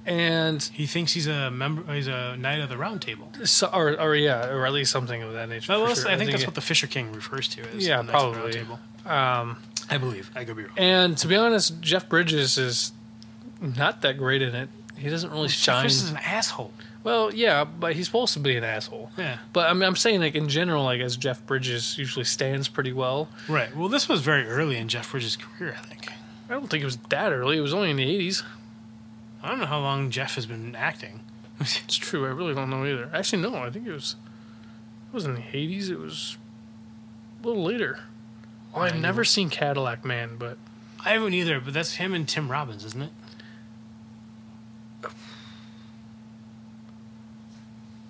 [0.06, 1.94] And He thinks he's a member.
[1.94, 3.30] He's a knight of the Round Table.
[3.44, 5.72] so, or, or yeah, or at least something of that nature.
[5.74, 6.12] Well, for that's- sure.
[6.12, 7.62] I think that's it- what the Fisher King refers to.
[7.76, 8.54] As Yeah, the the Round probably.
[8.54, 8.80] Table.
[9.06, 9.58] Um,
[9.90, 10.32] I believe.
[10.36, 10.74] I could be wrong.
[10.78, 12.92] and to be honest, Jeff Bridges is
[13.62, 14.70] not that great in it.
[14.98, 15.84] He doesn't really shine.
[15.84, 16.72] This is an asshole.
[17.04, 19.12] Well, yeah, but he's supposed to be an asshole.
[19.18, 19.38] Yeah.
[19.54, 22.92] But I mean, I'm saying like in general, like as Jeff Bridges usually stands pretty
[22.94, 23.30] well.
[23.48, 23.76] Right.
[23.76, 25.76] Well, this was very early in Jeff Bridges' career.
[25.80, 26.10] I think.
[26.50, 27.58] I don't think it was that early.
[27.58, 28.44] It was only in the 80s.
[29.44, 31.22] I don't know how long Jeff has been acting.
[31.60, 32.26] It's true.
[32.26, 33.10] I really don't know either.
[33.14, 33.56] Actually, no.
[33.56, 34.16] I think it was.
[35.12, 35.90] It was in the 80s.
[35.90, 36.38] It was
[37.44, 38.00] a little later.
[38.78, 40.58] Well, I've never seen Cadillac Man, but
[41.04, 43.12] I haven't either, but that's him and Tim Robbins, isn't it?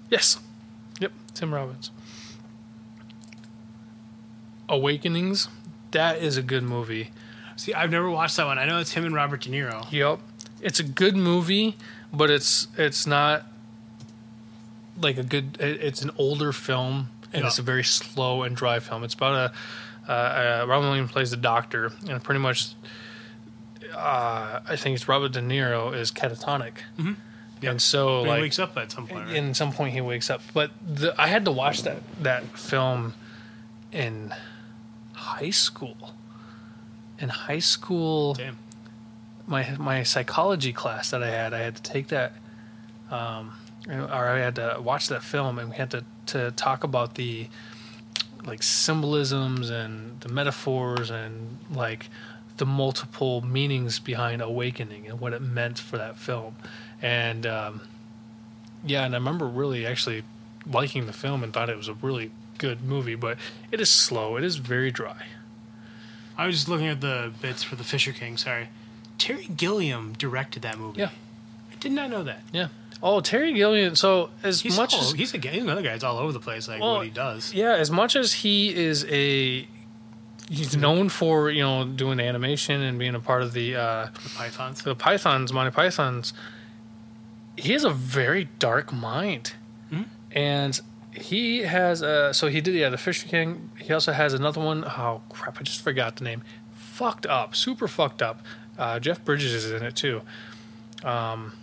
[0.10, 0.40] yes.
[1.00, 1.92] Yep, Tim Robbins.
[4.70, 5.48] Awakenings.
[5.92, 7.12] That is a good movie.
[7.56, 8.60] See, I've never watched that one.
[8.60, 9.90] I know it's him and Robert De Niro.
[9.92, 10.20] Yep.
[10.62, 11.76] It's a good movie,
[12.12, 13.46] but it's it's not
[15.00, 17.48] like a good it- it's an older film and Yeah.
[17.48, 19.04] it's a very slow and dry film.
[19.04, 19.54] It's about a
[20.08, 22.70] uh, uh, Robin Williams plays the doctor and pretty much
[23.94, 26.74] uh, I think it's Robert De Niro is catatonic.
[26.98, 27.72] Yep.
[27.72, 29.26] And so But like he wakes up at some point.
[29.28, 29.36] Right?
[29.36, 30.42] in some point he wakes up.
[30.54, 33.16] But the, I had to watch that that film
[33.92, 34.34] in
[35.14, 36.14] high school.
[37.20, 38.58] In high school, Damn.
[39.48, 42.34] my my psychology class that I had, I had to take that,
[43.10, 43.54] um,
[43.90, 47.48] or I had to watch that film, and we had to to talk about the
[48.48, 52.10] like symbolisms and the metaphors and like
[52.58, 56.56] the multiple meanings behind awakening and what it meant for that film,
[57.02, 57.82] and um,
[58.86, 60.24] yeah, and I remember really actually
[60.66, 63.38] liking the film and thought it was a really good movie, but
[63.72, 64.38] it is slow.
[64.38, 65.26] It is very dry.
[66.38, 68.38] I was just looking at the bits for the Fisher King.
[68.38, 68.70] Sorry,
[69.18, 71.00] Terry Gilliam directed that movie.
[71.02, 71.10] Yeah.
[71.72, 72.42] I did not know that.
[72.52, 72.68] Yeah.
[73.04, 73.96] Oh, Terry Gilliam.
[73.96, 75.94] So as He's much all- as he's a he's another guy.
[75.94, 77.54] It's all over the place, like Well, what he does.
[77.54, 79.68] Yeah, as much as he is a
[80.50, 84.30] he's known for, you know, doing animation and being a part of the uh The
[84.36, 84.82] Pythons.
[84.82, 86.34] the Pythons, Monty Pythons,
[87.56, 89.54] he has a very dark mind.
[89.92, 90.06] Mhm.
[90.32, 90.80] And
[91.14, 93.70] he has uh so he did yeah, the Fisher King.
[93.80, 94.84] He also has another one.
[94.86, 96.42] Oh crap, I just forgot the name.
[96.74, 98.42] Fucked up, super fucked up.
[98.78, 100.22] Uh Jeff Bridges is in it too.
[101.04, 101.54] Um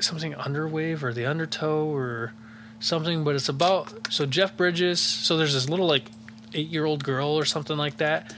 [0.00, 2.32] something underwave or the undertow or
[2.80, 5.00] something, but it's about so Jeff Bridges.
[5.00, 6.10] So there's this little like
[6.54, 8.34] eight year old girl or something like that.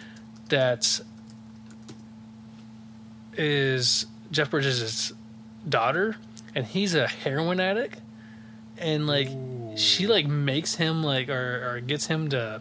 [0.48, 1.02] That's
[3.36, 5.12] is Jeff Bridges'
[5.68, 6.16] daughter,
[6.54, 8.00] and he's a heroin addict,
[8.78, 9.28] and like
[9.76, 12.60] she like makes him like or or gets him to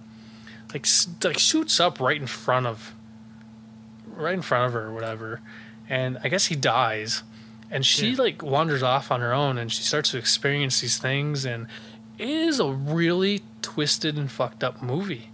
[0.73, 2.93] like s- like shoots up right in front of
[4.15, 5.41] right in front of her or whatever,
[5.89, 7.23] and I guess he dies,
[7.71, 8.17] and she Yeah.
[8.21, 11.67] like wanders off on her own, and she starts to experience these things, and
[12.17, 15.29] it is a really twisted and fucked up movie,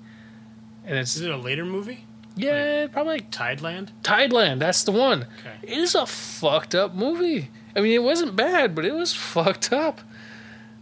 [0.85, 2.05] and it's Is it a later movie?
[2.35, 3.89] yeah probably like Tideland.
[4.03, 5.27] Tideland, that's the one.
[5.39, 5.55] Okay.
[5.73, 7.49] It is a fucked up movie.
[7.75, 10.01] I mean, it wasn't bad, but it was fucked up.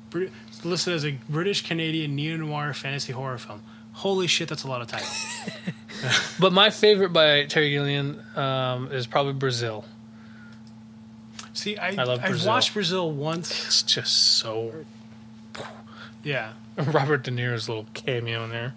[0.10, 0.32] Brit-
[0.64, 3.62] listed as a British Canadian neo noir fantasy horror film.
[3.94, 5.26] Holy shit, that's a lot of titles.
[6.40, 9.84] but my favorite by Terry Gilliam um, is probably Brazil.
[11.54, 12.48] See, I, I love I've Brazil.
[12.52, 13.52] watched Brazil once.
[13.68, 14.86] It's just so
[16.24, 16.54] Yeah.
[16.78, 18.74] Robert De Niro's little cameo in there.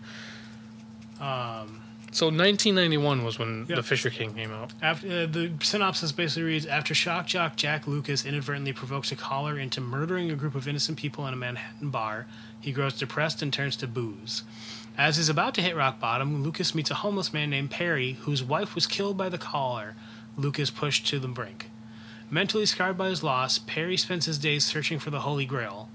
[1.21, 1.81] Um,
[2.11, 3.77] So 1991 was when Yep.
[3.77, 4.73] The Fisher King came out.
[4.83, 9.59] after uh, the synopsis basically reads: After shock jock Jack Lucas inadvertently provokes a caller
[9.59, 12.27] into murdering a group of innocent people in a Manhattan bar,
[12.61, 14.43] he grows depressed and turns to booze.
[14.97, 18.45] As he's about to hit rock bottom, Lucas meets a homeless man named Perry, whose
[18.45, 19.97] wife was killed by the caller.
[20.37, 21.69] Lucas pushed to the brink.
[22.35, 25.89] Mentally scarred by his loss, Perry spends his days searching for the Holy Grail.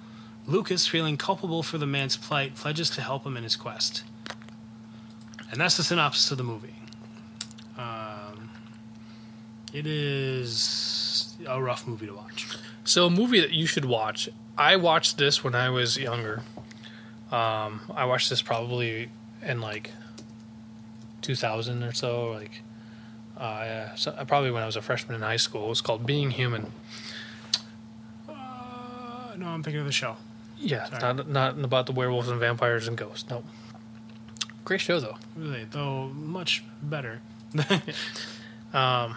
[0.48, 4.06] Lucas, feeling culpable for the man's plight, pledges to help him in his quest.
[5.52, 6.76] And that's the synopsis of the movie.
[7.78, 8.52] Um,
[9.74, 12.48] it is a rough movie to watch.
[12.86, 14.30] So a movie that you should watch.
[14.58, 16.44] I watched this when I was younger.
[17.34, 19.10] Um, I watched this probably
[19.46, 19.92] in like
[21.22, 22.62] 2000 or so, like
[23.40, 25.66] uh, so, probably when I was a freshman in high school.
[25.66, 26.72] It was called Being Human.
[28.28, 28.34] Uh,
[29.38, 30.18] no, I'm thinking of the show.
[30.58, 31.14] Yeah, Sorry.
[31.14, 33.30] not not about the werewolves and vampires and ghosts.
[33.30, 33.44] No,
[34.66, 35.18] great show though.
[35.36, 37.22] Really, though much better.
[38.74, 39.16] Um,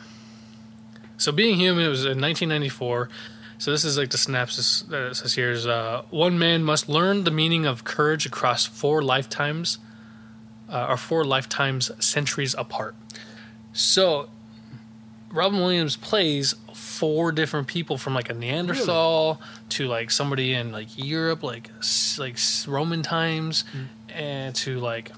[1.16, 3.08] so being human, it was in 1994.
[3.58, 6.88] So this is like the synopsis that it says here is uh, one man must
[6.88, 9.78] learn the meaning of courage across four lifetimes,
[10.68, 12.94] uh, or four lifetimes centuries apart.
[13.72, 14.28] So
[15.30, 19.40] Robin Williams plays four different people from like a Neanderthal
[19.70, 21.70] to like somebody in like Europe, like
[22.18, 23.64] like Roman times,
[24.10, 25.12] and to like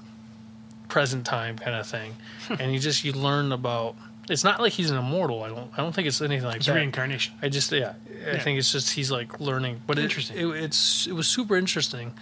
[0.87, 2.15] present time kind of thing.
[2.59, 3.95] and you just you learn about.
[4.27, 5.43] It's not like he's an immortal.
[5.43, 5.69] I don't.
[5.73, 6.73] I don't think it's anything like It's that.
[6.75, 7.35] reincarnation.
[7.43, 7.93] I just yeah.
[8.27, 8.39] I Yeah.
[8.39, 9.81] think it's just he's like learning.
[9.85, 10.37] But it, Interesting.
[10.37, 12.13] It, it's it was super interesting.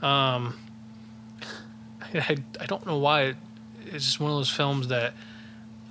[0.00, 0.56] Um,
[2.14, 3.22] I I don't know why.
[3.22, 3.36] It,
[3.86, 5.12] it's just one of those films that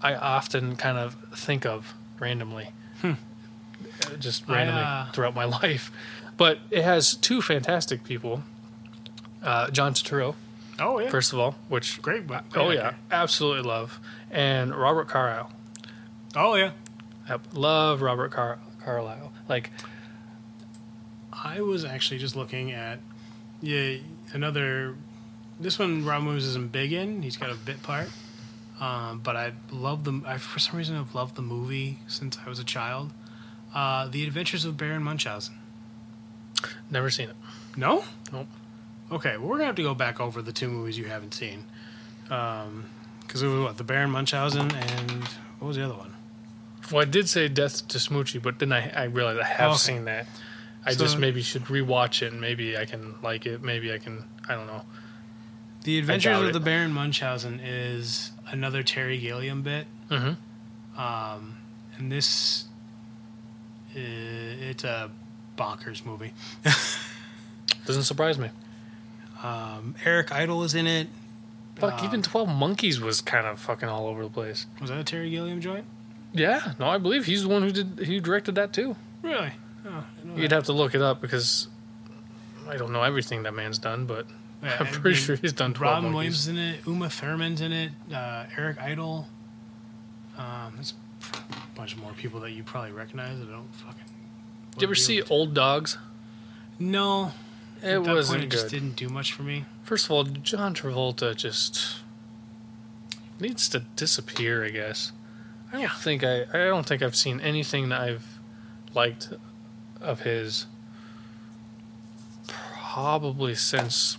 [0.03, 2.69] I often kind of think of randomly,
[3.03, 3.15] Uh,
[4.19, 5.91] just I, randomly uh, throughout my life.
[6.37, 8.43] But it has two fantastic people.
[9.41, 10.35] Uh, John Turturro,
[10.79, 12.25] Oh yeah, first of all, which great.
[12.27, 12.73] great oh actor.
[12.73, 13.99] yeah, absolutely love,
[14.31, 15.51] and Robert Carlyle.
[16.35, 16.71] Oh yeah.
[17.29, 19.31] Yep, love Robert Car- Carlyle.
[19.47, 19.69] Like
[21.31, 22.99] I was actually just looking at
[23.61, 23.97] yeah
[24.33, 24.95] another.
[25.59, 27.21] This one Rob Williams isn't big in.
[27.21, 28.09] He's got a bit part,
[28.83, 30.21] um, but I love the.
[30.25, 33.11] I for some reason I've loved the movie since I was a child.
[33.73, 35.55] Uh, the Adventures of Baron Munchausen.
[36.89, 37.35] never seen it.
[37.75, 38.03] No.
[38.31, 38.47] Nope.
[39.11, 41.65] Okay, well, we're gonna have to go back over the two movies you haven't seen,
[42.23, 45.23] because it was what the Baron Munchausen and
[45.59, 46.13] what was the other one?
[46.91, 49.77] Well, I did say Death to Smoochy, but then I, I realized I have Okay.
[49.77, 50.27] seen that.
[50.85, 53.61] I So- just maybe should rewatch it and maybe I can like it.
[53.63, 54.83] Maybe I can, I don't know.
[55.83, 60.99] The Adventures of the Baron Munchausen is another Terry Gilliam bit, Mm-hmm.
[61.01, 61.57] um,
[61.97, 62.65] and this
[63.95, 65.09] i it's a
[65.57, 66.33] bonkers movie.
[67.85, 68.49] Doesn't surprise me.
[69.43, 71.07] Um, Eric Idle is in it.
[71.75, 74.65] Fuck, Um, even 12 Monkeys was kind of fucking all over the place.
[74.79, 75.85] Was that a Terry Gilliam joint?
[76.31, 78.95] Yeah, no, I believe he's the one who did, he directed that too.
[79.21, 79.51] Really?
[79.85, 80.03] Oh,
[80.35, 80.55] You'd that.
[80.55, 81.67] have to look it up because
[82.67, 84.25] I don't know everything that man's done, but
[84.63, 86.13] Yeah, I'm pretty sure he's done 12 Robin.
[86.13, 86.79] Williams in it.
[86.87, 87.91] Uma Thurman's in it.
[88.13, 89.27] Uh, Eric Idle.
[90.37, 90.93] Um, there's
[91.33, 93.39] a bunch more people that you probably recognize.
[93.39, 94.03] that I don't fucking.
[94.71, 95.97] Did you ever see Old Dogs?
[96.79, 97.33] No,
[97.81, 98.57] It At wasn't point, good.
[98.57, 99.65] It just didn't do much for me.
[99.83, 101.97] First of all, John Travolta just
[103.39, 104.63] needs to disappear.
[104.65, 105.11] I guess.
[105.71, 106.43] I don't think I.
[106.53, 108.39] I don't think I've seen anything that I've
[108.95, 109.33] liked
[110.01, 110.65] of his.
[112.47, 114.17] Probably since.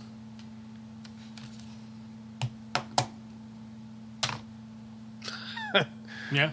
[6.31, 6.51] Yeah,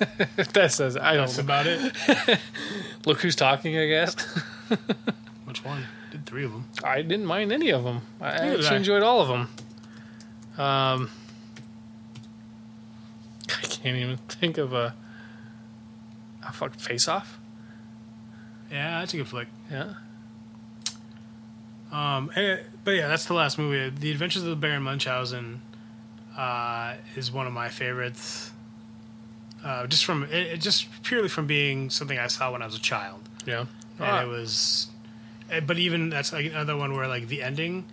[0.52, 1.34] that says I don't.
[1.36, 1.92] Know about it.
[3.06, 3.78] Look who's talking.
[3.78, 4.14] I guess.
[5.44, 5.84] Which one?
[6.10, 6.64] Did three of them.
[6.84, 8.02] I didn't mind any of them.
[8.20, 8.76] I Neither actually I.
[8.76, 9.48] enjoyed all of them.
[10.62, 11.10] Um,
[13.48, 14.94] I can't even think of a.
[16.46, 17.38] A fuck face off.
[18.70, 19.46] Yeah, that's a good flick.
[19.70, 19.94] Yeah.
[21.92, 23.94] Um, eh, but yeah, that's the last movie.
[23.96, 25.60] The Adventures of the Baron Munchausen
[26.36, 28.50] uh, is one of my favorites.
[29.64, 32.74] Uh, just from it, it- just purely from being something I saw when I was
[32.74, 33.66] a child, Yeah.
[34.00, 34.88] and it was.
[35.50, 37.84] eh, But even that's like another one where like the ending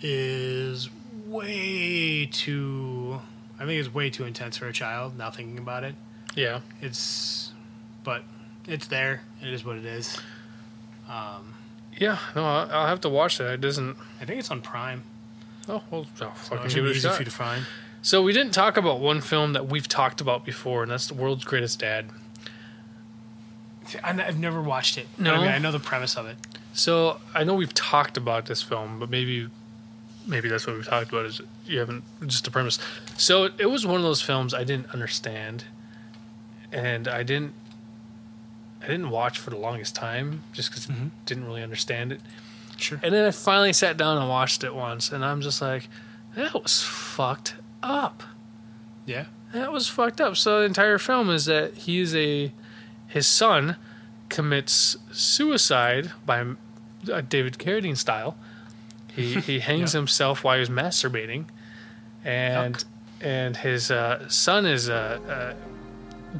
[0.00, 0.88] is
[1.26, 3.20] way too.
[3.58, 5.18] I think it's way too intense for a child.
[5.18, 5.96] Now thinking about it,
[6.36, 6.60] yeah.
[6.80, 7.52] it's,
[8.04, 8.22] but
[8.66, 9.22] it's there.
[9.42, 10.16] It is what it is.
[11.08, 11.54] Um,
[11.98, 12.18] Yeah.
[12.36, 13.54] No, I'll, I'll have to watch that.
[13.54, 13.96] It doesn't.
[14.20, 15.02] I think it's on Prime.
[15.68, 17.16] Oh, well, oh, So fucking give it a easy shot.
[17.16, 17.64] for you to find.
[18.02, 21.14] So we didn't talk about one film that we've talked about before, and that's The
[21.14, 22.06] World's Greatest Dad.
[24.04, 25.08] I've never watched it.
[25.16, 25.34] No?
[25.34, 26.36] I mean, I know the premise of it.
[26.74, 29.48] So I know we've talked about this film, but maybe
[30.26, 32.78] maybe that's what we've talked about is you haven't just the premise.
[33.16, 35.64] So it was one of those films I didn't understand,
[36.70, 37.54] and I didn't
[38.82, 41.10] I didn't watch for the longest time just because Mhm.
[41.26, 42.20] Didn't really understand it.
[42.76, 43.00] Sure.
[43.02, 45.88] And then I finally sat down and watched it once, and I'm just like,
[46.36, 48.22] that was fucked up.
[49.06, 49.26] Yeah.
[49.52, 50.36] That was fucked up.
[50.36, 52.52] So the entire film is that he is a
[53.06, 53.76] his son
[54.28, 56.44] commits suicide by
[57.10, 58.36] uh, David Carradine style.
[59.14, 60.00] He he hangs Yeah.
[60.00, 61.46] himself while he's masturbating,
[62.24, 62.84] and Yuck.
[63.22, 65.20] and his uh, son is a.
[65.28, 65.54] Uh,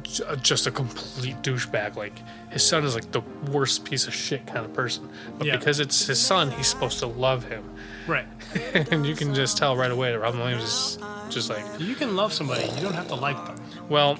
[0.03, 1.95] j- just a complete douchebag.
[1.95, 2.19] Like
[2.51, 3.21] his son is like the
[3.51, 5.07] worst piece of shit kind of person.
[5.37, 5.57] But Yeah.
[5.57, 7.63] because it's his son, he's supposed to love him,
[8.07, 8.25] Right.
[8.91, 10.97] and you can just tell right away that Robin Williams is
[11.29, 12.65] just like You can love somebody.
[12.75, 13.55] You don't have to like them.
[13.89, 14.17] well,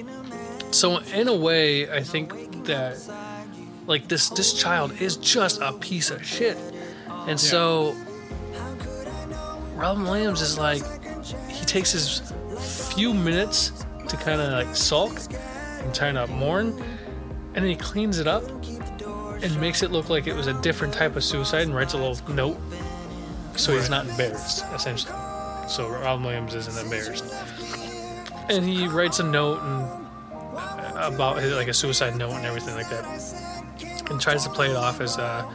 [0.72, 2.98] so in a way, I think that
[3.88, 6.58] like this this child is just a piece of shit,
[7.28, 7.96] and so
[9.76, 10.84] Robin Williams is like
[11.50, 12.22] he takes his
[12.94, 13.72] few minutes
[14.08, 15.14] to kind of like sulk
[15.82, 16.80] and try to mourn,
[17.54, 18.44] and then he cleans it up
[19.42, 21.98] and makes it look like it was a different type of suicide and writes a
[21.98, 22.58] little note
[23.56, 25.14] so he's not embarrassed essentially.
[25.68, 27.26] So Robin Williams isn't embarrassed
[28.50, 29.84] and he writes a note and
[30.58, 33.06] uh, about his, like a suicide note and everything like that,
[34.10, 35.48] and tries to play it off as a,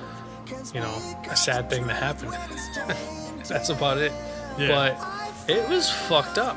[0.73, 2.33] you know, a sad thing that happened.
[3.49, 4.13] That's about it.
[4.57, 4.69] Yeah.
[4.69, 6.57] But it was fucked up,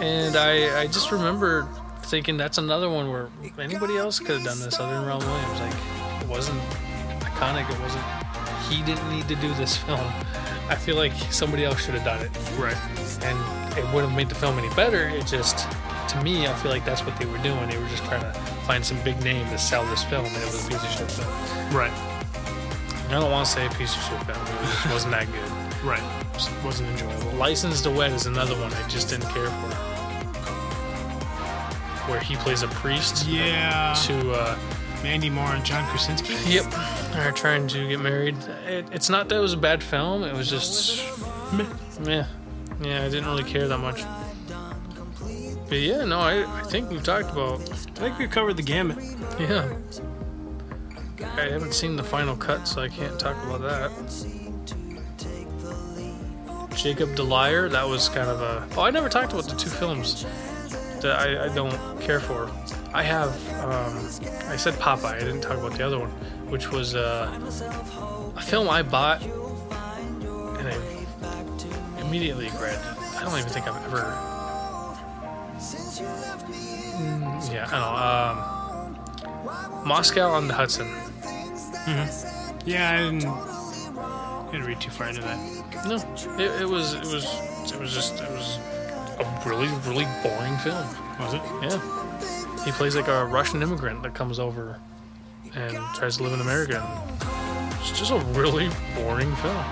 [0.00, 1.66] and I I just remember
[2.10, 3.28] thinking that's another one where
[3.58, 5.60] anybody else could have done this other than Robin Williams.
[5.60, 6.60] Like it wasn't
[7.20, 7.70] iconic.
[7.70, 8.04] It wasn't.
[8.68, 10.00] He didn't need to do this film.
[10.68, 12.76] I feel like somebody else should have done it Right.
[13.24, 15.08] and it wouldn't have made the film any better.
[15.08, 15.66] It just,
[16.10, 17.68] to me, I feel like that's what they were doing.
[17.68, 18.32] They were just trying to
[18.66, 21.10] find some big name to sell this film, and it was a piece of shit
[21.10, 21.76] film.
[21.76, 21.90] Right.
[23.08, 24.46] I don't want to say a piece of shit film.
[24.46, 25.52] It just wasn't that good.
[25.84, 26.02] Right.
[26.34, 27.32] Just wasn't enjoyable.
[27.38, 29.89] License to Wed is another one I just didn't care for.
[32.10, 33.94] Where he plays a priest Yeah.
[34.06, 34.58] to, uh,
[35.02, 36.34] Mandy Moore and John Krasinski.
[36.50, 36.64] yep,
[37.16, 38.36] are trying to get married.
[38.68, 40.24] It, it's not that it was a bad film.
[40.24, 41.02] It was just,
[41.52, 41.64] Meh.
[42.02, 42.26] yeah,
[42.82, 43.02] yeah.
[43.04, 44.02] I didn't really care that much.
[45.68, 48.98] But yeah, no, I, I think we've talked about I think we covered the gamut.
[49.38, 49.72] Yeah.
[51.36, 53.90] I haven't seen the final cut, so I can't talk about that.
[56.76, 58.66] Jacob Liar, that was kind of a.
[58.76, 60.24] Oh, I never talked about the two films
[61.02, 62.50] that I, I don't care for.
[62.92, 63.30] I have.
[63.64, 63.96] Um,
[64.48, 66.10] I said Popeye, I didn't talk about the other one,
[66.50, 67.30] which was uh,
[68.36, 70.76] a film I bought and I
[72.00, 72.80] immediately regretted.
[73.16, 74.02] I don't even think I've ever.
[77.00, 77.96] Mm, yeah, I don't know.
[79.76, 80.88] Um, Moscow on the Hudson.
[82.66, 83.20] Yeah, I didn't,
[84.52, 85.38] didn't read too far into that.
[85.86, 85.96] No,
[86.42, 87.24] it, it was it was
[87.72, 88.58] it was just it was
[89.20, 90.86] a really really boring film.
[91.20, 91.42] Was it?
[91.62, 94.78] Yeah, he plays like a Russian immigrant that comes over
[95.54, 96.80] and tries to live in America.
[96.80, 99.64] And it's just a really boring film.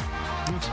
[0.46, 0.66] That's.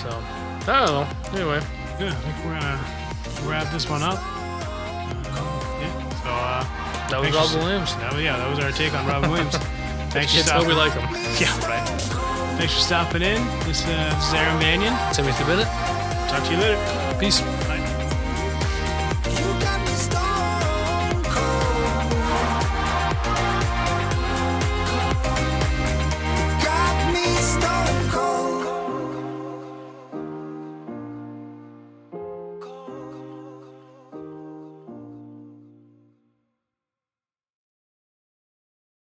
[0.00, 1.08] So I don't know.
[1.38, 1.60] Anyway,
[1.98, 4.18] Yeah, I think we're gonna wrap this one up.
[4.18, 6.08] Uh, yeah.
[6.22, 7.94] So uh, that was Robin Williams.
[7.96, 9.56] that was, yeah, that was our take on Robin Williams.
[10.10, 10.68] Thanks for stopping.
[10.68, 11.02] we like him.
[11.40, 11.86] Yeah, right.
[12.58, 13.44] Thanks for stopping in.
[13.66, 14.94] This, uh, this is Aaron Mannion.
[15.12, 15.68] Timothy Bennett.
[16.28, 17.16] Talk to you later.
[17.18, 17.40] Peace.